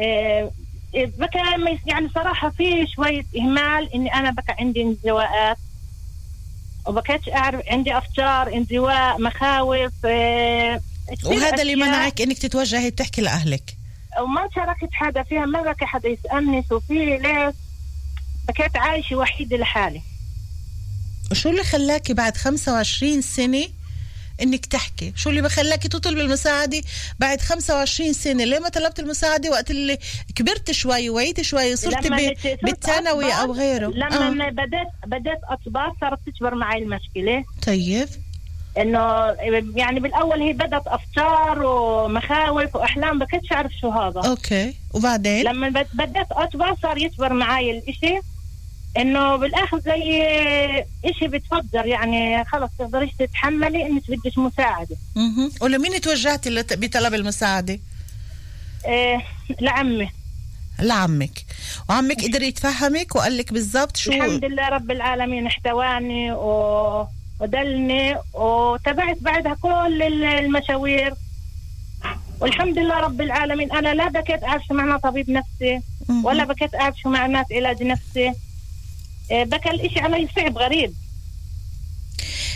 آه، 0.00 0.50
بكى 0.94 1.42
ما 1.58 1.70
يس- 1.70 1.80
يعني 1.86 2.08
صراحة 2.14 2.50
في 2.50 2.86
شوية 2.96 3.24
إهمال 3.38 3.94
إني 3.94 4.14
أنا 4.14 4.30
بكى 4.30 4.52
عندي 4.58 4.82
انزواءات. 4.82 5.56
وبكيتش 6.86 7.28
أعرف 7.28 7.60
عندي 7.66 7.98
أفكار 7.98 8.54
انزواء 8.54 9.20
مخاوف 9.20 9.92
آه، 10.04 10.80
وهذا 11.24 11.62
اللي. 11.62 11.76
منعك 11.76 12.20
إنك 12.20 12.38
تتوجهي 12.38 12.90
تحكي 12.90 13.22
لأهلك 13.22 13.76
وما 14.20 14.48
شاركت 14.54 14.88
حدا 14.92 15.22
فيها 15.22 15.46
ما 15.46 15.62
بكى 15.62 15.84
حدا 15.84 16.08
يسألني 16.08 16.64
شو 16.68 16.80
في 16.80 17.18
ليش 17.18 17.54
بكيت 18.48 18.76
عايشة 18.76 19.16
وحيدة 19.16 19.56
لحالي 19.56 20.00
وشو 21.30 21.50
اللي 21.50 21.64
خلاكي 21.64 22.14
بعد 22.14 22.36
25 22.36 23.22
سنة 23.22 23.66
إنك 24.42 24.66
تحكي. 24.66 25.12
شو 25.16 25.30
اللي 25.30 25.42
بخلاكي 25.42 25.88
تطلب 25.88 26.18
المساعدة؟ 26.18 26.82
بعد 27.18 27.40
25 27.40 28.12
سنة 28.12 28.44
ليه 28.44 28.58
ما 28.58 28.68
طلبت 28.68 28.98
المساعدة 29.00 29.50
وقت 29.50 29.70
اللي 29.70 29.98
كبرت 30.36 30.70
شوي 30.70 31.10
وعيت 31.10 31.40
شوي 31.40 31.76
صرت 31.76 32.06
بالثانوي 32.62 33.32
أو 33.32 33.52
غيره؟ 33.52 33.86
لما 33.86 34.46
آه. 34.46 34.50
بدأت 34.50 34.88
بدأت 35.06 35.40
أكبر 35.48 35.92
صارت 36.00 36.18
تكبر 36.26 36.54
معي 36.54 36.82
المشكلة. 36.82 37.44
طيب. 37.66 38.08
إنه 38.78 39.00
يعني 39.76 40.00
بالأول 40.00 40.42
هي 40.42 40.52
بدت 40.52 40.82
افكار 40.86 41.62
ومخاوف 41.62 42.76
وأحلام 42.76 43.18
بكتش 43.18 43.52
أعرف 43.52 43.72
شو 43.80 43.88
هذا. 43.90 44.20
أوكي. 44.20 44.74
وبعدين؟ 44.92 45.44
لما 45.44 45.68
بد- 45.68 45.86
بدأت 45.94 46.26
أكبر 46.32 46.76
صار 46.82 46.98
يكبر 46.98 47.32
معي 47.32 47.70
الإشي. 47.70 48.20
إنه 48.96 49.36
بالآخر 49.36 49.78
زي 49.78 50.20
إشي 51.04 51.28
بتفجر 51.28 51.86
يعني 51.86 52.44
خلص 52.44 52.70
تقدريش 52.78 53.10
تتحملي 53.18 53.86
إنك 53.86 54.02
بدك 54.08 54.38
مساعدة. 54.38 54.96
مهم. 55.16 55.52
ولمين 55.60 56.00
توجهتي 56.00 56.62
بطلب 56.76 57.14
المساعدة؟ 57.14 57.78
إيه 58.86 59.22
لعمي. 59.60 60.10
لعمك. 60.80 61.44
وعمك 61.88 62.24
قدر 62.24 62.42
يتفهمك 62.42 63.16
وقال 63.16 63.36
لك 63.36 63.52
بالضبط 63.52 63.96
شو 63.96 64.12
الحمد 64.12 64.44
لله 64.44 64.68
رب 64.68 64.90
العالمين 64.90 65.46
احتواني 65.46 66.32
و... 66.32 67.06
ودلني 67.40 68.16
وتبعت 68.34 69.16
بعدها 69.20 69.54
كل 69.54 70.02
ال- 70.02 70.24
المشاوير. 70.24 71.14
والحمد 72.40 72.78
لله 72.78 72.98
رب 73.00 73.20
العالمين. 73.20 73.72
أنا 73.72 73.94
لا 73.94 74.08
بكيت 74.08 74.44
أعرف 74.44 74.62
شو 74.68 74.74
معنى 74.74 74.98
طبيب 74.98 75.30
نفسي. 75.30 75.80
ولا 76.24 76.44
بكيت 76.44 76.74
أعرف 76.74 76.96
شو 76.98 77.08
معنات 77.08 77.46
علاج 77.52 77.82
نفسي. 77.82 78.32
بكى 79.30 79.70
الإشي 79.70 80.00
علي 80.00 80.28
صعب 80.36 80.58
غريب. 80.58 80.94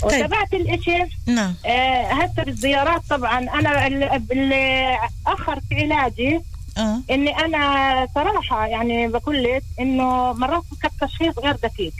طيب. 0.02 0.24
وتبعت 0.24 0.54
الإشي 0.54 0.98
نعم. 1.26 1.54
آه، 1.66 2.12
هسه 2.12 2.42
بالزيارات 2.42 3.02
طبعا. 3.10 3.38
أنا 3.38 3.86
ال- 3.86 4.32
اللي 4.32 4.96
اخر 5.26 5.60
في 5.68 5.74
علاجي 5.74 6.40
آه. 6.78 7.00
إني 7.10 7.30
أنا 7.38 8.06
صراحة 8.14 8.66
يعني 8.66 9.08
بقول 9.08 9.42
لك 9.42 9.62
إنه 9.80 10.32
مرات 10.32 10.62
كان 10.82 10.90
التشخيص 11.02 11.38
غير 11.38 11.56
دقيق. 11.56 11.92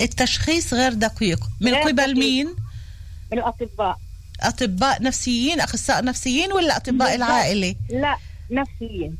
التشخيص 0.00 0.74
غير 0.74 0.92
دقيق. 0.92 1.40
من 1.60 1.72
غير 1.74 1.82
قبل 1.82 1.94
دقيق. 1.96 2.16
مين؟ 2.16 2.46
من 3.32 3.38
الأطباء. 3.38 3.98
أطباء 4.40 5.02
نفسيين 5.02 5.60
أخصائي 5.60 6.02
نفسيين 6.06 6.52
ولا 6.52 6.76
أطباء 6.76 7.08
بالضبط. 7.08 7.28
العائلة؟ 7.28 7.74
لا 7.90 8.16
نفسيين. 8.50 9.16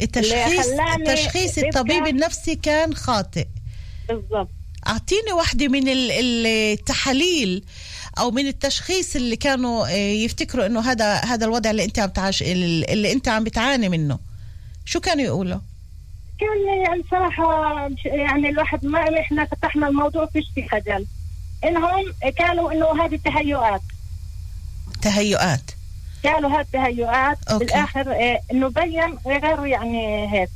التشخيص 0.00 0.66
التشخيص. 0.98 1.58
الطبيب 1.58 2.06
النفسي 2.06 2.54
كان 2.54 2.94
خاطئ. 2.94 3.46
بالضبط. 4.08 4.48
أعطيني 4.86 5.32
واحدة 5.32 5.68
من 5.68 5.88
ال- 5.88 6.10
التحاليل 6.46 7.64
أو 8.18 8.30
من 8.30 8.46
التشخيص 8.46 9.16
اللي 9.16 9.36
كانوا 9.36 9.86
آه، 9.86 9.90
يفتكروا 9.96 10.66
إنه 10.66 10.80
هذا 10.80 11.14
هذا 11.14 11.44
الوضع 11.44 11.70
اللي 11.70 11.84
أنت 11.84 11.98
عم 11.98 12.08
تعاش 12.08 12.42
اللي 12.42 13.12
أنت 13.12 13.28
عم 13.28 13.44
بتعاني 13.44 13.88
منه. 13.88 14.18
شو 14.84 15.00
كانوا 15.00 15.24
يقولوا؟ 15.24 15.58
كان 16.40 16.48
يعني 16.86 17.02
مش- 17.88 18.04
يعني 18.04 18.48
الواحد 18.48 18.86
ما 18.86 19.20
إحنا 19.20 19.44
فتحنا 19.46 19.88
الموضوع 19.88 20.26
فيش 20.26 20.44
في 20.54 20.68
خجل. 20.68 21.06
إنهم 21.64 22.12
كانوا 22.38 22.72
إنه 22.72 23.04
هذه 23.04 23.18
تهيؤات 23.24 23.80
تهيؤات. 25.02 25.70
قالوا 26.24 26.50
هذه 26.50 26.66
تهيؤات. 26.72 27.38
بالآخر 27.50 28.12
آه، 28.12 28.40
إنه 28.52 28.68
بين 28.68 29.18
غير 29.26 29.66
يعني 29.66 30.32
هيك. 30.32 30.48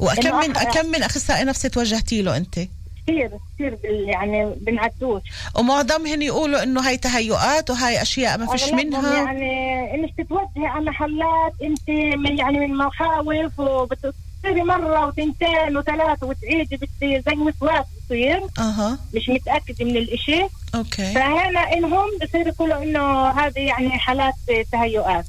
وكم 0.00 0.38
من 0.38 0.52
كم 0.52 0.86
من 0.86 1.02
أخصائي 1.02 1.44
نفسي 1.44 1.68
توجهتي 1.68 2.22
له 2.22 2.36
أنت؟ 2.36 2.58
كثير 3.06 3.30
كثير 3.54 3.78
يعني 3.84 4.54
بنعدوش. 4.60 5.22
ومعظمهم 5.54 6.22
يقولوا 6.22 6.62
إنه 6.62 6.88
هاي 6.88 6.96
تهيؤات 6.96 7.70
وهي 7.70 8.02
أشياء 8.02 8.38
ما 8.38 8.46
فيش 8.46 8.72
منها؟ 8.72 9.16
يعني 9.16 9.94
إنك 9.94 10.10
تتوجهي 10.18 10.66
على 10.66 10.84
محلات 10.84 11.52
أنت 11.62 11.88
من 12.16 12.38
يعني 12.38 12.58
من 12.58 12.76
مخاوف 12.76 13.60
وبتصيري 13.60 14.62
مرة 14.62 15.06
وتنتين 15.06 15.76
وثلاثة 15.76 16.26
وتعيدي 16.26 16.78
زي 17.02 17.36
وسواس 17.36 17.84
بصير 18.06 18.40
أها. 18.58 18.98
مش 19.14 19.28
متأكدة 19.28 19.84
من 19.84 19.96
الإشي. 19.96 20.42
أوكي. 20.74 21.14
فهنا 21.14 21.72
إنهم 21.72 22.06
بصير 22.22 22.46
يقولوا 22.46 22.82
إنه 22.82 23.30
هذه 23.30 23.58
يعني 23.58 23.98
حالات 23.98 24.34
تهيؤات. 24.72 25.26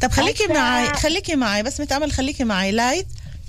طب 0.00 0.10
خليكي 0.10 0.46
معي 0.46 0.86
خليكي 0.94 1.36
معي 1.36 1.62
بس 1.62 1.80
متأمل 1.80 2.12
خليكي 2.12 2.44
معي. 2.44 2.72
لايت 2.72 3.06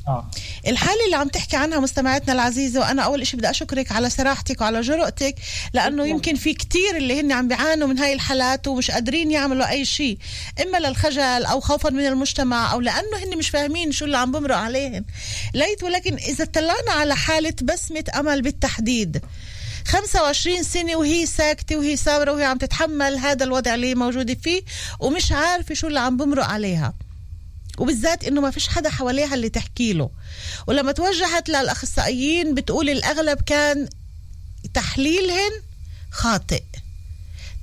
آه. 0.07 0.31
الحالة 0.67 1.05
اللي 1.05 1.15
عم 1.15 1.27
تحكي 1.27 1.55
عنها 1.55 1.79
مستمعتنا 1.79 2.33
العزيزة 2.33 2.79
وأنا 2.79 3.01
أول 3.01 3.21
إشي 3.21 3.37
بدي 3.37 3.49
أشكرك 3.49 3.91
على 3.91 4.09
صراحتك 4.09 4.61
وعلى 4.61 4.81
جرأتك 4.81 5.35
لأنه 5.73 6.05
يمكن 6.05 6.35
في 6.35 6.53
كتير 6.53 6.97
اللي 6.97 7.21
هن 7.21 7.31
عم 7.31 7.47
بيعانوا 7.47 7.87
من 7.87 7.99
هاي 7.99 8.13
الحالات 8.13 8.67
ومش 8.67 8.91
قادرين 8.91 9.31
يعملوا 9.31 9.69
أي 9.69 9.85
شيء 9.85 10.17
إما 10.61 10.77
للخجل 10.77 11.45
أو 11.45 11.59
خوفا 11.59 11.89
من 11.89 12.05
المجتمع 12.05 12.73
أو 12.73 12.79
لأنه 12.79 13.17
هن 13.23 13.37
مش 13.37 13.49
فاهمين 13.49 13.91
شو 13.91 14.05
اللي 14.05 14.17
عم 14.17 14.31
بمرق 14.31 14.57
عليهم 14.57 15.05
ليت 15.53 15.83
ولكن 15.83 16.15
إذا 16.15 16.43
اطلعنا 16.43 16.91
على 16.91 17.15
حالة 17.15 17.55
بسمة 17.61 18.03
أمل 18.15 18.41
بالتحديد 18.41 19.21
25 19.85 20.63
سنة 20.63 20.95
وهي 20.95 21.25
ساكتة 21.25 21.75
وهي 21.75 21.97
صابرة 21.97 22.31
وهي 22.31 22.45
عم 22.45 22.57
تتحمل 22.57 23.17
هذا 23.17 23.43
الوضع 23.43 23.75
اللي 23.75 23.95
موجودة 23.95 24.35
فيه 24.43 24.61
ومش 24.99 25.31
عارفة 25.31 25.75
شو 25.75 25.87
اللي 25.87 25.99
عم 25.99 26.17
بمرق 26.17 26.45
عليها. 26.45 26.93
وبالذات 27.77 28.23
إنه 28.23 28.41
ما 28.41 28.51
فيش 28.51 28.67
حدا 28.67 28.89
حواليها 28.89 29.35
اللي 29.35 29.49
تحكي 29.49 29.93
له. 29.93 30.09
ولما 30.67 30.91
توجهت 30.91 31.49
للأخصائيين 31.49 32.55
بتقول 32.55 32.89
الأغلب 32.89 33.41
كان 33.41 33.89
تحليلهن 34.73 35.51
خاطئ. 36.11 36.63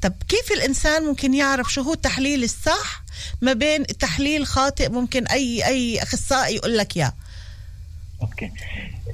طب 0.03 0.13
كيف 0.29 0.53
الإنسان 0.53 1.03
ممكن 1.03 1.35
يعرف 1.35 1.73
شو 1.73 1.83
هو 1.83 1.93
التحليل 1.93 2.45
الصح 2.45 3.03
ما 3.41 3.53
بين 3.53 3.87
تحليل 3.87 4.47
خاطئ 4.47 4.89
ممكن 4.89 5.27
اي 5.27 5.67
أي 5.67 6.03
أخصائي 6.03 6.57
يقول 6.57 6.79
لك 6.79 6.97
إياه؟ 6.97 7.13
أوكي. 8.23 8.51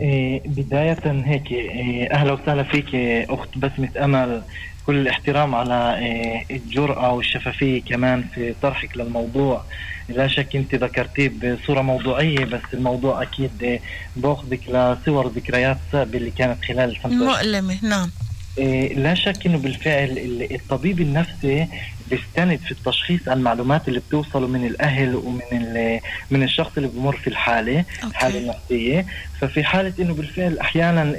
إيه 0.01 0.41
بداية 0.47 0.99
هيك 1.05 1.53
إيه 1.53 2.11
أهلا 2.13 2.33
وسهلا 2.33 2.63
فيك 2.63 2.95
أخت 3.31 3.59
بسمة 3.59 3.89
أمل. 4.05 4.43
كل 4.87 4.97
الاحترام 4.99 5.55
على 5.55 5.99
إيه 5.99 6.45
الجرأة 6.57 7.13
والشفافية 7.13 7.83
كمان 7.83 8.25
في 8.35 8.55
طرحك 8.63 8.97
للموضوع. 8.97 9.63
لا 10.09 10.27
شك 10.29 10.57
أنت 10.57 10.75
ذكرتيه 10.75 11.29
بصورة 11.45 11.81
موضوعية 11.83 12.45
بس 12.45 12.61
الموضوع 12.75 13.23
أكيد 13.23 13.81
بأخذك 14.17 14.61
لصور 14.69 15.27
ذكريات 15.29 15.77
صعبه 15.93 16.19
اللي 16.19 16.31
كانت 16.31 16.65
خلال 16.65 16.97
مؤلمة 17.05 17.79
نعم. 17.83 18.11
إيه 18.59 18.95
لا 18.95 19.15
شك 19.15 19.47
إنه 19.47 19.59
بالفعل 19.59 20.47
الطبيب 20.51 21.01
النفسي 21.01 21.67
بيستند 22.15 22.59
في 22.59 22.71
التشخيص 22.73 23.29
المعلومات 23.29 23.89
اللي 23.89 24.01
بتوصله 24.01 24.47
من 24.49 24.67
الأهل 24.67 25.15
ومن 25.15 25.99
من 26.31 26.43
الشخص 26.43 26.71
اللي 26.77 26.89
بمر 26.89 27.17
في 27.17 27.27
الحالة. 27.27 27.85
الحاله 28.05 28.39
النفسيه 28.39 29.07
ففي 29.41 29.65
حالة 29.65 29.93
إنه 29.99 30.15
بالفعل 30.15 30.59
أحيانا 30.59 31.15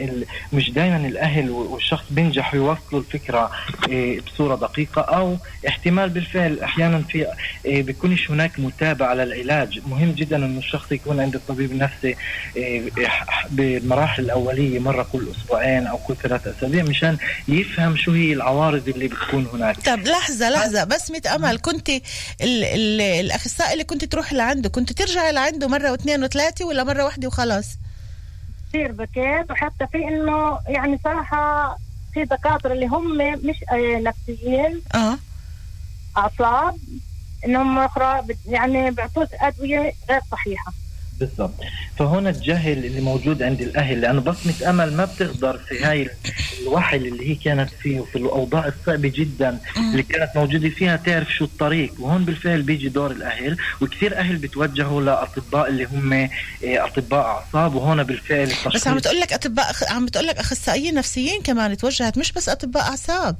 مش 0.53 0.71
دائما 0.71 0.97
الأهل 0.97 1.49
والشخص 1.49 2.05
بينجحوا 2.11 2.59
يوصلوا 2.59 3.01
الفكرة 3.01 3.51
إيه، 3.89 4.21
بصورة 4.21 4.55
دقيقة 4.55 5.01
أو 5.01 5.37
احتمال 5.67 6.09
بالفعل 6.09 6.59
أحيانا 6.59 7.01
في 7.01 7.27
إيه، 7.65 7.83
بيكونش 7.83 8.31
هناك 8.31 8.59
متابعة 8.59 9.13
للعلاج. 9.13 9.79
مهم 9.87 10.11
جدا 10.11 10.35
إنه 10.35 10.59
الشخص 10.59 10.91
يكون 10.91 11.19
عند 11.19 11.35
الطبيب 11.35 11.71
النفسي 11.71 12.15
إيه، 12.55 12.81
بالمراحل 13.49 14.23
الأولية 14.23 14.79
مرة 14.79 15.07
كل 15.13 15.27
أسبوعين 15.37 15.87
أو 15.87 15.97
كل 15.97 16.15
ثلاث 16.15 16.47
أسابيع 16.47 16.83
مشان 16.83 17.17
يفهم 17.47 17.97
شو 17.97 18.11
هي 18.11 18.33
العوارض 18.33 18.89
اللي 18.89 19.07
بتكون 19.07 19.47
هناك. 19.53 19.77
طب 19.77 19.99
لحظة 19.99 20.49
لحظة. 20.49 20.83
بسمة 20.85 21.21
أمل. 21.35 21.59
كنت 21.59 21.89
ال 21.89 22.01
ال 22.63 23.01
الأخصائي 23.01 23.73
اللي 23.73 23.83
كنت 23.83 24.05
تروح 24.05 24.33
لعنده 24.33 24.69
كنت 24.69 24.91
ترجعي 24.93 25.31
لعنده 25.31 25.67
مرة 25.67 25.91
واثنين 25.91 26.23
وثلاثة 26.23 26.65
ولا 26.65 26.83
مرة 26.83 27.03
واحدة 27.05 27.27
وخلاص؟ 27.27 27.77
كثير 28.69 28.91
بكيت 28.91 29.51
وحتى 29.51 29.87
في 29.87 29.97
إنه 29.97 30.59
يعني 30.67 30.99
صراحة 31.03 31.77
في 32.13 32.23
دكاترة 32.23 32.73
اللي 32.73 32.87
هم 32.87 33.17
مش 33.17 33.55
آه، 33.71 33.99
نفسيين. 33.99 34.81
آه. 34.95 35.17
أعصاب 36.17 36.77
إنهم 37.45 37.79
أخرى 37.79 38.23
يعني 38.47 38.91
بيعطوك 38.91 39.29
أدوية 39.33 39.93
غير 40.09 40.21
صحيحة. 40.31 40.73
بالضبط. 41.19 41.53
فهنا 41.99 42.29
الجهل 42.29 42.85
اللي 42.85 43.01
موجود 43.01 43.43
عند 43.43 43.61
الأهل 43.61 44.01
لأنه 44.01 44.21
بصمة 44.21 44.69
أمل 44.69 44.93
ما 44.93 45.05
بتقدر 45.05 45.57
في 45.57 45.83
هاي 45.83 46.09
الوحل 46.61 47.07
اللي 47.07 47.29
هي 47.29 47.35
كانت 47.35 47.69
فيه 47.69 47.99
وفي 47.99 48.17
الأوضاع 48.17 48.67
الصعبة 48.67 49.11
جدا 49.15 49.59
اللي 49.77 50.03
كانت 50.03 50.29
موجودة 50.35 50.69
فيها 50.69 50.95
تعرف 50.95 51.33
شو 51.33 51.45
الطريق. 51.45 51.93
وهون 51.99 52.25
بالفعل 52.25 52.61
بيجي 52.61 52.89
دور 52.89 53.11
الأهل 53.11 53.57
وكثير 53.81 54.17
أهل 54.17 54.35
بتوجهوا 54.35 55.01
لأطباء 55.01 55.69
اللي 55.69 55.85
هم 55.85 56.13
آه، 56.13 56.29
أطباء 56.63 57.25
أعصاب. 57.25 57.75
وهون 57.75 58.03
بالفعل 58.03 58.43
التشخيص 58.43 58.75
بس 58.75 58.87
عم 58.87 58.97
بتقول 58.97 59.19
لك 59.19 59.33
أطباء 59.33 59.73
عم 59.89 60.05
بتقول 60.05 60.27
لك 60.27 60.37
أخصائيين 60.37 60.93
نفسيين 60.93 61.41
كمان 61.41 61.77
توجهت 61.77 62.17
مش 62.17 62.31
بس 62.31 62.49
أطباء 62.49 62.83
أعصاب. 62.83 63.35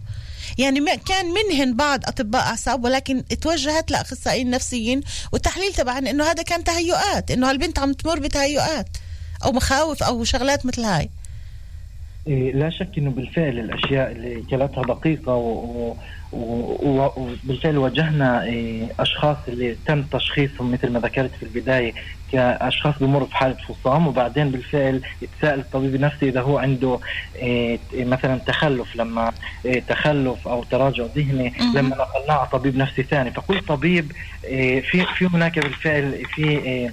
يعني 0.57 0.79
كان 1.07 1.25
منهن 1.25 1.75
بعض 1.75 2.05
أطباء 2.05 2.41
أعصاب 2.41 2.83
ولكن 2.83 3.23
توجهت 3.41 3.91
لأخصائيين 3.91 4.49
نفسيين 4.49 5.01
والتحليل 5.33 5.73
تبعا 5.73 5.99
إنه 5.99 6.23
هذا 6.23 6.43
كان 6.43 6.63
تهيؤات 6.63 7.31
إنه 7.31 7.49
هالبنت 7.49 7.79
عم 7.79 7.93
تمر 7.93 8.19
بتهيؤات 8.19 8.87
أو 9.45 9.51
مخاوف 9.51 10.03
أو 10.03 10.23
شغلات 10.23 10.65
مثل 10.65 10.81
هاي. 10.81 11.09
إيه، 12.27 12.51
لا 12.53 12.69
شك 12.69 12.89
إنه 12.97 13.11
بالفعل 13.11 13.59
الأشياء 13.59 14.11
اللي 14.11 14.43
كلتها 14.51 14.83
دقيقة 14.83 15.33
وبالفعل 16.31 17.77
واجهنا 17.77 18.43
إيه، 18.43 18.87
أشخاص 18.99 19.37
اللي 19.47 19.77
تم 19.85 20.03
تشخيصهم 20.03 20.71
مثل 20.71 20.89
ما 20.89 20.99
ذكرت 20.99 21.31
في 21.39 21.43
البداية 21.43 21.93
كأشخاص 22.31 22.95
بمروا 22.99 23.27
بحاله 23.27 23.55
فصام 23.55 24.07
وبعدين 24.07 24.51
بالفعل 24.51 25.01
يتساءل 25.21 25.59
الطبيب 25.59 25.95
النفسي 25.95 26.29
إذا 26.29 26.41
هو 26.41 26.57
عنده 26.57 26.99
إيه، 27.35 27.79
مثلا 27.93 28.37
تخلف 28.37 28.95
لما 28.95 29.31
تخلف 29.87 30.47
أو 30.47 30.63
تراجع 30.63 31.05
ذهني 31.15 31.53
لما 31.75 31.95
نقلناه 31.95 32.33
على 32.35 32.47
طبيب 32.51 32.75
نفسي 32.77 33.03
ثاني. 33.03 33.31
فكل 33.31 33.59
طبيب 33.59 34.11
في 34.91 35.05
في 35.17 35.25
هناك 35.33 35.59
بالفعل 35.59 36.25
في 36.35 36.91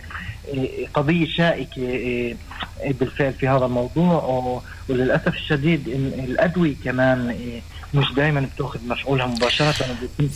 قضية 0.95 1.26
شائكة 1.26 2.37
بالفعل 2.87 3.33
في 3.33 3.49
هذا 3.49 3.64
الموضوع 3.66 4.62
وللأسف 4.89 5.35
الشديد 5.35 5.89
الأدوية 6.28 6.74
كمان 6.85 7.37
مش 7.95 8.12
دائما 8.16 8.40
بتأخذ 8.55 8.80
مفعولها 8.86 9.26
مباشرة 9.26 9.72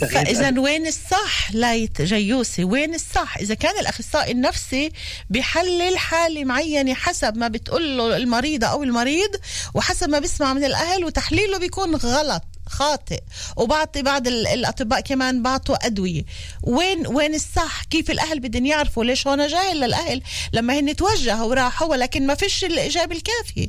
فاذا 0.00 0.60
وين 0.60 0.86
الصح 0.86 1.52
ليث 1.52 2.02
جيوسي؟ 2.02 2.64
وين 2.64 2.94
الصح؟ 2.94 3.36
إذا 3.38 3.54
كان 3.54 3.78
الأخصائي 3.80 4.32
النفسي 4.32 4.92
بحلل 5.30 5.98
حالة 5.98 6.44
معينة 6.44 6.94
حسب 6.94 7.36
ما 7.36 7.48
بتقول 7.48 7.96
له 7.98 8.16
المريضه 8.16 8.66
أو 8.66 8.82
المريض 8.82 9.30
وحسب 9.74 10.08
ما 10.08 10.18
بيسمع 10.18 10.52
من 10.52 10.64
الأهل 10.64 11.04
وتحليله 11.04 11.58
بيكون 11.58 11.94
غلط 11.96 12.42
خاطئ. 12.66 13.20
وبعطي 13.56 14.02
بعض 14.02 14.26
الأطباء 14.26 15.00
كمان 15.00 15.42
بعطوا 15.42 15.86
أدوية. 15.86 16.24
وين 16.62 17.06
وين 17.06 17.34
الصح؟ 17.34 17.84
كيف 17.84 18.10
الأهل 18.10 18.40
بدهم 18.40 18.66
يعرفوا؟ 18.66 19.04
ليش 19.04 19.26
هون 19.26 19.46
جاهل 19.46 19.80
للأهل؟ 19.80 20.22
لما 20.52 20.78
هن 20.78 20.96
توجهوا 20.96 21.46
وراحوا 21.46 21.88
ولكن 21.88 22.26
ما 22.26 22.34
فيش 22.34 22.64
الإجابة 22.64 23.16
الكافية. 23.16 23.68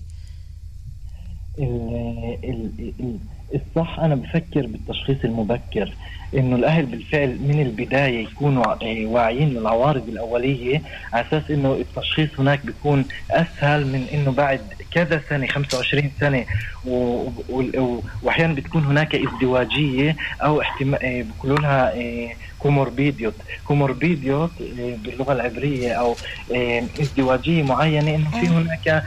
الصح 3.55 3.99
أنا 3.99 4.15
بفكر 4.15 4.67
بالتشخيص 4.67 5.17
المبكر 5.23 5.93
إنه 6.33 6.55
الأهل 6.55 6.85
بالفعل 6.85 7.29
من 7.41 7.61
البداية 7.61 8.23
يكونوا 8.23 8.63
آه، 8.73 9.05
واعيين 9.05 9.49
للعوارض 9.49 10.09
الأولية 10.09 10.81
على 11.13 11.25
أساس 11.27 11.51
إنه 11.51 11.73
التشخيص 11.73 12.29
هناك 12.39 12.65
بيكون 12.65 13.05
أسهل 13.31 13.85
من 13.87 14.07
إنه 14.13 14.31
بعد 14.31 14.61
كذا 14.91 15.21
سنة 15.29 15.47
25 15.47 16.11
سنة 16.19 16.45
واحيانا 18.23 18.53
بتكون 18.53 18.83
هناك 18.83 19.15
ازدواجية 19.15 20.15
أو 20.41 20.61
احتمال 20.61 21.03
آه، 21.03 21.21
بيقولوا 21.21 21.57
لها 21.57 21.93
آه، 21.95 22.29
קומורבידיות 22.59 23.33
קומורבידיות 23.65 24.51
باللغة 24.77 25.33
العبرية 25.33 25.93
أو 25.93 26.15
ازدواجية 27.01 27.63
معينة 27.63 28.15
إنه 28.15 28.29
في 28.31 28.47
هناك 28.47 29.03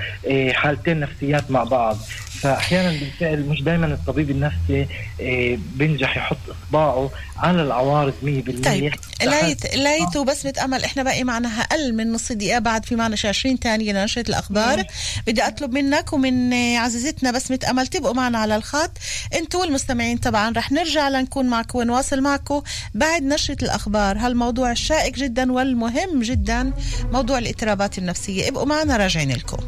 حالتين 0.56 1.00
نفسيات 1.00 1.50
مع 1.50 1.64
بعض. 1.64 1.96
فأحيانا 2.40 2.90
بالفعل 2.90 3.40
مش 3.40 3.62
دائما 3.62 3.86
الطبيب 3.86 4.30
النفسي 4.30 4.86
آه، 5.20 5.58
بينجح 5.74 6.16
يحط 6.16 6.36
اصبعه 6.48 7.10
على 7.36 7.62
العوارض 7.62 8.14
100% 8.22 8.64
طيب 8.64 8.92
ليث 9.22 9.76
ليث 9.76 10.16
وبس 10.16 10.46
بتامل 10.46 10.84
إحنا 10.84 11.02
باقي 11.02 11.24
معنا 11.24 11.48
أقل 11.48 11.94
من 11.94 12.12
نص 12.12 12.32
دقيقة 12.32 12.58
بعد 12.58 12.84
في 12.84 12.96
معنا 12.96 13.16
20 13.24 13.56
ثانية 13.56 13.92
لنشرة 13.92 14.24
الأخبار. 14.28 14.84
بدي 15.26 15.42
أطلب 15.42 15.72
منك 15.72 16.12
ومن 16.12 16.54
عزيزتنا 16.76 17.30
بسمة 17.30 17.58
أمل 17.70 17.86
تبقوا 17.86 18.14
معنا 18.14 18.38
على 18.38 18.56
الخط. 18.56 18.90
أنتوا 19.34 19.64
المستمعين 19.64 20.16
طبعا 20.18 20.52
رح 20.56 20.72
نرجع 20.72 21.08
لنكون 21.08 21.46
معكم 21.46 21.78
ونواصل 21.78 22.20
معكم 22.20 22.62
بعد 22.94 23.22
نشرة 23.22 23.64
الأخبار. 23.64 24.18
هالموضوع 24.18 24.72
الشائك 24.72 25.14
جدا 25.18 25.52
والمهم 25.52 26.20
جدا 26.22 26.72
موضوع 27.12 27.38
الإضطرابات 27.38 27.98
النفسية. 27.98 28.48
ابقوا 28.48 28.66
معنا 28.66 28.96
راجعين 28.96 29.30
لكم. 29.32 29.58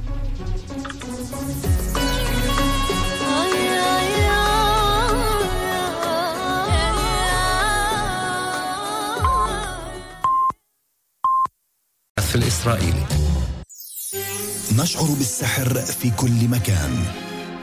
الإسرائيلي. 12.35 13.05
نشعر 14.77 15.05
بالسحر 15.05 15.75
في 15.75 16.11
كل 16.11 16.49
مكان. 16.49 17.05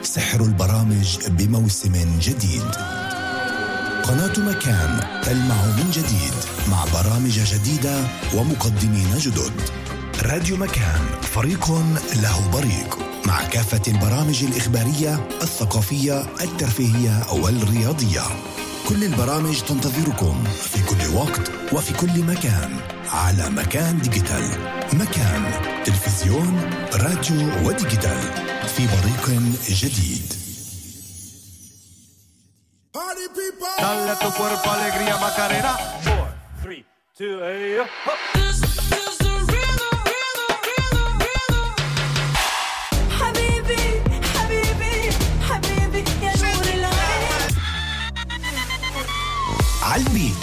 سحر 0.02 0.44
البرامج 0.44 1.18
بموسم 1.28 2.18
جديد. 2.20 2.74
قناة 4.02 4.38
مكان 4.38 5.20
تلمع 5.22 5.66
من 5.66 5.90
جديد 5.90 6.34
مع 6.70 6.84
برامج 6.94 7.40
جديدة 7.40 8.04
ومقدمين 8.34 9.18
جدد. 9.18 9.52
راديو 10.22 10.56
مكان 10.56 11.00
فريق 11.22 11.70
له 12.22 12.50
بريق 12.52 12.98
مع 13.26 13.44
كافة 13.44 13.82
البرامج 13.88 14.44
الإخبارية 14.44 15.28
الثقافية 15.42 16.20
الترفيهية 16.40 17.32
والرياضية. 17.32 18.22
كل 18.88 19.04
البرامج 19.04 19.60
تنتظركم 19.60 20.44
في 20.44 20.82
كل 20.82 21.14
وقت 21.14 21.50
وفي 21.72 21.94
كل 21.94 22.22
مكان. 22.22 22.99
على 23.12 23.50
مكان 23.50 23.98
digital. 23.98 24.44
مكان 24.92 25.52
تلفزيون 25.84 26.70
راديو 26.94 27.68
و 27.68 27.74
digital. 27.74 28.22
في 28.76 28.86
بريق 28.86 29.40
جديد. 29.68 30.32
Dale 33.80 34.14
tu 34.22 34.28
cuerpo 34.38 34.68
alegría, 34.70 35.16
Macarena. 35.24 35.72
Four, 36.06 36.28
three, 36.62 36.82
two, 37.18 37.34
hey, 37.46 37.80
up. 37.82 37.88
حبيبي 43.20 43.82
حبيبي 44.34 44.94
حبيبي 45.48 46.04
يا 46.22 46.32
نور 46.42 46.64
العين 46.74 47.42
على 49.82 50.02
ال 50.02 50.09
beat 50.09 50.39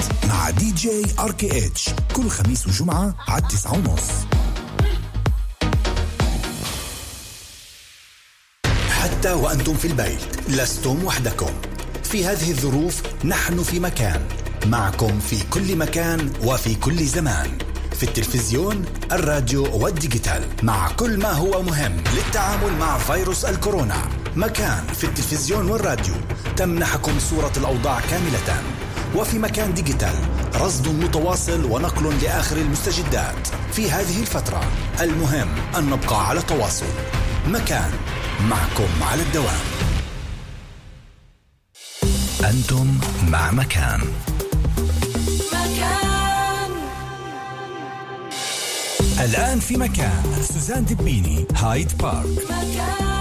DJ 0.49 1.05
RKH 1.19 1.89
كل 2.13 2.29
خميس 2.29 2.67
وجمعة 2.67 3.15
على 3.27 3.43
التسعة 3.43 3.73
ونص. 3.73 4.09
حتى 8.89 9.31
وأنتم 9.31 9.73
في 9.73 9.87
البيت 9.87 10.49
لستم 10.49 11.05
وحدكم. 11.05 11.53
في 12.03 12.25
هذه 12.25 12.51
الظروف 12.51 13.01
نحن 13.25 13.63
في 13.63 13.79
مكان 13.79 14.27
معكم 14.65 15.19
في 15.19 15.43
كل 15.49 15.75
مكان 15.75 16.33
وفي 16.43 16.75
كل 16.75 17.05
زمان. 17.05 17.57
في 17.97 18.03
التلفزيون 18.03 18.85
الراديو 19.11 19.83
وال 19.83 19.97
digital 19.97 20.43
مع 20.63 20.91
كل 20.91 21.17
ما 21.17 21.31
هو 21.31 21.61
مهم 21.61 22.03
للتعامل 22.15 22.73
مع 22.79 22.97
فيروس 22.97 23.45
الكورونا. 23.45 24.09
مكان 24.35 24.87
في 24.87 25.03
التلفزيون 25.03 25.69
والراديو. 25.69 26.15
تمنحكم 26.57 27.19
صورة 27.19 27.53
الأوضاع 27.57 27.99
كاملة. 27.99 28.63
وفي 29.15 29.39
مكان 29.39 29.73
digital 29.73 30.15
رصد 30.55 30.87
متواصل 30.87 31.65
ونقل 31.65 32.23
لآخر 32.23 32.57
المستجدات. 32.57 33.47
في 33.71 33.91
هذه 33.91 34.21
الفترة 34.21 34.63
المهم 35.01 35.47
أن 35.77 35.89
نبقى 35.89 36.27
على 36.29 36.41
تواصل. 36.41 36.85
مكان 37.47 37.91
معكم 38.49 39.03
على 39.11 39.21
الدوام. 39.21 39.59
أنتم 42.49 42.99
مع 43.27 43.51
مكان. 43.51 44.01
مكان. 45.53 46.71
الآن 49.19 49.59
في 49.59 49.77
مكان 49.77 50.23
سوزان 50.53 50.85
دبيني 50.85 51.45
هايد 51.55 51.97
بارك. 51.97 52.25
مكان. 52.25 53.16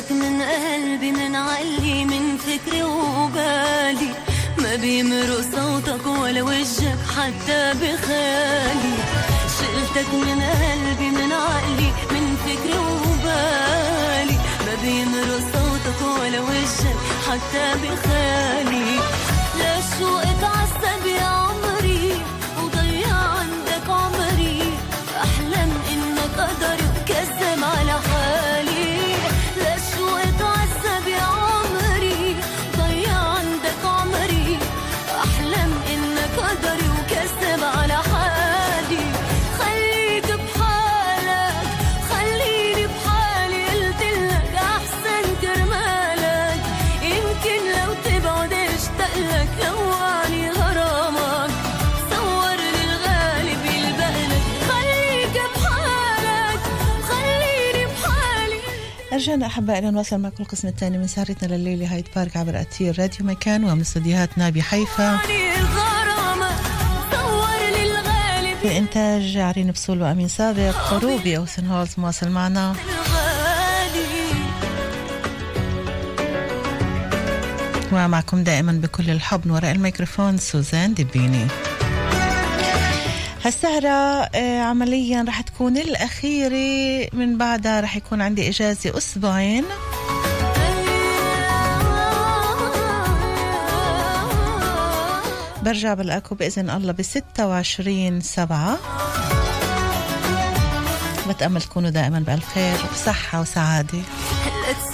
شلتك 0.00 0.12
من 0.12 0.42
قلبي 0.42 1.12
من 1.12 1.36
علي 1.36 2.04
من 2.04 2.36
فكري 2.36 2.82
وبالي 2.82 4.10
ما 4.58 4.76
بيمر 4.76 5.44
صوتك 5.52 6.06
ولا 6.06 6.42
وجهك 6.42 6.98
حتى 7.16 7.72
بخالي 7.80 8.94
شلتك 9.58 10.14
من 10.14 10.40
قلبي 10.40 11.08
من 11.10 11.32
عقلي 11.32 11.90
من 12.10 12.36
فكري 12.44 12.78
وبالي 12.78 14.36
ما 14.66 14.74
بيمر 14.82 15.28
صوتك 15.52 16.20
ولا 16.20 16.40
وجهك 16.40 16.96
حتى 17.28 17.66
بخالي 17.82 18.96
لا 19.58 19.74
شو 19.80 20.09
رجعنا 59.20 59.46
أحبائنا 59.46 59.90
نواصل 59.90 60.18
معكم 60.18 60.42
القسم 60.42 60.68
الثاني 60.68 60.98
من 60.98 61.06
سهرتنا 61.06 61.56
لليلة 61.56 61.94
هايد 61.94 62.06
بارك 62.16 62.36
عبر 62.36 62.60
أثير 62.60 62.98
راديو 62.98 63.26
مكان 63.26 63.64
ومن 63.64 63.80
استديوهاتنا 63.80 64.50
بحيفا. 64.50 65.16
في 68.62 68.78
إنتاج 68.78 69.36
عرين 69.36 69.70
بصول 69.70 70.02
وأمين 70.02 70.28
سابق 70.28 70.92
روبي 70.92 71.36
أوسن 71.36 71.66
هولز 71.66 71.90
مواصل 71.98 72.30
معنا. 72.30 72.74
ومعكم 77.92 78.44
دائما 78.44 78.72
بكل 78.72 79.10
الحب 79.10 79.50
وراء 79.50 79.72
الميكروفون 79.72 80.38
سوزان 80.38 80.94
دبيني 80.94 81.46
هالسهرة 83.44 83.88
آه، 84.34 84.60
عمليا 84.62 85.24
رح 85.28 85.40
تكون 85.40 85.76
الأخيرة 85.76 87.08
من 87.12 87.38
بعدها 87.38 87.80
رح 87.80 87.96
يكون 87.96 88.20
عندي 88.20 88.48
إجازة 88.48 88.96
أسبوعين. 88.98 89.64
برجع 95.62 95.94
بلاقوا 95.94 96.36
بإذن 96.36 96.70
الله 96.70 96.92
ب 96.92 97.02
26 97.02 98.20
سبعة. 98.20 98.78
بتأمل 101.28 101.62
تكونوا 101.62 101.90
دائما 101.90 102.18
بألف 102.18 102.54
خير 102.54 102.76
وصحة 102.92 103.40
وسعادة. 103.40 103.98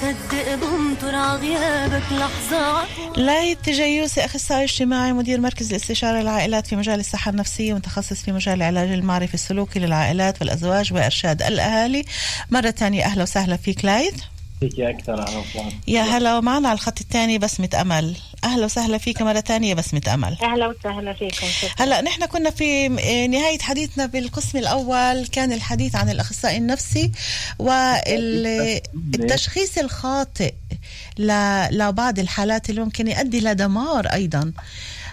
لا 0.03 0.13
تصدق 0.13 0.55
بنطر 0.55 1.15
عغيابك 1.15 2.03
لحظة. 2.13 2.87
لايت 3.17 3.59
تجيوسي 3.65 4.25
أخصائي 4.25 4.65
اجتماعي 4.65 5.13
مدير 5.13 5.41
مركز 5.41 5.71
الاستشارة 5.71 6.21
للعائلات 6.21 6.67
في 6.67 6.77
مجال 6.77 7.01
الصحة 7.01 7.31
النفسية 7.31 7.75
ومتخصص 7.75 8.23
في 8.23 8.33
مجال 8.33 8.55
العلاج 8.55 8.89
المعرفي 8.89 9.35
السلوكي 9.35 9.79
للعائلات 9.79 10.41
والأزواج 10.41 10.93
وإرشاد 10.93 11.43
الأهالي. 11.43 12.05
مرة 12.51 12.71
تانية 12.71 13.05
أهلا 13.05 13.23
وسهلا 13.23 13.57
فيك 13.57 13.85
لايت. 13.85 14.15
فيكي 14.61 14.91
أكثر 14.91 15.23
أهلا 15.23 15.39
وسهلا 15.39 15.73
يا 15.89 16.03
هلا 16.03 16.39
ومعنا 16.39 16.69
على 16.69 16.77
الخط 16.77 17.01
الثاني 17.01 17.39
بسمة 17.39 17.69
أمل. 17.81 18.17
أهلا 18.45 18.65
وسهلا 18.65 18.99
فيك 18.99 19.23
مرة 19.23 19.41
تانية 19.41 19.75
بسمة 19.75 20.03
أمل. 20.15 20.37
أهلا 20.43 20.67
وسهلا 20.67 21.13
فيكم 21.13 21.47
شكرا. 21.47 21.71
هلا 21.79 22.01
نحن 22.01 22.27
كنا 22.27 22.51
في 22.51 22.89
نهاية 23.29 23.59
حديثنا 23.59 24.07
بالقسم 24.07 24.59
الأول. 24.59 25.27
كان 25.27 25.53
الحديث 25.53 25.97
عن 25.97 26.11
الأخصائي 26.11 26.57
النفسي 26.57 27.13
والتشخيص 27.59 29.79
الخاطئ 29.79 30.55
لبعض 31.71 32.19
الحالات 32.19 32.71
اللي 32.71 32.81
ممكن 32.81 33.09
يؤدي 33.09 33.41
لدمار 33.41 34.07
أيضا. 34.07 34.53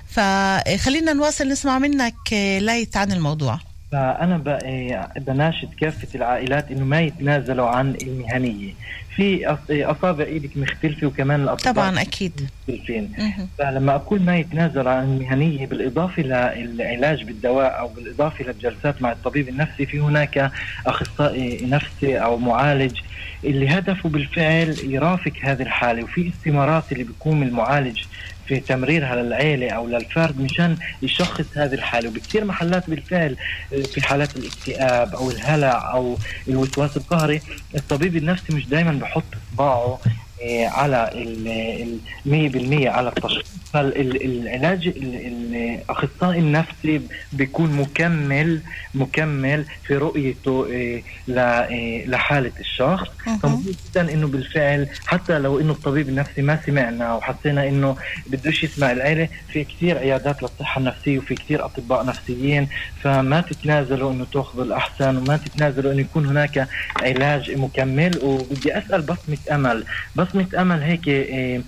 فخلينا 0.09 1.13
نواصل 1.13 1.47
نسمع 1.47 1.79
منك 1.79 2.33
ليت 2.59 2.97
عن 2.97 3.11
الموضوع. 3.11 3.59
فأنا 3.97 4.37
ب- 4.37 4.47
إيه، 4.47 5.07
بناشد 5.17 5.69
كافة 5.81 6.07
العائلات 6.15 6.71
إنه 6.71 6.85
ما 6.85 7.01
يتنازلوا 7.01 7.67
عن 7.67 7.95
المهنية. 8.01 8.71
في 9.15 9.23
إيه، 9.69 9.91
أصابع 9.91 10.23
إيدك 10.25 10.57
مختلفة 10.57 11.07
وكمان 11.07 11.43
الاطباء 11.43 11.73
طبعا 11.73 12.01
أكيد. 12.01 12.49
مختلفين. 12.67 13.11
فلما 13.59 13.95
أقول 13.95 14.21
ما 14.21 14.37
يتنازل 14.37 14.87
عن 14.87 15.03
المهنية 15.03 15.65
بالإضافة 15.65 16.23
للعلاج 16.23 17.23
بالدواء 17.23 17.79
أو 17.79 17.87
بالإضافة 17.87 18.45
للجلسات 18.45 19.01
مع 19.01 19.11
الطبيب 19.11 19.49
النفسي 19.49 19.85
في 19.85 19.99
هناك 19.99 20.51
أخصائي 20.87 21.65
نفسي 21.65 22.17
أو 22.17 22.37
معالج 22.37 22.99
اللي 23.43 23.69
هدفه 23.69 24.09
بالفعل 24.09 24.75
يرافق 24.83 25.31
هذه 25.43 25.61
الحالة. 25.61 26.03
وفي 26.03 26.29
استمارات 26.29 26.91
اللي 26.91 27.03
بيقوم 27.03 27.43
المعالج 27.43 28.01
في 28.47 28.59
تمريرها 28.59 29.15
للعيله 29.15 29.69
أو 29.69 29.87
للفرد 29.87 30.41
مشان 30.41 30.77
يشخص 31.01 31.45
هذه 31.55 31.73
الحالة. 31.73 32.09
وبكثير 32.09 32.45
محلات 32.45 32.89
بالفعل 32.89 33.35
آه، 33.73 33.81
في 33.81 34.01
حالات 34.01 34.35
الاكتئاب 34.37 35.15
أو 35.15 35.31
الهلع 35.31 35.93
أو 35.93 36.17
الوسواس 36.47 36.97
القهري 36.97 37.41
الطبيب 37.75 38.15
النفسي 38.15 38.53
مش 38.55 38.65
دائما 38.67 38.91
بحط 38.91 39.23
اصبعه 39.51 39.99
آه، 40.43 40.67
على 40.67 41.09
ال 41.13 41.99
100% 42.25 42.87
على 42.87 43.09
التشخيص 43.09 43.62
فالعلاج 43.73 44.87
الاخصائي 44.87 46.39
النفسي 46.39 47.01
بيكون 47.33 47.71
مكمل 47.71 48.61
مكمل 48.95 49.65
في 49.87 49.95
رؤيته 49.95 50.67
آه، 50.73 51.01
آه، 51.39 52.05
لحالة 52.05 52.51
الشخص. 52.59 53.07
فمهم 53.41 53.63
جدا 53.95 54.13
إنه 54.13 54.27
بالفعل 54.27 54.87
حتى 55.05 55.39
لو 55.39 55.59
إنه 55.59 55.71
الطبيب 55.71 56.09
النفسي 56.09 56.41
ما 56.41 56.59
سمعنا 56.65 57.15
وحسينا 57.15 57.67
إنه 57.67 57.95
بدوش 58.27 58.63
يسمع 58.63 58.91
العيلة 58.91 59.29
في 59.47 59.63
كثير 59.63 59.97
عيادات 59.97 60.43
للصحة 60.43 60.79
النفسية 60.79 61.17
وفي 61.17 61.35
كثير 61.35 61.65
أطباء 61.65 62.05
نفسيين. 62.05 62.67
فما 63.03 63.41
تتنازلوا 63.41 64.11
إنه 64.11 64.25
تأخذوا 64.33 64.63
الأحسن 64.65 65.17
وما 65.17 65.37
تتنازلوا 65.37 65.91
إنه 65.91 66.01
يكون 66.01 66.25
هناك 66.25 66.67
علاج 67.01 67.51
مكمل. 67.51 68.19
وبدي 68.23 68.77
أسأل 68.77 69.01
بصمة 69.01 69.37
أمل. 69.51 69.83
بصمة 70.15 70.47
أمل 70.57 70.81
هيك 70.83 71.07
إيه 71.07 71.61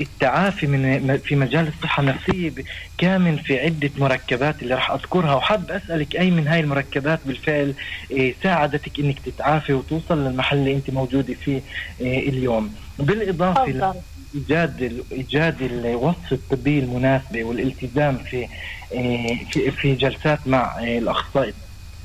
التعافي 0.00 0.66
من 0.66 1.18
في 1.18 1.36
مجال 1.36 1.68
الصحة 1.68 2.00
النفسية 2.00 2.52
كامن 2.98 3.36
في 3.36 3.60
عدة 3.60 3.90
مركبات 3.96 4.62
اللي 4.62 4.74
راح 4.74 4.90
أذكرها. 4.90 5.34
وحاب 5.34 5.70
أسألك 5.70 6.16
أي 6.16 6.30
من 6.30 6.48
هاي 6.48 6.60
المركبات 6.60 7.20
بالفعل 7.26 7.74
إيه، 8.10 8.34
ساعدتك 8.42 8.98
إنك 8.98 9.18
تتعافي 9.18 9.72
وتوصل 9.72 10.24
للمحل 10.24 10.56
اللي 10.56 10.74
أنت 10.74 10.90
موجودة 10.90 11.34
فيه 11.34 11.60
إيه، 12.00 12.28
اليوم. 12.28 12.74
بالإضافة 12.98 13.94
إيجاد 14.34 15.04
إيجاد 15.12 15.62
الوصف 15.62 16.32
الطبي 16.32 16.78
المناسبه 16.78 17.44
والالتزام 17.44 18.16
في 18.18 18.46
إيه، 18.92 19.70
في 19.70 19.94
جلسات 19.94 20.46
مع 20.46 20.78
الأخصائي. 20.78 21.52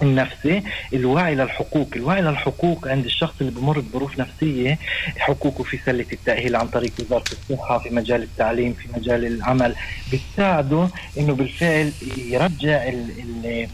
النفسي 0.01 0.63
الوعي 0.93 1.35
للحقوق. 1.35 1.89
الوعي 1.95 2.21
للحقوق 2.21 2.87
عند 2.87 3.05
الشخص 3.05 3.35
اللي 3.41 3.51
بمر 3.51 3.79
بظروف 3.79 4.19
نفسية 4.19 4.79
حقوقه 5.17 5.63
في 5.63 5.77
سلة 5.85 6.05
التأهيل 6.13 6.55
عن 6.55 6.67
طريق 6.67 6.93
وزارة 6.99 7.27
الصحة 7.31 7.79
في 7.79 7.89
مجال 7.89 8.23
التعليم 8.23 8.73
في 8.73 8.89
مجال 8.95 9.25
العمل 9.25 9.75
بتساعده 10.07 10.91
إنه 11.17 11.33
بالفعل 11.35 11.93
يرجع 12.01 12.83
ال 12.89 13.11
ال 13.19 13.67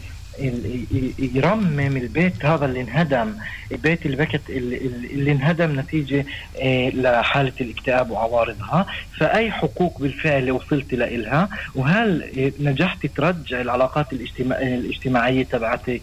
يرمم 1.18 1.96
البيت 1.96 2.44
هذا 2.44 2.64
اللي 2.64 2.80
انهدم. 2.80 3.34
البيت 3.72 4.06
اللي 4.06 4.16
بكت 4.16 4.50
اللي 4.50 5.32
انهدم 5.32 5.80
نتيجة 5.80 6.26
آه، 6.62 6.88
لحالة 6.88 7.52
الاكتئاب 7.60 8.10
وعوارضها. 8.10 8.86
فأي 9.20 9.50
حقوق 9.50 10.00
بالفعل 10.00 10.50
وصلت 10.50 10.94
لإلها 10.94 11.48
وهل 11.74 12.32
نجحت 12.60 13.06
ترجع 13.06 13.60
العلاقات 13.60 14.06
الاجتماعية 14.12 15.42
تبعتك 15.44 16.02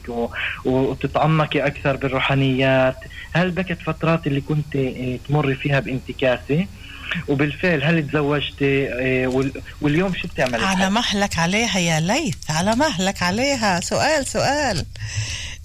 وتتعمقي 0.65 1.59
أكثر 1.59 1.95
بالروحانيات؟ 1.95 2.97
هل 3.33 3.51
بكت 3.51 3.81
فترات 3.81 4.27
اللي 4.27 4.41
كنت 4.41 4.75
آه، 4.75 5.19
تمر 5.27 5.55
فيها 5.55 5.79
بانتكاسة؟ 5.79 6.67
وبالفعل 7.27 7.83
هل 7.83 8.07
تزوجتي؟ 8.07 8.89
آه، 8.89 9.51
واليوم 9.81 10.13
شو 10.13 10.27
بتعملي؟ 10.27 10.65
على 10.65 10.89
مهلك 10.89 11.39
عليها 11.39 11.79
يا 11.79 11.99
ليث 11.99 12.51
على 12.51 12.75
مهلك 12.75 13.23
عليها. 13.23 13.79
سؤال 13.79 14.25
سؤال. 14.25 14.85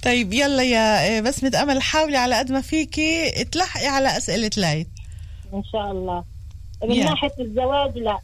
طيب 0.03 0.33
يلا 0.33 0.63
يا 0.63 1.17
آه، 1.17 1.21
بسمة 1.21 1.63
أمل 1.63 1.83
حاولي 1.83 2.17
على 2.17 2.35
قد 2.39 2.53
ما 2.53 2.61
فيكي 2.61 3.31
تلحقي 3.45 3.87
على 3.87 4.17
أسئلة 4.17 4.51
ليث. 4.57 4.87
إن 5.55 5.63
شاء 5.73 5.91
الله. 5.91 6.25
من 6.85 7.03
yeah. 7.03 7.05
ناحية 7.05 7.33
الزواج 7.41 7.99
لا. 7.99 8.19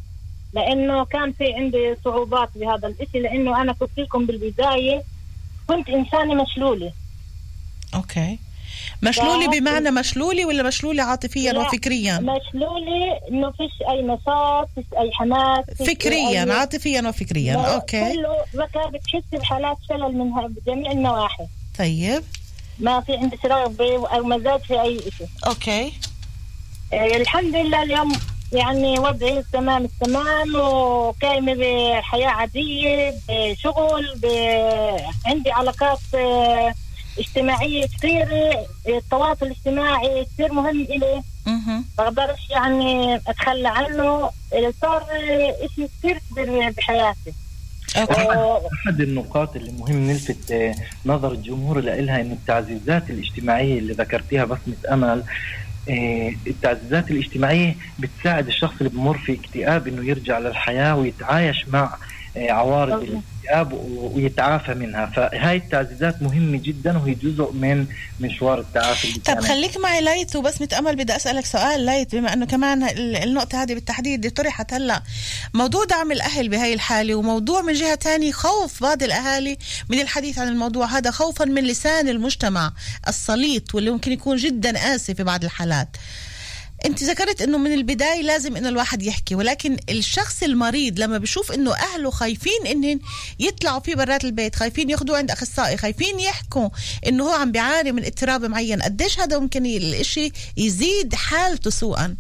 لأنه 0.52 1.04
كان 1.04 1.32
في 1.32 1.52
عندي 1.54 1.96
صعوبات 2.04 2.48
بهذا 2.54 2.88
الإشي 2.88 3.18
لأنه 3.18 3.62
أنا 3.62 3.72
قلت 3.72 3.98
لكم 3.98 4.26
بالبداية 4.26 5.02
كنت 5.66 5.88
إنسانة 5.88 6.42
مشلولة. 6.42 6.92
أوكي. 7.94 8.36
okay. 8.36 8.49
مشلولي 9.02 9.48
بمعنى 9.48 9.90
مشلولي 9.90 10.44
ولا 10.44 10.62
مشلولي 10.62 11.02
عاطفيا 11.02 11.52
وفكريا؟ 11.52 12.18
مشلولي 12.18 13.20
انه 13.30 13.50
فيش 13.50 13.88
أي 13.90 14.02
نشاط 14.02 14.68
فيش 14.74 14.84
أي 14.98 15.10
حماس 15.12 15.64
فكريا 15.86 16.44
أي... 16.44 16.50
عاطفيا 16.50 17.08
وفكريا. 17.08 17.54
okay. 17.56 18.12
كله 18.12 18.36
ذكاء 18.56 18.90
بتحس 18.90 19.22
بحالات 19.32 19.76
شلل 19.88 20.18
من 20.18 20.48
بجميع 20.48 20.92
النواحي. 20.92 21.44
طيب. 21.78 22.22
ما 22.78 23.00
في 23.00 23.16
عندي 23.16 23.38
رغبه 23.44 24.08
أو 24.08 24.22
مزاج 24.22 24.60
في 24.60 24.80
أي 24.80 25.00
شيء 25.18 25.26
okay. 25.46 25.92
آه 26.92 27.16
الحمد 27.16 27.56
لله 27.56 27.82
اليوم 27.82 28.12
يعني 28.52 28.98
وضعي 28.98 29.44
تمام 29.52 29.84
التمام 29.84 30.54
وقايمة 30.54 31.54
بحياة 31.54 32.28
عادية 32.28 33.14
بشغل 33.28 34.14
ب... 34.16 34.26
عندي 35.26 35.50
علاقات 35.50 35.98
آه 37.18 37.20
اجتماعية 37.20 37.86
كثير 37.86 38.28
التواصل 38.88 39.46
الاجتماعي 39.46 40.24
كثير 40.24 40.52
مهم 40.52 40.80
إلي. 40.80 41.22
بقدرش 41.98 42.50
يعني 42.50 43.16
أتخلى 43.16 43.68
عنه. 43.68 44.30
صار 44.82 45.06
شيء 45.74 45.88
كثير 45.98 46.20
كبير 46.30 46.70
بحياتي. 46.70 47.32
أحد 48.74 49.00
النقاط 49.00 49.56
اللي 49.56 49.72
مهم 49.72 50.10
نلفت 50.10 50.54
نظر 51.06 51.32
الجمهور 51.32 51.80
لها 51.80 52.20
إنه 52.20 52.32
التعزيزات 52.32 53.10
الاجتماعية 53.10 53.78
اللي 53.78 53.92
ذكرتيها 53.92 54.44
بصمة 54.44 54.76
أمل 54.92 55.22
آه، 55.90 56.32
التعزيزات 56.46 57.10
الاجتماعية 57.10 57.76
بتساعد 57.98 58.46
الشخص 58.46 58.74
اللي 58.78 58.88
بمر 58.88 59.18
في 59.18 59.32
اكتئاب 59.34 59.88
إنه 59.88 60.08
يرجع 60.08 60.38
للحياة 60.38 60.96
ويتعايش 60.96 61.68
مع 61.68 61.96
آه، 62.36 62.50
عوارض 62.50 63.22
الاكتئاب 63.40 63.72
ويتعافى 64.14 64.74
منها. 64.74 65.06
فهاي 65.06 65.56
التعزيزات 65.56 66.22
مهمة 66.22 66.58
جدا 66.58 66.98
وهي 66.98 67.14
جزء 67.14 67.52
من 67.52 67.86
مشوار 68.20 68.60
التعافي 68.60 69.20
طب 69.20 69.40
خليك 69.40 69.76
معي 69.76 70.00
ليت 70.00 70.36
وبس 70.36 70.62
متامل 70.62 70.96
بدي 70.96 71.16
أسألك 71.16 71.46
سؤال 71.46 71.80
ليت 71.86 72.14
بما 72.14 72.32
إنه 72.32 72.46
كمان 72.46 72.82
النقطة 72.98 73.62
هذه 73.62 73.74
بالتحديد 73.74 74.30
طرحت 74.32 74.74
هلأ. 74.74 75.02
موضوع 75.54 75.84
دعم 75.84 76.12
الأهل 76.12 76.48
بهاي 76.48 76.74
الحالة 76.74 77.14
وموضوع 77.14 77.62
من 77.62 77.72
جهة 77.72 77.96
ثانية 77.96 78.32
خوف 78.32 78.82
بعض 78.82 79.02
الأهالي 79.02 79.58
من 79.88 80.00
الحديث 80.00 80.38
عن 80.38 80.48
الموضوع 80.48 80.86
هذا 80.86 81.10
خوفا 81.10 81.44
من 81.44 81.64
لسان 81.64 82.08
المجتمع 82.08 82.72
السليط 83.08 83.74
واللي 83.74 83.90
ممكن 83.90 84.12
يكون 84.12 84.36
جدا 84.36 84.78
قاسي 84.78 85.14
في 85.14 85.22
بعض 85.22 85.44
الحالات. 85.44 85.88
انت 86.86 87.04
ذكرت 87.04 87.42
انه 87.42 87.58
من 87.58 87.72
البداية 87.72 88.22
لازم 88.22 88.56
انه 88.56 88.68
الواحد 88.68 89.02
يحكي 89.02 89.34
ولكن 89.34 89.76
الشخص 89.90 90.42
المريض 90.42 91.00
لما 91.00 91.18
بشوف 91.18 91.52
انه 91.52 91.72
أهله 91.74 92.10
خايفين 92.10 92.66
انهم 92.66 93.00
يطلعوا 93.40 93.80
فيه 93.80 93.94
برات 93.94 94.24
البيت 94.24 94.56
خايفين 94.56 94.90
ياخذوه 94.90 95.18
عند 95.18 95.30
أخصائي 95.30 95.76
خايفين 95.76 96.20
يحكوا 96.20 96.68
إنه 97.06 97.24
هو 97.24 97.32
عم 97.32 97.52
بيعاني 97.52 97.92
من 97.92 98.04
اضطراب 98.04 98.44
معين 98.44 98.82
قديش 98.82 99.20
هذا 99.20 99.38
ممكن 99.38 99.66
الإشي 99.66 100.32
يزيد 100.56 101.14
حالته 101.14 101.70
سوءا؟ 101.70 102.16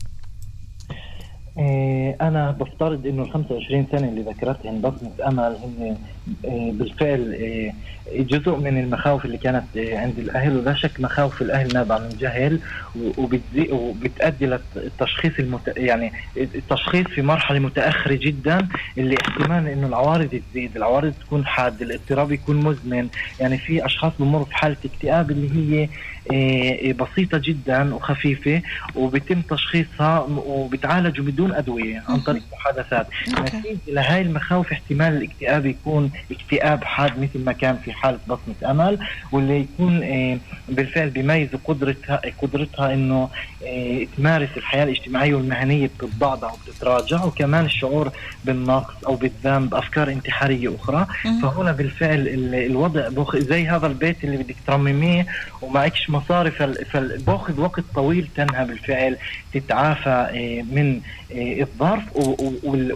إيه، 1.58 2.16
أنا 2.20 2.50
بفترض 2.50 3.06
إنه 3.06 3.22
ال 3.22 3.32
25 3.32 3.86
سنة 3.92 4.08
اللي 4.08 4.22
ذكرتهم 4.22 4.80
بصمة 4.80 5.10
أمل 5.28 5.56
هن 5.62 5.96
بالفعل 6.44 7.32
إيه، 7.32 7.72
جزء 8.12 8.56
من 8.56 8.80
المخاوف 8.80 9.24
اللي 9.24 9.38
كانت 9.38 9.64
عند 9.76 10.18
الأهل 10.18 10.56
ولا 10.56 10.74
شك 10.74 11.00
مخاوف 11.00 11.42
الأهل 11.42 11.74
نابعة 11.74 11.98
من 11.98 12.16
جهل 12.20 12.60
وبتؤدي 13.72 14.46
للتشخيص 14.46 15.32
المت... 15.38 15.72
يعني 15.76 16.12
التشخيص 16.36 17.06
في 17.06 17.22
مرحلة 17.22 17.58
متأخرة 17.58 18.14
جدا 18.14 18.68
اللي 18.98 19.16
احتمال 19.20 19.68
إنه 19.68 19.86
العوارض 19.86 20.40
تزيد، 20.50 20.76
العوارض 20.76 21.12
تكون 21.26 21.46
حادة، 21.46 21.86
الاضطراب 21.86 22.32
يكون 22.32 22.56
مزمن، 22.56 23.08
يعني 23.40 23.58
في 23.58 23.86
أشخاص 23.86 24.12
بمروا 24.18 24.44
في 24.44 24.54
حالة 24.54 24.76
اكتئاب 24.84 25.30
اللي 25.30 25.50
هي 25.56 25.88
آه، 26.32 26.92
بسيطة 26.92 27.38
جدا 27.38 27.94
وخفيفة 27.94 28.62
وبيتم 28.96 29.40
تشخيصها 29.42 30.18
وبتعالجوا 30.46 31.24
بدون 31.24 31.52
أدوية 31.52 32.02
عن 32.08 32.20
طريق 32.20 32.42
محادثات. 32.52 33.06
نتيجة 33.40 33.78
لهي 33.88 34.20
المخاوف 34.20 34.72
احتمال 34.72 35.16
الاكتئاب 35.16 35.66
يكون 35.66 36.09
اكتئاب 36.30 36.84
حاد 36.84 37.20
مثل 37.20 37.44
ما 37.44 37.52
كان 37.52 37.78
في 37.84 37.92
حالة 37.92 38.18
بصمة 38.28 38.70
أمل 38.70 38.98
واللي 39.32 39.60
يكون 39.60 40.02
آه، 40.02 40.38
بالفعل 40.68 41.10
بيميز 41.10 41.48
قدرتها 41.64 42.20
قدرتها 42.42 42.94
إنه 42.94 43.28
آه، 43.66 44.06
تمارس 44.16 44.48
الحياة 44.56 44.84
الاجتماعية 44.84 45.34
والمهنية 45.34 45.86
بتتضعضع 45.86 46.50
وبتتراجع 46.52 47.24
وكمان 47.24 47.64
الشعور 47.64 48.10
بالنقص 48.44 49.04
أو 49.06 49.14
بالذنب 49.14 49.74
افكار 49.74 50.08
انتحارية 50.08 50.74
أخرى. 50.76 51.06
فهنا 51.42 51.72
بالفعل 51.72 52.28
الوضع 52.54 53.08
زي 53.34 53.68
هذا 53.68 53.86
البيت 53.86 54.24
اللي 54.24 54.36
بدك 54.36 54.56
ترمميه 54.66 55.26
ومعكش 55.62 56.10
مصاري 56.10 56.50
فباخذ 56.50 57.60
وقت 57.60 57.84
طويل 57.94 58.28
تنها 58.36 58.64
بالفعل 58.64 59.16
تتعافى 59.52 60.08
آه، 60.10 60.74
من 60.74 61.00
الظرف 61.34 62.02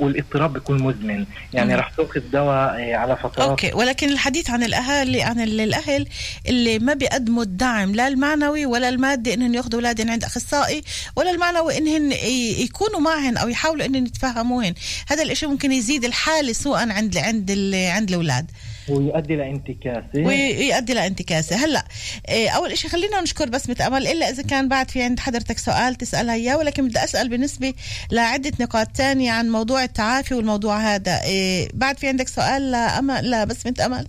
والإضطراب 0.01 0.53
بيكون 0.53 0.83
مزمن. 0.83 1.25
يعني. 1.53 1.75
راح 1.75 1.89
تأخذ 1.91 2.21
دواء 2.33 2.95
على 3.05 3.17
فترات 3.17 3.39
أوكي 3.49 3.73
ولكن 3.73 4.09
الحديث 4.09 4.51
عن 4.51 4.63
الاهالي 4.63 5.23
عن 5.23 5.41
ال- 5.41 5.61
الأهل 5.61 6.09
اللي 6.49 6.79
ما 6.79 6.95
بيقدموا 6.95 7.43
الدعم 7.43 7.95
لا 7.95 8.09
المعنوي 8.09 8.67
ولا 8.67 8.89
المادي 8.89 9.35
انهم 9.35 9.55
يأخذوا 9.55 9.75
اولادهم 9.75 10.11
عند 10.11 10.25
أخصائي 10.25 10.83
ولا 11.17 11.31
المعنوي 11.31 11.79
انهم 11.79 12.13
يكونوا 12.59 13.01
معهن 13.01 13.37
أو 13.37 13.49
يحاولوا 13.49 13.87
انهم 13.87 14.07
يتفهموهن. 14.07 14.75
هذا 15.09 15.23
الإشي 15.23 15.47
ممكن 15.47 15.73
يزيد 15.73 16.05
الحالة 16.05 16.53
سوءا 16.53 16.93
عند 16.93 17.17
عند 17.17 17.51
عند 17.75 18.09
الأولاد. 18.09 18.51
ويؤدي 18.89 19.37
لانتكاسه 19.37 20.05
ويؤدي 20.17 20.95
لانتكاسه 20.95 21.57
هلأ 21.65 21.85
إيه، 22.29 22.51
أول 22.51 22.79
شيء 22.79 22.91
خلينا 22.91 23.21
نشكر 23.21 23.49
بسمه 23.49 23.77
أمل 23.87 24.07
إلا 24.07 24.31
إذا 24.31 24.43
كان 24.43 24.69
بعد 24.69 24.91
في 24.91 25.03
عند 25.03 25.21
حضرتك 25.21 25.59
سؤال 25.59 25.95
تسالها 25.95 26.35
اياه 26.35 26.57
ولكن 26.57 26.89
بدي 26.89 27.05
أسأل 27.05 27.29
بالنسبة 27.29 27.75
لعدة 28.11 28.53
نقاط 28.61 28.89
تانية 28.89 29.33
عن 29.33 29.51
موضوع 29.51 29.85
التعافي 29.85 30.35
والموضوع 30.35 30.95
هذا. 30.95 31.23
إيه، 31.23 31.69
بعد 31.75 31.99
في 31.99 32.09
عندك 32.09 32.29
سؤال 32.29 32.75
لا 33.01 33.45
بسمه 33.45 33.75
أمل. 33.87 34.07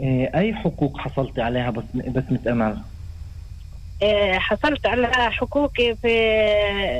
آه، 0.00 0.30
أي 0.34 0.54
حقوق 0.54 0.98
حصلت 1.00 1.38
عليها 1.38 1.70
بس 1.70 1.84
بسمة 1.94 2.40
أمل؟ 2.48 2.78
آه، 4.02 4.38
حصلت 4.38 4.86
على 4.86 5.32
حقوقي 5.32 5.96
في 6.02 6.08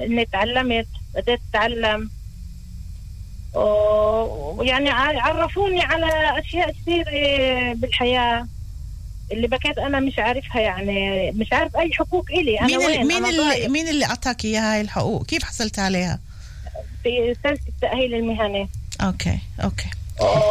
إني 0.07 0.25
تعلمت 0.25 0.87
بديت 1.15 1.41
أتعلم. 1.51 2.11
ويعني 3.55 4.91
ع- 4.91 5.23
عرفوني 5.23 5.81
على 5.83 6.39
أشياء 6.41 6.71
كثير 6.73 7.05
آه، 7.09 7.73
بالحياة. 7.73 8.47
اللي 9.33 9.47
بكيت 9.49 9.79
أنا 9.79 10.01
مش 10.01 10.19
عارفها 10.19 10.61
يعني 10.63 11.31
مش 11.33 11.53
عارف 11.53 11.77
أي 11.77 11.91
حقوق 11.93 12.31
إلي. 12.31 12.61
أنا 12.61 12.67
مين 12.67 12.77
وين؟ 12.79 12.87
اللي 12.91 13.05
مين 13.05 13.17
أنا 13.25 13.29
اللي 13.29 13.69
مين 13.69 13.89
اللي 13.89 14.05
أعطاك 14.05 14.45
إياها 14.45 14.75
هاي 14.75 14.81
الحقوق؟ 14.81 15.27
كيف 15.27 15.45
حصلت 15.45 15.79
عليها؟ 15.79 16.19
في 17.03 17.35
سلسلة 17.45 17.59
التاهيل 17.69 18.15
المهني. 18.15 18.69
okay 19.01 19.39
okay. 19.65 19.91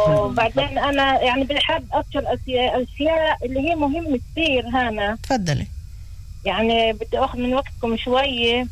وبعدين 0.08 0.78
أنا 0.78 1.20
يعني 1.22 1.44
بحب 1.44 1.84
اذكر 1.94 2.34
اشياء 2.34 2.82
أشياء 2.82 3.46
اللي 3.46 3.60
هي 3.70 3.74
مهمة 3.74 4.20
كثير 4.32 4.68
هنا 4.68 5.18
تفضلي. 5.22 5.66
يعني 6.44 6.92
بدي 6.92 7.18
أخذ 7.18 7.38
من 7.38 7.54
وقتكم 7.54 7.96
شوية 7.96 8.66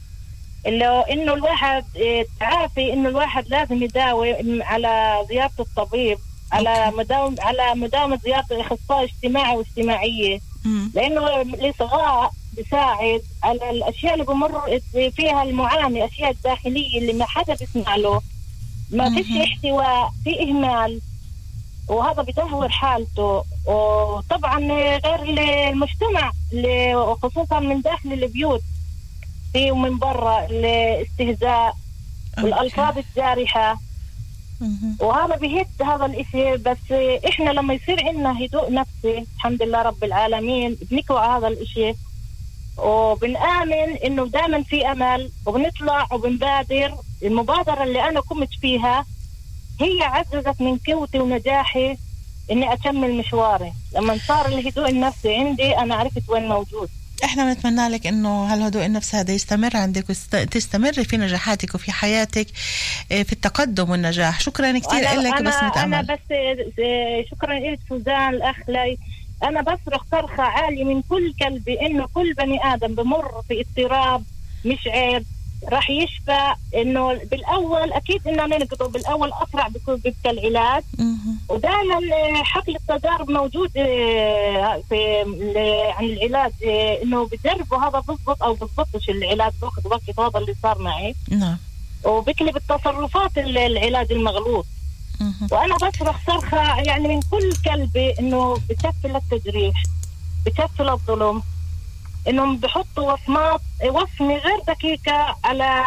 اللي 0.66 0.86
هو 0.86 1.00
إنه 1.00 1.34
الواحد 1.34 1.84
آه، 2.02 2.24
تعافي 2.40 2.92
إنه 2.92 3.08
الواحد 3.08 3.48
لازم 3.48 3.82
يداوم 3.82 4.62
على 4.62 5.24
زيارة 5.28 5.50
الطبيب 5.60 6.18
على 6.52 6.92
مداوم 6.96 7.34
على 7.38 7.74
مداومة 7.74 8.18
زيارة 8.24 8.46
الأخصائي 8.50 9.04
اجتماعي 9.04 9.56
واجتماعيه. 9.56 10.40
لأنه 10.94 11.40
الإصغاء 11.40 12.30
بيساعد 12.56 13.22
على 13.42 13.70
الأشياء 13.70 14.14
اللي 14.14 14.24
بمر 14.24 14.80
فيها 15.16 15.42
المعاني 15.42 16.04
الاشياء 16.04 16.30
الداخلية 16.30 16.98
اللي 16.98 17.12
ما 17.12 17.24
حدا 17.26 17.54
بيسمع 17.54 17.96
له. 17.96 18.20
ما 18.90 19.10
فيش. 19.14 19.26
احتواء 19.36 20.10
في 20.24 20.42
إهمال. 20.42 21.00
وهذا 21.88 22.22
بدهور 22.22 22.68
حالته. 22.68 23.44
وطبعا 23.66 24.58
غير 25.04 25.22
المجتمع 25.68 26.32
اللي- 26.52 27.14
خصوصا 27.22 27.60
من 27.60 27.80
داخل 27.80 28.12
البيوت. 28.12 28.62
في 29.52 29.70
ومن 29.70 29.98
برا 29.98 30.46
الاستهزاء 30.50 31.76
والألفاظ 32.42 32.98
الجارحة. 32.98 33.78
وهذا 35.00 35.36
بيهد 35.36 35.82
هذا 35.82 36.06
الإشي. 36.06 36.56
بس 36.56 36.92
إحنا 37.28 37.50
لما 37.50 37.74
يصير 37.74 38.06
عندنا 38.06 38.44
هدوء 38.44 38.72
نفسي 38.72 39.24
الحمد 39.36 39.62
لله 39.62 39.82
رب 39.82 40.04
العالمين 40.04 40.76
بنكوى 40.90 41.20
هذا 41.20 41.48
الإشي. 41.48 41.94
وبنآمن 42.78 43.96
إنه 44.04 44.26
دائما 44.26 44.62
في 44.62 44.86
أمل 44.92 45.30
وبنطلع 45.46 46.06
وبنبادر. 46.12 46.94
المبادرة 47.22 47.84
اللي 47.84 48.08
أنا 48.08 48.20
قمت 48.20 48.48
فيها 48.60 49.06
هي 49.80 50.02
عززت 50.02 50.60
من 50.60 50.78
قوتي 50.88 51.18
ونجاحي 51.18 51.96
إني 52.50 52.72
أكمل 52.72 53.14
مشواري. 53.14 53.72
لما 53.94 54.18
صار 54.28 54.46
الهدوء 54.46 54.88
النفسي 54.90 55.34
عندي 55.34 55.78
أنا 55.78 55.94
عرفت 55.94 56.22
وين 56.28 56.48
موجود. 56.48 56.88
إحنا 57.24 57.44
بنتمنى 57.54 57.88
لك 57.88 58.06
إنه 58.06 58.52
هالهدوء 58.52 58.86
النفس 58.86 59.14
هذا 59.14 59.32
يستمر 59.34 59.76
عندك 59.76 60.04
وتستمري 60.10 61.04
في 61.04 61.16
نجاحاتك 61.16 61.74
وفي 61.74 61.92
حياتك 61.92 62.46
إيه، 63.10 63.22
في 63.22 63.32
التقدم 63.32 63.90
والنجاح. 63.90 64.40
شكرا 64.40 64.78
كثير 64.78 65.08
أنا- 65.08 65.14
لك 65.14 65.32
أنا, 65.34 65.50
بسمة 65.50 65.84
أنا 65.84 66.00
امل 66.00 66.06
بس 66.06 66.18
آه، 66.80 67.24
شكرا 67.30 67.54
لك 67.58 67.78
سوزان 67.88 68.34
الأخ 68.34 68.56
لي 68.68 68.98
أنا 69.42 69.62
بصرخ 69.62 70.02
صرخة 70.12 70.42
عالية 70.42 70.84
من 70.84 71.02
كل 71.02 71.34
قلبي 71.42 71.80
إنه 71.86 72.06
كل 72.14 72.34
بني 72.34 72.74
آدم 72.74 72.94
بمر 72.94 73.42
في 73.48 73.60
اضطراب 73.60 74.24
مش 74.64 74.86
عيب. 74.86 75.24
راح 75.68 75.90
يشفى 75.90 76.54
إنه 76.76 77.14
بالأول 77.14 77.92
أكيد 77.92 78.28
إنه 78.28 78.46
ننقضه 78.46 78.88
بالأول 78.88 79.30
أسرع 79.48 79.68
بيكون 79.68 79.96
بيبقى 79.96 80.30
العلاج. 80.30 80.84
ودائما 81.48 81.94
آه، 81.94 82.42
حقل 82.42 82.76
التجارب 82.76 83.30
موجود 83.30 83.70
آه، 83.76 84.82
في 84.88 85.20
عن 85.96 86.04
العلاج 86.04 86.52
آه، 86.66 87.02
إنه 87.02 87.26
بجربوا 87.28 87.78
هذا 87.78 88.00
بضبط 88.00 88.42
أو 88.42 88.54
بضبطش 88.54 89.08
العلاج 89.10 89.52
بأخذ 89.62 89.88
وقت 89.88 90.20
هذا 90.20 90.38
اللي 90.40 90.54
صار 90.62 90.78
معي 90.78 91.14
نعم 91.30 91.56
وبقلب 92.04 92.56
التصرفات 92.56 93.38
ال- 93.38 93.58
العلاج 93.58 94.12
المغلوط. 94.12 94.66
وأنا 95.52 95.76
بصرخ 95.76 96.16
صرخة 96.26 96.80
يعني 96.80 97.08
من 97.08 97.20
كل 97.30 97.52
قلبي 97.70 98.14
إنه 98.18 98.54
بكفي 98.68 99.08
للتجريح 99.08 99.82
بكفي 100.46 100.82
للظلم 100.82 101.42
إنهم 102.28 102.56
بحطوا 102.56 103.12
وصمات 103.12 103.60
وصمة 103.84 104.34
غير 104.36 104.58
دقيقة 104.68 105.36
على 105.44 105.82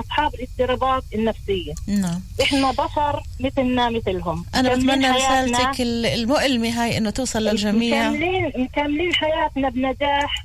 اصحاب 0.00 0.32
الاضطرابات 0.34 1.02
النفسية. 1.14 1.74
نعم. 1.86 2.20
إحنا 2.42 2.70
بشر 2.70 3.22
مثلنا 3.40 3.90
مثلهم. 3.90 4.44
أنا 4.54 4.74
بتمنى 4.74 5.10
رسالتك 5.10 5.80
ال- 5.80 6.06
المؤلمة 6.06 6.68
هاي 6.68 6.98
إنه 6.98 7.10
توصل 7.10 7.38
للجميع. 7.42 8.08
مكملين 8.10 8.52
مكملين 8.56 9.14
حياتنا 9.14 9.68
بنجاح 9.68 10.44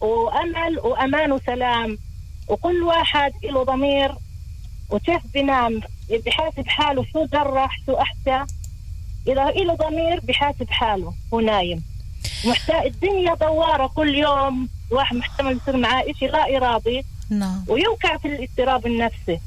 وأمل 0.00 0.78
وأمان 0.78 1.32
وسلام. 1.32 1.98
وكل 2.48 2.82
واحد 2.82 3.32
له 3.44 3.64
ضمير. 3.64 4.12
وكيف 4.90 5.22
بنام؟ 5.34 5.80
بحاسب 6.26 6.68
حاله 6.68 7.04
شو 7.12 7.24
جرح 7.32 7.78
شو 7.86 7.94
أحكى؟ 7.94 8.44
إذا 9.28 9.44
له 9.44 9.74
ضمير 9.74 10.20
بحاسب 10.20 10.70
حاله 10.70 11.14
هو 11.34 11.40
نايم. 11.40 11.82
محتاج 12.44 12.86
الدنيا 12.86 13.34
دوارة 13.34 13.86
كل 13.86 14.14
يوم 14.14 14.68
واحد 14.90 15.16
محتمل 15.16 15.56
يصير 15.62 15.76
معاه 15.76 16.04
شيء 16.18 16.30
لا 16.30 16.56
إرادي. 16.56 17.04
نعم. 17.30 17.64
ويوقع 17.68 18.16
في 18.16 18.28
الاضطراب 18.28 18.86
النفسي. 18.86 19.40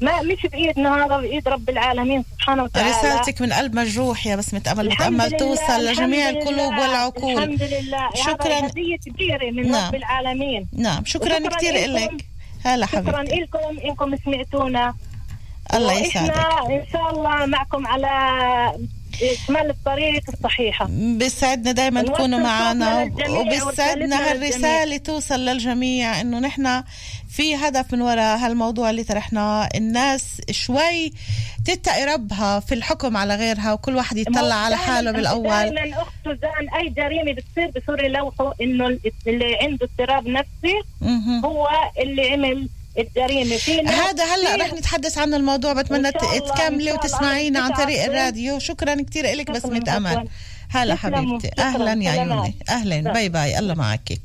ما 0.00 0.22
مش 0.22 0.42
بإيدنا 0.42 1.06
هذا 1.06 1.16
بإيد 1.16 1.48
رب 1.48 1.70
العالمين 1.70 2.24
سبحانه 2.32 2.62
وتعالى. 2.62 2.90
رسالتك 2.90 3.40
من 3.42 3.52
قلب 3.52 3.74
مجروح 3.74 4.26
يا 4.26 4.36
بسمة 4.36 4.62
امل 4.72 4.86
الحمد 4.86 5.12
بتامل 5.16 5.28
لله، 5.28 5.38
توصل 5.38 5.84
لجميع 5.84 6.28
القلوب 6.28 6.72
والعقول. 6.72 7.42
الحمد 7.42 7.62
لله. 7.62 8.10
شكراً. 8.14 8.58
هذا 8.58 8.66
هدية 8.66 8.96
كبيرة 8.96 9.50
من 9.50 9.70
نعم. 9.70 9.88
رب 9.88 9.94
العالمين. 9.94 10.68
نعم. 10.72 11.04
شكرا 11.04 11.48
كثير. 11.48 11.90
لك 11.90 12.26
هلا 12.64 12.86
شكرا 12.86 13.18
حبيبتي 13.18 13.40
لكم 13.40 13.78
إنكم 13.84 14.16
سمعتونا. 14.24 14.94
الله 15.74 15.92
يسعدك. 15.92 16.36
إن 16.70 16.82
شاء 16.92 17.10
الله 17.10 17.46
معكم 17.46 17.86
على 17.86 18.08
اكمال 19.22 19.70
الطريق 19.70 20.22
الصحيحة. 20.28 20.86
بيسعدنا 20.90 21.88
ونوصل 21.88 22.14
تكونوا 22.14 22.38
معنا 22.38 23.10
وبيسعدنا 23.28 24.30
هالرسالة 24.30 24.96
توصل 24.96 25.40
للجميع 25.40 26.20
إنه 26.20 26.38
نحن 26.38 26.82
في 27.30 27.56
هدف 27.56 27.92
من 27.92 28.02
وراء 28.02 28.38
هالموضوع 28.38 28.90
اللي 28.90 29.04
طرحناه 29.04 29.68
الناس 29.74 30.40
شوي 30.50 31.12
تتقي 31.64 32.04
ربها 32.04 32.60
في 32.60 32.74
الحكم 32.74 33.16
على 33.16 33.34
غيرها 33.34 33.72
وكل 33.72 33.96
واحد 33.96 34.16
يطلع 34.16 34.54
على 34.54 34.76
حاله 34.76 35.10
بالأول. 35.10 35.48
دائما 35.48 36.02
أخت 36.02 36.12
سوزان 36.24 36.68
أي 36.80 36.88
جريمة 36.88 37.32
بتصير 37.32 37.70
بصير 37.70 38.04
يلوحوا 38.04 38.52
إنه 38.60 38.98
اللي 39.26 39.56
عنده 39.62 39.88
اضطراب 39.98 40.28
نفسي. 40.28 40.74
هو 41.44 41.68
اللي 41.98 42.32
عمل 42.32 42.68
في 43.58 43.82
ناس 43.82 43.94
هذا 43.94 44.24
هلا 44.24 44.56
رح 44.56 44.72
نتحدث 44.72 45.18
عن 45.18 45.34
الموضوع 45.34 45.72
بتمنى 45.72 46.12
تكملي. 46.12 46.92
وتسمعينا 46.92 47.60
عن 47.60 47.72
طريق. 47.72 48.04
الراديو 48.04 48.58
شكرا 48.58 49.02
كثير 49.02 49.24
لك 49.34 49.58
شكراً. 49.58 49.96
امل 49.96 50.28
هلا. 50.68 50.94
حبيبتي. 50.94 51.50
أهلا 51.58 52.04
يا. 52.04 52.10
عيوني 52.10 52.54
أهلا. 52.68 53.12
bye 53.12 53.28
bye 53.28 53.58
الله 53.58 53.74
معك 53.74 54.18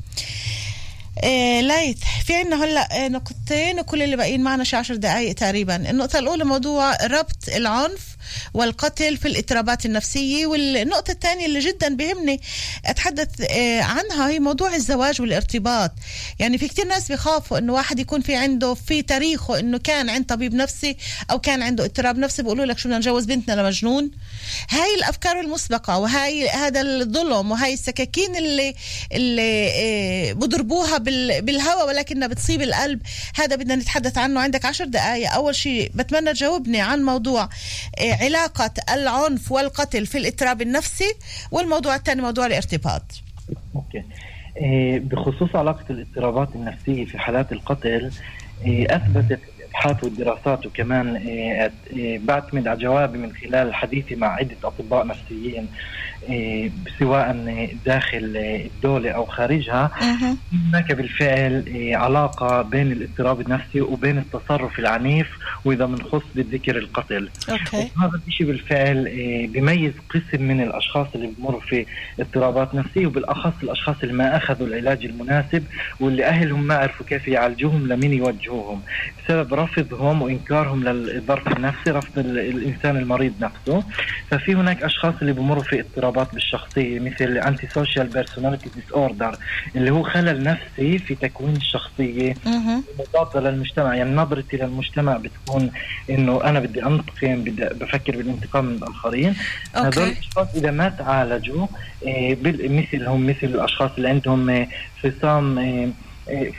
إيه 1.24 1.96
في 2.26 2.36
عنا 2.36 2.64
هلأ 2.64 3.08
نقطتين 3.08 3.80
وكل 3.80 4.02
اللي 4.02 4.16
باقيين 4.16 4.42
معنا 4.42 4.64
شي 4.64 4.76
عشر 4.76 4.96
دقائق 4.96 5.36
تقريبا. 5.36 5.76
النقطة 5.76 6.20
الأولى 6.20 6.44
موضوع 6.44 7.06
ربط 7.06 7.50
العنف 7.56 8.10
والقتل 8.54 9.18
في 9.18 9.28
الاضطرابات 9.28 9.86
النفسية 9.86 10.46
والنقطة 10.46 11.12
الثانية 11.12 11.46
اللي 11.46 11.60
جدا 11.60 11.96
بيهمني 11.96 12.42
أتحدث 12.86 13.42
إيه 13.42 13.82
عنها 13.82 14.30
هي 14.30 14.40
موضوع 14.40 14.76
الزواج 14.76 15.22
والارتباط. 15.22 15.92
يعني 16.40 16.58
في 16.58 16.68
كتير 16.68 16.88
ناس 16.88 17.08
بيخافوا 17.08 17.58
إنه 17.58 17.74
واحد 17.74 18.00
يكون 18.00 18.22
في 18.22 18.36
عنده 18.36 18.74
في 18.74 19.02
تاريخه 19.02 19.60
إنه 19.60 19.78
كان 19.78 20.10
عند 20.10 20.26
طبيب 20.26 20.54
نفسي 20.54 20.98
أو 21.32 21.40
كان 21.40 21.62
عنده 21.64 21.86
اضطراب 21.86 22.18
نفسي 22.18 22.42
بيقولوا 22.42 22.66
لك 22.66 22.78
شو 22.78 22.90
بدنا 22.90 22.98
نجوز 22.98 23.26
بنتنا 23.26 23.62
لمجنون. 23.62 24.12
هاي 24.70 24.96
الأفكار 24.96 25.40
المسبقة 25.40 25.98
وهاي 25.98 26.50
هذا 26.50 26.82
الظلم 26.82 27.52
وهاي 27.52 27.74
السكاكين 27.74 28.36
اللي 28.36 28.76
اللي 29.12 29.42
إيه 29.42 30.34
بضربوها 30.34 30.98
بالهواء 31.42 31.88
ولكنها 31.88 32.28
بتصيب 32.28 32.62
القلب. 32.62 33.02
هذا 33.36 33.56
بدنا 33.56 33.76
نتحدث 33.76 34.18
عنه. 34.18 34.40
عندك 34.40 34.66
عشر 34.66 34.86
دقائق 34.86 35.34
أول 35.34 35.56
شيء 35.56 35.92
بتمنى 35.96 36.34
تجاوبني 36.34 36.82
عن 36.82 37.04
موضوع 37.04 37.50
آه، 38.00 38.14
علاقة 38.22 38.72
العنف 38.94 39.52
والقتل 39.52 40.06
في 40.06 40.18
الاضطراب 40.18 40.62
النفسي 40.62 41.14
والموضوع 41.52 41.96
الثاني 41.96 42.22
موضوع 42.22 42.46
الارتباط. 42.46 43.04
أوكي. 43.76 44.04
إيه، 44.58 45.00
بخصوص 45.00 45.56
علاقة 45.56 45.86
الاضطرابات 45.90 46.50
النفسية 46.56 47.06
في 47.06 47.18
حالات 47.18 47.52
القتل 47.52 48.12
إيه، 48.66 48.96
أثبتت 48.96 49.40
الابحاث 49.70 50.04
والدراسات 50.04 50.66
وكمان 50.66 51.16
إيه، 51.16 52.20
بعتمد 52.20 52.68
على 52.68 52.80
جوابي 52.80 53.18
من 53.18 53.32
خلال 53.34 53.76
حديثي 53.76 54.16
مع 54.16 54.28
عدة 54.28 54.58
أطباء 54.64 55.08
نفسيين 55.08 55.68
إيه، 56.30 56.72
سواء 57.00 57.32
داخل 57.86 58.34
الدولة 58.66 59.12
أو 59.12 59.26
خارجها 59.26 59.92
هناك 60.72 60.92
بالفعل 60.92 61.64
إيه، 61.68 61.98
علاقة 61.98 62.62
بين 62.62 62.92
الاضطراب 62.92 63.42
النفسي 63.42 63.82
وبين 63.82 64.18
التصرف 64.18 64.80
العنيف 64.80 65.28
وإذا 65.66 65.86
بنخص 65.86 66.22
بالذكر 66.36 66.78
القتل. 66.78 67.30
أوكي. 67.50 67.92
هذا 68.02 68.22
الشيء 68.28 68.48
بالفعل 68.48 69.06
إيه، 69.06 69.48
بيميز 69.48 69.94
قسم 70.10 70.44
من 70.44 70.62
الأشخاص 70.62 71.08
اللي 71.16 71.30
بمروا 71.38 71.62
في 71.62 71.86
اضطرابات 72.20 72.76
نفسية 72.76 73.08
وبالأخص 73.08 73.54
الأشخاص 73.64 73.96
اللي 74.04 74.14
ما 74.14 74.38
أخذوا 74.38 74.68
العلاج 74.68 75.06
المناسب 75.06 75.64
واللي 76.00 76.26
أهلهم 76.26 76.64
ما 76.64 76.76
عرفوا 76.76 77.06
كيف 77.06 77.28
يعالجوهم 77.28 77.88
لمين 77.88 78.14
يوجهوهم. 78.14 78.82
بسبب 79.26 79.54
رفضهم 79.64 80.22
وإنكارهم 80.22 80.84
للظرف 80.84 81.48
النفسي 81.48 81.92
رفض 81.92 82.20
الإنسان 82.20 82.98
المريض 82.98 83.34
نفسه. 83.42 83.84
ففي 84.32 84.56
هناك 84.56 84.84
أشخاص 84.84 85.14
اللي 85.22 85.34
بمروا 85.34 85.64
في 85.64 85.80
اضطرابات 85.80 86.34
بالشخصية 86.34 87.00
مثل 87.00 87.38
antisocial 87.38 88.08
personality 88.08 88.70
disorder 88.76 89.36
اللي 89.76 89.92
هو 89.92 90.04
خلل 90.04 90.44
نفسي 90.44 91.00
في 91.00 91.16
تكوين 91.16 91.56
الشخصية. 91.56 92.34
مضاده 93.00 93.50
للمجتمع 93.50 93.96
يعني 93.96 94.16
نظرتي 94.16 94.58
للمجتمع 94.58 95.18
بتكون 95.18 95.72
إنه 96.10 96.44
أنا 96.44 96.60
بدي 96.60 96.86
أنتقم 96.86 97.44
بدي 97.44 97.66
بفكر 97.66 98.18
بالانتقام 98.18 98.66
من 98.66 98.74
الآخرين. 98.74 99.36
هذول 99.76 100.04
الأشخاص 100.04 100.56
إذا 100.56 100.72
ما 100.72 100.90
تعالجوا 100.90 101.68
إيه، 102.04 102.38
مثلهم 102.70 103.28
مثل 103.28 103.38
الأشخاص 103.44 103.92
اللي 103.98 104.10
عندهم 104.10 104.50
إيه، 104.50 104.70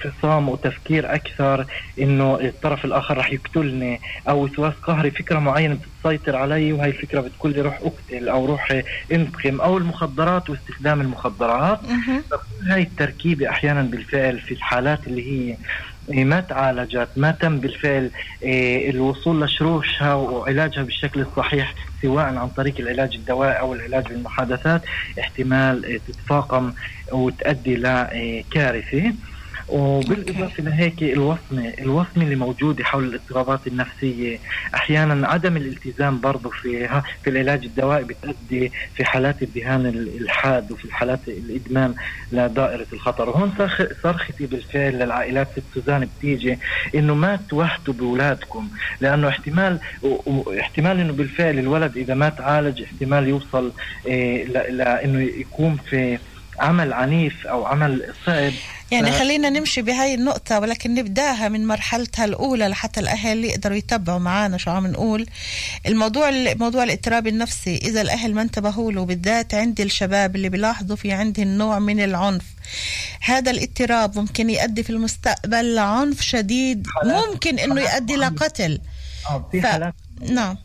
فصام 0.02 0.46
إيه، 0.46 0.52
وتفكير 0.52 1.14
أكثر 1.14 1.66
إنه 2.00 2.38
الطرف 2.40 2.84
الآخر 2.84 3.18
رح 3.18 3.32
يقتلني 3.32 4.00
أو 4.28 4.44
وسواس 4.44 4.74
قهري 4.82 5.10
فكرة 5.10 5.38
معينة 5.38 5.78
بتسيطر 6.04 6.36
علي 6.36 6.72
وهي 6.72 6.88
الفكرة 6.90 7.20
بتقول 7.20 7.52
لي 7.52 7.60
روح 7.60 7.80
أقتل 7.82 8.28
أو 8.28 8.46
روح 8.46 8.82
انتقم 9.12 9.60
أو 9.60 9.78
المخدرات 9.78 10.50
واستخدام 10.50 11.00
المخدرات. 11.00 11.80
هاي 12.70 12.82
التركيبة 12.82 13.48
أحيانا 13.50 13.82
بالفعل 13.82 14.38
في 14.40 14.54
الحالات 14.54 15.06
اللي 15.06 15.50
هي 15.50 15.56
ما 16.24 16.40
تعالجت 16.40 17.08
ما 17.16 17.30
تم 17.30 17.58
بالفعل 17.58 18.10
إيه، 18.42 18.90
الوصول 18.90 19.42
لشروشها 19.42 20.14
وعلاجها 20.14 20.82
بالشكل 20.82 21.20
الصحيح 21.20 21.74
سواء 22.02 22.24
عن 22.24 22.48
طريق 22.48 22.74
العلاج 22.78 23.14
الدوائي 23.14 23.58
أو 23.60 23.74
العلاج 23.74 24.06
بالمحادثات 24.08 24.82
احتمال 25.20 26.00
تتفاقم 26.06 26.72
وتؤدي 27.12 27.76
لكارثه 27.76 29.12
وبالإضافة 29.70 30.62
لهيك 30.62 31.02
الوصمه، 31.02 31.72
الوصمه 31.78 32.24
اللي 32.24 32.36
موجوده 32.36 32.84
حول 32.84 33.04
الاضطرابات 33.04 33.66
النفسية 33.66 34.38
أحيانا 34.74 35.28
عدم 35.28 35.56
الالتزام 35.56 36.20
برضه 36.20 36.50
في 36.50 36.88
في 37.24 37.30
العلاج 37.30 37.64
الدوائي 37.64 38.04
بتؤدي 38.04 38.72
في 38.94 39.04
حالات 39.04 39.42
الذهان 39.42 39.86
الحاد 40.20 40.72
وفي 40.72 40.94
حالات 40.94 41.20
الإدمان 41.28 41.94
لدائره 42.32 42.86
الخطر، 42.92 43.28
وهون 43.28 43.52
صرختي 44.02 44.46
بالفعل 44.46 44.92
للعائلات 44.94 45.48
ست 45.52 45.62
سوزان 45.74 46.08
بتيجي 46.18 46.58
إنه 46.94 47.14
ما 47.14 47.38
توهتوا 47.48 47.94
بأولادكم 47.94 48.68
لأنه 49.00 49.28
احتمال 49.28 49.78
احتمال 50.60 51.00
إنه 51.00 51.12
بالفعل 51.12 51.58
الولد 51.58 51.96
إذا 51.96 52.14
ما 52.14 52.28
تعالج 52.28 52.82
احتمال 52.82 53.28
يوصل 53.28 53.72
إيه 54.06 54.44
لإنه 54.70 55.20
يكون 55.22 55.76
في 55.90 56.18
عمل 56.60 56.92
عنيف 56.92 57.46
أو 57.46 57.66
عمل 57.66 58.14
صعب. 58.26 58.52
يعني 58.90 59.10
خلينا 59.10 59.50
نمشي 59.50 59.82
بهاي 59.82 60.14
النقطة 60.14 60.58
ولكن 60.58 60.94
نبدأها 60.94 61.48
من 61.48 61.66
مرحلتها 61.66 62.24
الأولى 62.24 62.68
لحتى 62.68 63.00
الأهل 63.00 63.44
يقدروا 63.44 63.76
يتبعوا 63.76 64.18
معنا 64.18 64.58
شو 64.58 64.70
عم 64.70 64.86
نقول. 64.86 65.26
الموضوع 65.86 66.30
موضوع 66.54 66.82
الاضطراب 66.82 67.26
النفسي 67.26 67.76
إذا 67.76 68.00
الأهل 68.00 68.34
ما 68.34 68.42
انتبهوا 68.42 68.92
له 68.92 69.04
بالذات 69.04 69.54
عند 69.54 69.80
الشباب 69.80 70.36
اللي 70.36 70.48
بيلاحظوا 70.48 70.96
في 70.96 71.12
عندهم 71.12 71.48
نوع 71.48 71.78
من 71.78 72.04
العنف. 72.04 72.44
هذا 73.20 73.50
الاضطراب 73.50 74.18
ممكن 74.18 74.50
يؤدي 74.50 74.82
في 74.82 74.90
المستقبل 74.90 75.74
لعنف 75.74 76.20
شديد 76.20 76.86
ممكن 77.04 77.58
إنه 77.58 77.80
يؤدي 77.80 78.16
لقتل 78.16 78.80
آه، 79.30 79.48
في 79.52 79.62
حالات 79.62 79.94
نعم. 80.30 80.56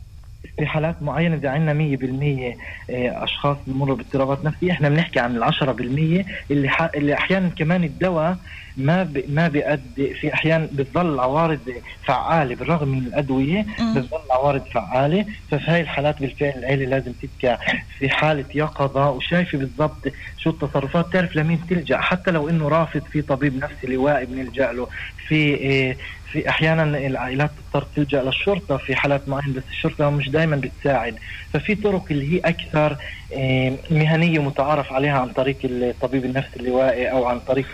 في 0.58 0.66
حالات 0.66 1.02
معينة 1.02 1.36
اذا 1.36 1.50
عندنا 1.50 1.72
100% 1.74 2.56
آه، 2.90 3.24
أشخاص 3.24 3.56
بمروا 3.66 3.96
باضطرابات 3.96 4.44
نفسية 4.44 4.72
إحنا 4.72 4.88
بنحكي 4.88 5.20
عن 5.20 5.36
ال 5.36 5.44
10% 5.44 6.24
اللي. 6.50 6.70
اللي 6.96 7.14
أحيانا 7.14 7.48
كمان 7.48 7.84
الدواء 7.84 8.38
ما 8.76 9.02
ب... 9.02 9.24
ما 9.28 9.48
بيؤدي 9.48 10.14
في 10.14 10.34
أحيان 10.34 10.68
بتظل 10.72 11.20
عوارض 11.20 11.60
فعالة 12.04 12.54
بالرغم 12.54 12.88
من 12.88 12.98
الأدوية 12.98 13.66
بتظل 13.96 14.18
عوارض 14.30 14.62
فعالة. 14.74 15.26
ففي 15.50 15.64
هاي 15.70 15.80
الحالات 15.80 16.20
بالفعل 16.20 16.52
العيلة 16.58 16.84
لازم 16.86 17.12
تبكى 17.12 17.56
في 17.98 18.08
حالة 18.10 18.44
يقظه 18.54 19.10
وشايفة 19.10 19.58
بالضبط 19.58 20.08
شو 20.38 20.50
التصرفات 20.50 21.12
تعرف 21.12 21.36
لمين 21.36 21.60
تلجا 21.70 21.98
حتى 21.98 22.30
لو 22.30 22.48
إنه 22.48 22.68
رافض 22.68 23.02
في 23.12 23.22
طبيب 23.22 23.56
نفسي 23.64 23.86
لوائي 23.86 24.26
بنلجأ 24.26 24.72
له. 24.72 24.88
في 25.28 25.54
آه، 25.90 25.96
في 26.32 26.48
أحيانا 26.48 26.82
العائلات 27.06 27.50
تضطر 27.72 27.86
تلجأ 27.96 28.22
للشرطة 28.22 28.76
في 28.76 28.96
حالات 28.96 29.28
معينة 29.28 29.54
بس 29.54 29.62
الشرطة 29.70 30.10
مش 30.10 30.28
دائما 30.28 30.56
بتساعد. 30.56 31.14
ففي 31.52 31.74
طرق 31.74 32.04
اللي 32.10 32.34
هي 32.34 32.38
أكثر 32.38 32.96
آه، 33.36 33.72
مهنية 33.90 34.38
متعارف 34.38 34.92
عليها 34.92 35.18
عن 35.18 35.28
طريق 35.28 35.56
الطبيب 35.64 36.24
النفسي 36.24 36.56
اللوائي 36.56 37.10
أو 37.10 37.24
عن 37.26 37.40
طريق 37.40 37.66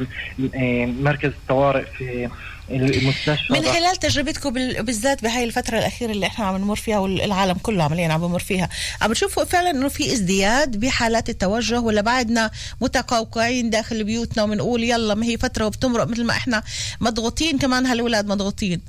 آه، 0.54 0.86
مركز 1.00 1.28
الطوارئ 1.28 1.84
في 1.98 2.28
المستشفى. 2.70 3.52
من 3.52 3.62
خلال 3.62 3.96
تجربتكم 3.96 4.50
بالذات 4.82 5.22
بهاي 5.22 5.44
الفترة 5.44 5.78
الأخيرة 5.78 6.12
اللي 6.12 6.26
إحنا 6.26 6.44
عم 6.44 6.56
نمر 6.56 6.76
فيها 6.76 6.98
والعالم 6.98 7.58
كله 7.62 7.84
عمليا 7.84 8.12
عم 8.12 8.20
بمر 8.20 8.38
فيها 8.38 8.68
عم 9.02 9.10
بتشوفوا 9.10 9.44
فعلا 9.44 9.70
إنه 9.70 9.88
في 9.88 10.12
ازدياد 10.12 10.80
بحالات 10.80 11.28
التوجه 11.30 11.80
ولا 11.80 12.00
بعدنا 12.00 12.50
متقوقعين 12.80 13.70
داخل 13.70 14.04
بيوتنا 14.04 14.42
وبنقول 14.42 14.82
يلا 14.84 15.14
ما 15.14 15.26
هي 15.26 15.38
فترة 15.38 15.66
وبتمرق 15.66 16.04
مثل 16.08 16.24
ما 16.24 16.32
إحنا 16.32 16.62
مضغوطين 17.00 17.58
كمان 17.58 17.86
هالولاد 17.86 18.26
مضغوطين. 18.26 18.80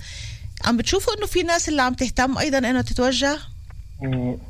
عم 0.66 0.78
بتشوفوا 0.78 1.14
إنه 1.18 1.26
في 1.26 1.44
ناس 1.44 1.70
اللي 1.70 1.82
عم 1.82 1.94
تهتم 1.94 2.38
أيضا 2.38 2.58
انها 2.58 2.82
تتوجه؟ 2.82 3.40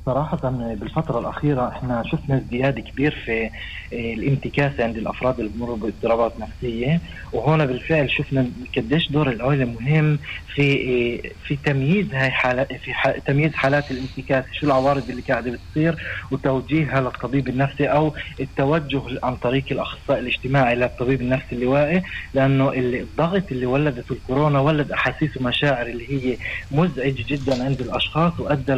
صراحة 0.05 0.37
بالفترة 0.79 1.19
الأخيرة 1.19 1.67
إحنا 1.69 2.03
شفنا 2.11 2.35
ازدياد 2.37 2.79
كبير 2.79 3.21
في 3.25 3.49
إيه، 3.91 4.13
الانتكاسة 4.15 4.83
عند 4.83 4.97
الأفراد 4.97 5.39
اللي 5.39 5.51
بمروا 5.55 5.77
باضطرابات 5.77 6.39
نفسية. 6.39 7.01
وهنا 7.33 7.65
بالفعل 7.65 8.11
شفنا 8.11 8.47
قديش 8.77 9.11
دور 9.11 9.29
العائلة 9.29 9.65
مهم 9.65 10.19
في 10.55 10.61
إيه، 10.61 11.33
في 11.47 11.55
تمييز 11.55 12.13
هاي 12.13 12.31
حالات 12.31 12.67
في 12.73 12.93
تمييز 13.25 13.53
حالات 13.53 13.91
الانتكاسة 13.91 14.47
شو 14.59 14.65
العوارض 14.67 15.09
اللي 15.09 15.21
قاعدة 15.21 15.51
بتصير 15.51 15.95
وتوجيهها 16.31 17.01
للطبيب 17.01 17.47
النفسي 17.47 17.85
أو 17.85 18.13
التوجه 18.39 19.01
عن 19.23 19.35
طريق 19.35 19.63
الأخصائي 19.71 20.19
الاجتماعي 20.19 20.75
للطبيب 20.75 21.21
النفسي 21.21 21.55
اللوائي 21.55 22.03
لأنه 22.33 22.71
الضغط 22.75 23.51
اللي 23.51 23.65
ولدته 23.65 24.13
الكورونا 24.13 24.59
ولد 24.59 24.91
أحاسيس 24.91 25.37
ومشاعر 25.37 25.85
اللي 25.87 26.09
هي 26.31 26.37
مزعج 26.71 27.13
جدا 27.13 27.63
عند 27.65 27.81
الأشخاص 27.81 28.39
وأدى 28.39 28.73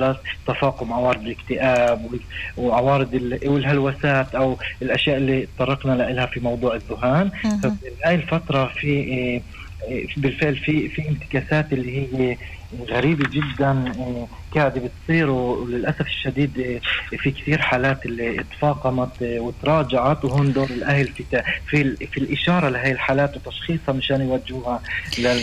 تفاقم 0.66 0.94
عوارض 0.94 1.22
الاكتئاب 1.22 2.10
وعوارض 2.58 3.14
والهلوسات 3.46 4.36
أو 4.36 4.58
الأشياء 4.82 5.18
اللي 5.18 5.48
تطرقنا 5.58 5.94
لها 5.94 6.26
في 6.26 6.40
موضوع 6.40 6.76
الذهان. 6.76 7.32
هاي 8.06 8.16
الفترة 8.16 8.72
في 8.80 8.88
إيه، 8.88 9.42
بالفعل 10.18 10.56
في 10.56 10.90
في 10.90 11.10
انتكاسات 11.10 11.74
اللي 11.74 11.98
هي 11.98 12.38
غريبة 12.89 13.30
جدا 13.30 13.93
قاعدة 14.56 14.81
بتصير 14.81 15.30
وللأسف 15.30 16.02
الشديد 16.02 16.81
في 17.23 17.31
كثير 17.31 17.61
حالات 17.61 18.06
اللي 18.06 18.43
تفاقمت 18.57 19.11
وتراجعت 19.22 20.26
وهون 20.26 20.53
دور 20.53 20.69
الأهل 20.69 21.07
في 21.07 21.43
في, 21.68 21.95
في 21.95 22.18
الإشارة 22.18 22.69
لهي 22.69 22.91
الحالات 22.91 23.35
وتشخيصها 23.38 23.93
مشان 23.93 24.22
يوجهوها 24.22 24.81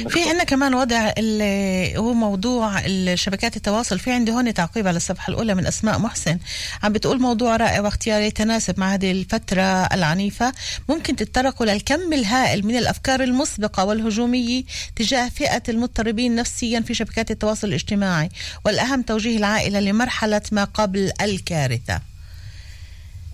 في 0.09 0.23
عندنا 0.29 0.45
كمان 0.45 0.75
وضع 0.75 1.13
اللي 1.19 1.99
هو 1.99 2.13
موضوع 2.13 2.81
شبكات 3.15 3.57
التواصل. 3.57 3.99
في 3.99 4.13
عندي 4.13 4.33
هون 4.33 4.55
تعقيب 4.55 4.87
على 4.87 4.97
الصفحة 4.97 5.31
الأولى 5.31 5.55
من 5.55 5.67
أسماء 5.67 5.99
محسن. 5.99 6.39
عم 6.83 6.93
بتقول 6.93 7.21
موضوع 7.21 7.57
رائع 7.57 7.81
واختيار 7.81 8.23
يتناسب 8.23 8.81
مع 8.81 8.95
هذه 8.95 9.11
الفترة 9.11 9.63
العنيفة. 9.63 10.53
ممكن 10.89 11.17
تتطرقوا 11.17 11.67
للكم 11.67 12.13
الهائل 12.13 12.67
من 12.67 12.77
الأفكار 12.77 13.23
المسبقة 13.23 13.85
والهجومية 13.85 14.65
تجاه 14.97 15.29
فئة 15.29 15.63
المضطربين 15.69 16.35
نفسيا 16.35 16.81
في 16.81 16.95
شبكات 16.95 17.22
شبكات 17.23 17.31
التواصل 17.31 17.69
الاجتماعي 17.69 18.29
والأهم 18.65 19.03
توجيه 19.03 19.37
العائلة 19.37 19.81
لمرحلة 19.81 20.43
ما 20.53 20.65
قبل 20.65 21.13
الكارثة. 21.21 22.01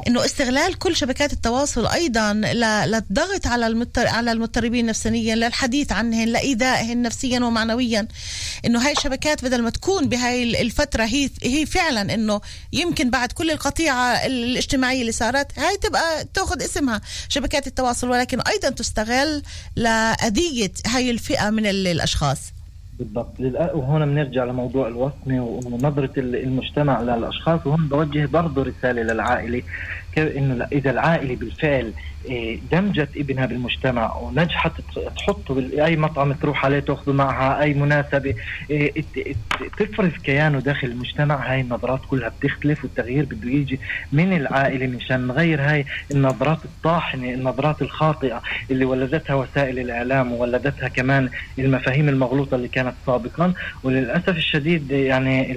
إنه 0.06 0.24
استغلال 0.24 0.78
كل 0.78 0.96
شبكات 0.96 1.32
التواصل 1.32 1.86
أيضا 1.86 2.32
للضغط 2.32 3.46
على 3.46 3.86
على 3.96 4.32
المضطربين 4.32 4.86
نفسيا 4.86 5.34
للحديث 5.34 5.92
عنهن 5.92 6.28
لايذائهن 6.28 7.02
نفسيا 7.02 7.40
ومعنويا. 7.40 8.08
إنه 8.66 8.86
هاي 8.86 8.92
الشبكات 8.92 9.44
بدل 9.44 9.62
ما 9.62 9.70
تكون 9.70 10.08
بهاي 10.08 10.62
الفترة 10.62 11.04
هي 11.04 11.30
هي 11.42 11.66
فعلا 11.66 12.14
إنه 12.14 12.40
يمكن 12.72 13.10
بعد 13.10 13.32
كل 13.32 13.50
القطيعة 13.50 14.26
الاجتماعية 14.26 15.00
اللي 15.00 15.12
صارت 15.12 15.58
هاي 15.58 15.76
تبقى 15.76 16.24
تأخذ 16.34 16.62
اسمها 16.62 17.00
شبكات 17.28 17.66
التواصل 17.66 18.10
ولكن 18.10 18.40
أيضا 18.40 18.68
تستغل 18.70 19.42
لأذية 19.76 20.72
هاي 20.86 21.10
الفئة 21.10 21.50
من 21.50 21.66
الأشخاص. 21.66 22.38
بالضبط. 22.98 23.40
وهون 23.74 24.06
بنرجع 24.06 24.44
لموضوع 24.44 24.88
الوصمة 24.88 25.40
ونظرة 25.42 26.10
المجتمع 26.16 27.00
للأشخاص 27.00 27.66
وهون 27.66 27.88
بوجه 27.88 28.26
برضه 28.26 28.62
رسالة 28.62 29.02
للعائلة. 29.02 29.62
إنه 30.18 30.66
إذا 30.72 30.90
العائلة 30.90 31.36
بالفعل 31.36 31.92
إيه، 32.24 32.58
دمجت 32.72 33.08
ابنها 33.16 33.46
بالمجتمع 33.46 34.16
ونجحت 34.16 34.72
تحطه 35.16 35.54
باي 35.54 35.96
مطعم 35.96 36.32
تروح 36.32 36.64
عليه 36.64 36.80
تأخذه 36.80 37.12
معها 37.12 37.62
أي 37.62 37.74
مناسبة 37.74 38.34
إيه، 38.70 39.04
تفرز 39.78 40.10
كيانه 40.24 40.58
داخل 40.60 40.88
المجتمع 40.88 41.52
هاي 41.52 41.60
النظرات 41.60 42.00
كلها 42.10 42.32
بتختلف 42.40 42.84
والتغيير 42.84 43.24
بده 43.24 43.50
يجي 43.50 43.80
من 44.12 44.36
العائلة 44.36 44.86
مشان 44.86 45.26
نغير 45.26 45.60
هاي 45.60 45.84
النظرات 46.10 46.64
الطاحنة 46.64 47.34
النظرات 47.34 47.82
الخاطئة 47.82 48.42
اللي 48.70 48.84
ولدتها 48.84 49.34
وسائل 49.34 49.78
الإعلام 49.78 50.32
وولدتها 50.32 50.88
كمان 50.88 51.28
المفاهيم 51.58 52.08
المغلوطة 52.08 52.54
اللي 52.54 52.68
كانت 52.68 52.87
سابقا 53.06 53.52
وللأسف 53.82 54.28
الشديد 54.28 54.90
يعني 54.90 55.52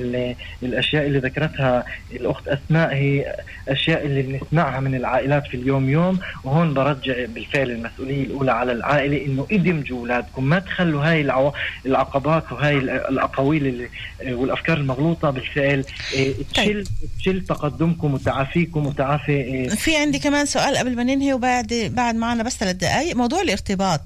الأشياء 0.64 1.06
اللي 1.06 1.20
ذكرتها 1.20 1.86
الأخت 2.12 2.48
اسماء 2.48 2.94
هي 2.94 3.36
أشياء 3.68 4.06
اللي 4.06 4.22
بنسمعها 4.22 4.80
من 4.80 4.96
العائلات 4.96 5.48
في 5.48 5.58
اليوم 5.58 5.90
يوم 5.90 6.20
وهون 6.44 6.74
برجع 6.74 7.26
بالفعل 7.26 7.72
المسؤولية 7.72 8.24
الأولى 8.24 8.52
على 8.52 8.72
العائلة 8.72 9.26
إنه 9.26 9.48
ادمجوا 9.52 10.00
أولادكم 10.00 10.44
ما 10.44 10.60
تخلوا 10.60 11.04
هاي 11.04 11.52
العقبات 11.86 12.52
وهي 12.52 12.78
الأقاويل 12.78 13.90
والأفكار 14.26 14.78
المغلوطة 14.78 15.30
بالفعل 15.30 15.86
إيه، 16.14 16.34
تشل 16.54 16.84
تشل 17.20 17.42
تقدمكم 17.42 18.14
وتعافيكم 18.14 18.86
وتعافي 18.86 19.32
إيه. 19.32 19.70
في 19.70 19.96
عندي 19.96 20.20
كمان 20.20 20.46
سؤال 20.46 20.78
قبل 20.78 20.96
ما 20.96 21.04
ننهي 21.04 21.34
وبعد 21.34 21.92
بعد 21.96 22.16
معنا 22.16 22.44
بس 22.44 22.58
ثلاث 22.58 22.76
دقائق 22.76 23.16
موضوع 23.16 23.42
الارتباط 23.42 24.02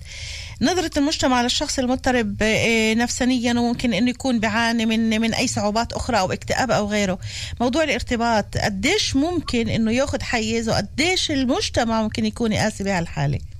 نظرة 0.61 0.91
المجتمع 0.97 1.41
للشخص 1.41 1.79
المضطرب 1.79 2.41
إيه، 2.41 2.95
نفسانيا 2.95 3.53
وممكن 3.53 3.93
إنه 3.93 4.09
يكون 4.09 4.39
بيعاني 4.39 4.85
من 4.85 5.21
من 5.21 5.33
أي 5.33 5.47
صعوبات 5.47 5.93
أخرى 5.93 6.19
أو 6.19 6.31
اكتئاب 6.31 6.71
أو 6.71 6.87
غيره. 6.87 7.19
موضوع 7.61 7.83
الارتباط 7.83 8.57
قديش 8.57 9.15
ممكن 9.15 9.69
إنه 9.69 9.91
ياخذ 9.91 10.21
حيز 10.21 10.69
وقديش 10.69 11.31
المجتمع 11.31 12.01
ممكن 12.01 12.25
يكون 12.25 12.53
قاسي 12.53 12.83
بهالحالة؟ 12.83 13.35
إيه، 13.35 13.54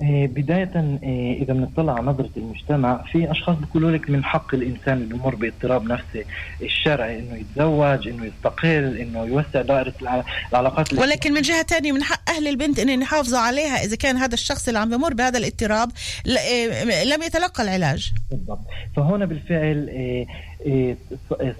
بداية 0.00 0.98
إيه، 1.02 1.42
إذا 1.42 1.52
بنطلع 1.52 1.92
على 1.92 2.06
نظرة 2.06 2.30
المجتمع 2.36 3.04
في 3.12 3.30
أشخاص 3.30 3.56
بيقولوا 3.56 3.90
لك 3.90 4.10
من 4.10 4.24
حق 4.24 4.54
الإنسان 4.54 4.96
اللي 4.96 5.14
بمر 5.14 5.34
باضطراب 5.34 5.84
نفسي 5.84 6.24
الشرعي 6.62 7.18
إنه 7.18 7.34
يتزوج 7.36 8.08
إنه 8.08 8.24
يستقل 8.24 8.96
إنه 8.98 9.24
يوسع 9.24 9.62
دائرة 9.62 9.94
العلاقات 10.52 10.92
ولكن 10.92 11.32
من 11.32 11.40
جهة 11.40 11.62
ثانية 11.62 11.92
من 11.92 12.02
حق 12.02 12.30
أهل 12.30 12.48
البنت 12.48 12.78
إن 12.78 13.02
يحافظوا 13.02 13.38
عليها 13.38 13.84
إذا 13.84 13.96
كان 13.96 14.16
هذا 14.16 14.34
الشخص 14.34 14.68
اللي 14.68 14.80
عم 14.80 14.90
بمر 14.90 15.14
بهذا 15.14 15.38
الاضطراب 15.38 15.90
إيه، 16.26 16.84
لم 17.04 17.22
يتلقى 17.22 17.62
العلاج. 17.62 18.12
بالضبط. 18.30 18.66
فهنا 18.96 19.26
بالفعل 19.26 19.88
إيه، 19.88 20.26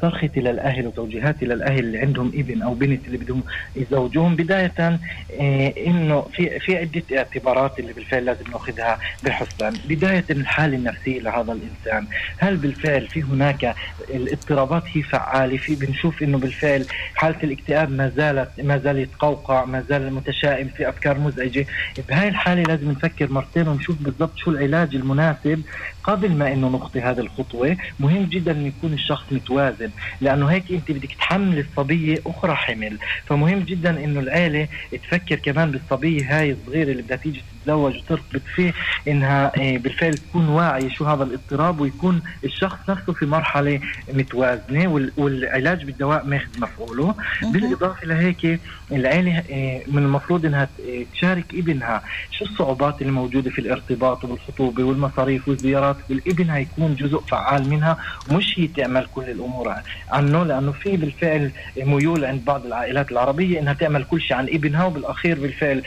صرختي 0.02 0.40
للاهل 0.40 0.86
وتوجيهاتي 0.86 1.44
للاهل 1.44 1.78
اللي 1.78 1.98
عندهم 1.98 2.28
ابن 2.34 2.62
أو 2.62 2.74
بنت 2.74 3.06
اللي 3.06 3.18
بدهم 3.18 3.42
يزوجوهم 3.76 4.36
بداية 4.36 4.98
إيه، 5.30 5.86
إنه 5.86 6.22
في 6.22 6.58
في 6.60 6.76
عدة 6.76 7.02
اعتبارات 7.18 7.78
اللي 7.78 7.92
بالفعل 7.92 8.24
لازم 8.24 8.50
نأخذها 8.50 8.98
بحسبان، 9.22 9.78
بداية 9.88 10.24
الحالة 10.30 10.76
النفسية 10.76 11.20
لهذا 11.20 11.52
الإنسان، 11.52 12.06
هل 12.38 12.56
بالفعل 12.56 13.06
في 13.06 13.22
هناك 13.22 13.74
الاضطرابات؟ 14.10 14.82
هي 14.86 15.02
فعالة. 15.02 15.56
في 15.56 15.74
بنشوف 15.74 16.22
إنه 16.22 16.38
بالفعل 16.38 16.86
حالة 17.14 17.38
الاكتئاب 17.44 17.90
ما 17.90 18.12
زالت 18.16 18.50
ما 18.58 18.78
زال 18.78 18.98
يتقوقع، 18.98 19.64
ما 19.64 19.84
زال 19.88 20.12
متشائم 20.14 20.68
في 20.68 20.88
أفكار 20.88 21.18
مزعجة، 21.18 21.66
بهاي 22.08 22.28
الحالة 22.28 22.62
لازم 22.62 22.90
نفكر 22.90 23.32
مرتين 23.32 23.68
ونشوف 23.68 23.96
بالضبط 24.02 24.36
شو 24.36 24.50
العلاج 24.50 24.94
المناسب 24.94 25.62
قبل 26.08 26.30
ما 26.36 26.52
إنه 26.52 26.68
نخطي 26.68 27.00
هذه 27.00 27.20
الخطوة 27.20 27.76
مهم 28.00 28.24
جدا 28.24 28.52
إنه 28.52 28.66
يكون 28.66 28.92
الشخص 28.92 29.24
متوازن 29.32 29.90
لأنه 30.20 30.46
هيك 30.46 30.72
أنت 30.72 30.90
بدك 30.90 31.12
تحمل 31.12 31.58
الصبية 31.58 32.18
أخرى 32.26 32.54
حمل. 32.54 32.98
فمهم 33.26 33.58
جدا 33.60 34.04
إنه 34.04 34.20
العيلة 34.20 34.68
تفكر 34.92 35.36
كمان 35.36 35.70
بالصبية 35.70 36.38
هاي 36.38 36.52
الصغيرة 36.52 36.90
اللي 36.90 37.02
بدها 37.02 37.16
تيجي 37.16 37.42
تتزوج 37.68 37.96
وترتبط 37.96 38.42
فيه 38.54 38.72
إنها 39.08 39.52
آه، 39.56 39.76
بالفعل 39.76 40.14
تكون 40.14 40.48
واعية 40.48 40.88
شو 40.88 41.04
هذا 41.04 41.24
الاضطراب 41.24 41.80
ويكون 41.80 42.22
الشخص 42.44 42.78
نفسه 42.88 43.12
في 43.12 43.26
مرحلة 43.26 43.80
متوازنة 44.12 45.10
والعلاج 45.16 45.84
بالدواء 45.84 46.24
ماخذ 46.26 46.60
مفعوله. 46.60 47.14
بالإضافة 47.42 48.06
لهيك 48.06 48.60
العيلة 48.92 49.42
آه، 49.50 49.80
من 49.86 50.02
المفروض 50.02 50.46
إنها 50.46 50.68
آه، 50.88 51.04
تشارك 51.14 51.54
ابنها. 51.54 52.02
شو 52.30 52.44
الصعوبات 52.44 53.00
اللي 53.02 53.12
موجودة 53.12 53.50
في 53.50 53.58
الارتباط 53.58 54.24
وبالخطوبة 54.24 54.84
والمصاريف 54.84 55.48
والزيارات؟ 55.48 55.96
والابن 56.10 56.50
هيكون 56.50 56.94
جزء 56.94 57.18
فعال 57.18 57.70
منها 57.70 57.98
ومش 58.30 58.58
هي 58.58 58.66
تعمل 58.66 59.06
كل 59.14 59.30
الأمور. 59.30 59.74
عنه 60.10 60.44
لأنه 60.44 60.72
في 60.72 60.96
بالفعل 60.96 61.50
ميول 61.76 62.24
عند 62.24 62.44
بعض 62.44 62.66
العائلات 62.66 63.12
العربية 63.12 63.60
إنها 63.60 63.72
تعمل 63.72 64.04
كل 64.04 64.20
شيء 64.20 64.36
عن 64.36 64.44
ابنها 64.48 64.84
وبالأخير 64.84 65.40
بالفعل 65.40 65.82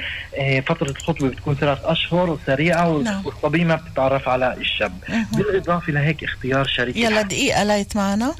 فترة 0.66 0.90
الخطبه 0.90 1.28
بتكون 1.30 1.56
ثلاث 1.56 1.70
أشهر 1.84 2.30
وسريعة 2.30 2.98
نعم. 2.98 3.26
والصبيه 3.26 3.64
ما 3.64 3.76
بتتعرف 3.76 4.30
على 4.30 4.53
الشاب. 4.53 4.93
بالإضافة 5.38 5.93
لهيك 5.93 6.23
اختيار 6.23 6.68
شريك 6.68 6.98
يلا 6.98 7.22
دقيقة 7.22 7.64
لايت 7.64 7.95
معنا 7.95 8.35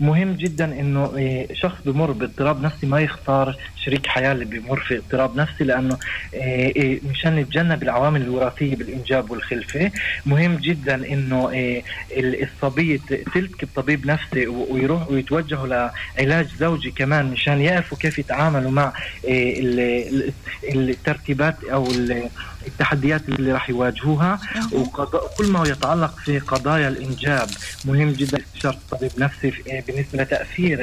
مهم 0.00 0.32
جدا 0.32 0.64
إنه 0.64 1.16
إيه، 1.16 1.54
شخص 1.54 1.78
بمر 1.84 2.10
باضطراب 2.12 2.62
نفسي 2.62 2.86
ما 2.86 3.00
يختار 3.00 3.56
شريك 3.84 4.06
حياة 4.06 4.32
اللي 4.32 4.44
بمر 4.44 4.80
في 4.80 4.96
اضطراب 4.96 5.36
نفسي 5.36 5.64
لأنه 5.64 5.98
إيه، 6.34 6.76
إيه، 6.76 7.00
مشان 7.10 7.36
نتجنب 7.36 7.82
العوامل 7.82 8.22
الوراثية 8.22 8.76
بالإنجاب 8.76 9.30
والخلفة. 9.30 9.90
مهم 10.26 10.56
جدا 10.56 10.94
إنه 10.94 11.50
الصبيه 12.16 12.98
تلتقي 13.34 13.66
بطبيب 13.66 14.06
نفسي 14.06 14.46
ويروح 14.46 15.10
ويتوجهوا 15.10 15.90
لعلاج 16.18 16.46
زوجي 16.58 16.90
كمان 16.90 17.26
مشان 17.26 17.60
يعرفوا 17.60 17.98
كيف 17.98 18.18
يتعاملوا 18.18 18.70
مع 18.70 18.92
الترتيبات 20.74 21.64
أو 21.64 21.88
التحديات 22.66 23.28
اللي 23.28 23.52
راح 23.52 23.70
يواجهوها 23.70 24.38
وكل 24.72 25.46
ما 25.46 25.68
يتعلق 25.68 26.18
في 26.18 26.38
قضايا 26.38 26.88
الإنجاب 26.88 27.48
مهم 27.84 28.12
جدا 28.12 28.38
استشاره 28.38 28.78
طبيب 28.90 29.10
نفسي 29.18 29.52
بالنسبة 29.86 30.22
لتأثير 30.22 30.78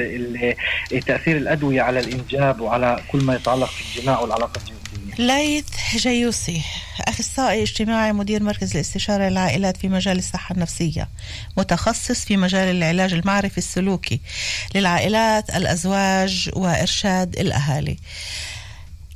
تأثير 1.06 1.36
الأدوية 1.36 1.82
على 1.82 2.00
الإنجاب 2.00 2.60
وعلى 2.60 3.02
كل 3.12 3.24
ما 3.24 3.34
يتعلق 3.34 3.70
في 3.70 3.98
الجماع 3.98 4.20
والعلاقة 4.20 4.58
الجنسية. 4.58 4.74
ليث 5.18 5.66
جيوسي 5.96 6.62
أخصائي 7.00 7.62
اجتماعي 7.62 8.12
مدير 8.12 8.42
مركز 8.42 8.74
الاستشارة 8.74 9.28
للعائلات 9.28 9.76
في 9.76 9.88
مجال 9.88 10.18
الصحة 10.18 10.54
النفسية 10.54 11.08
متخصص 11.56 12.24
في 12.24 12.36
مجال 12.36 12.76
العلاج 12.76 13.12
المعرفي 13.12 13.58
السلوكي 13.58 14.20
للعائلات 14.74 15.56
الأزواج 15.56 16.50
وإرشاد 16.56 17.38
الأهالي. 17.38 17.96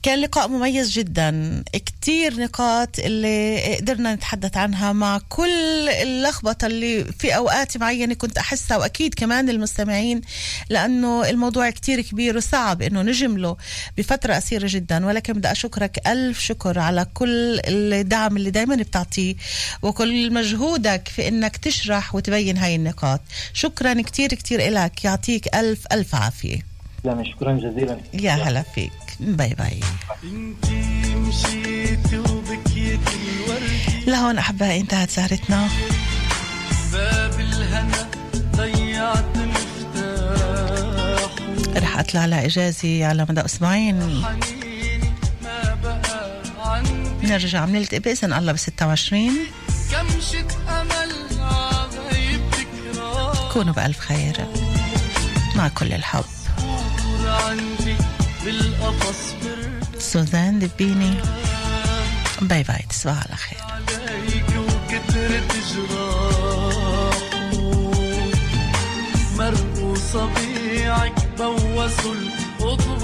كان 0.02 0.20
لقاء 0.20 0.48
مميز 0.48 0.90
جدا. 0.90 1.62
كتير 1.72 2.40
نقاط 2.40 2.98
اللي 2.98 3.76
قدرنا 3.76 4.14
نتحدث 4.14 4.56
عنها 4.56 4.92
مع 4.92 5.20
كل 5.28 5.88
اللخبطة 5.88 6.66
اللي 6.66 7.04
في 7.04 7.36
أوقات 7.36 7.76
معينة 7.76 8.14
كنت 8.14 8.38
أحسها 8.38 8.76
وأكيد 8.76 9.14
كمان 9.14 9.48
المستمعين 9.50 10.20
لأنه 10.70 11.28
الموضوع 11.28 11.70
كتير 11.70 12.00
كبير 12.00 12.36
وصعب 12.36 12.82
أنه 12.82 13.02
نجمله 13.02 13.56
بفترة 13.98 14.34
قصيرة 14.34 14.66
جدا. 14.70 15.06
ولكن 15.06 15.32
بدي 15.32 15.52
أشكرك 15.52 16.08
ألف 16.08 16.40
شكر 16.40 16.78
على 16.78 17.06
كل 17.14 17.60
الدعم 17.64 18.36
اللي 18.36 18.50
دايما 18.50 18.76
بتعطيه 18.76 19.34
وكل 19.82 20.32
مجهودك 20.32 21.08
في 21.08 21.28
أنك 21.28 21.56
تشرح 21.56 22.14
وتبين 22.14 22.56
هاي 22.56 22.76
النقاط. 22.76 23.20
شكرا 23.54 24.02
كتير 24.02 24.28
كتير 24.28 24.68
إلك. 24.68 25.04
يعطيك 25.04 25.54
ألف 25.56 25.86
ألف 25.92 26.14
عافية. 26.14 26.58
شكرا 27.04 27.52
جزيلا. 27.52 28.00
يا 28.14 28.32
هلا 28.32 28.62
فيك. 28.62 29.07
باي 29.20 29.54
باي. 29.54 29.80
لهون 34.06 34.38
أحبائي 34.38 34.80
انتهت 34.80 35.10
سهرتنا. 35.10 35.68
باب 36.92 37.40
الهنا 37.40 38.08
ضيعت 38.56 39.36
المفتاح 39.36 41.30
رح 41.76 41.98
أطلع 41.98 42.20
على 42.20 42.46
إجازة 42.46 43.06
على 43.06 43.26
مدى 43.28 43.40
أسبوعين. 43.40 44.24
نرجع 47.22 47.64
بنلتقي 47.64 47.98
بإذن 47.98 48.32
الله 48.32 48.52
ب 48.52 48.56
26 48.56 49.32
كونوا 53.52 53.74
بألف 53.74 53.98
خير 53.98 54.46
مع 55.56 55.68
كل 55.68 55.92
الحب. 55.92 56.24
بالقفص 58.44 59.35
سوزان 59.98 60.59
دبيني 60.59 61.15
bye 62.40 62.62
bye 62.62 62.84
تصبح 62.90 63.12
على 63.12 63.36
خير. 63.36 63.59
عليك 63.60 64.51
وكترت 64.59 65.52
جراح 65.70 67.19
مرقوا 69.39 69.94
صبيعك 70.12 71.28
بوسوا 71.39 72.15
القضبان 72.15 72.97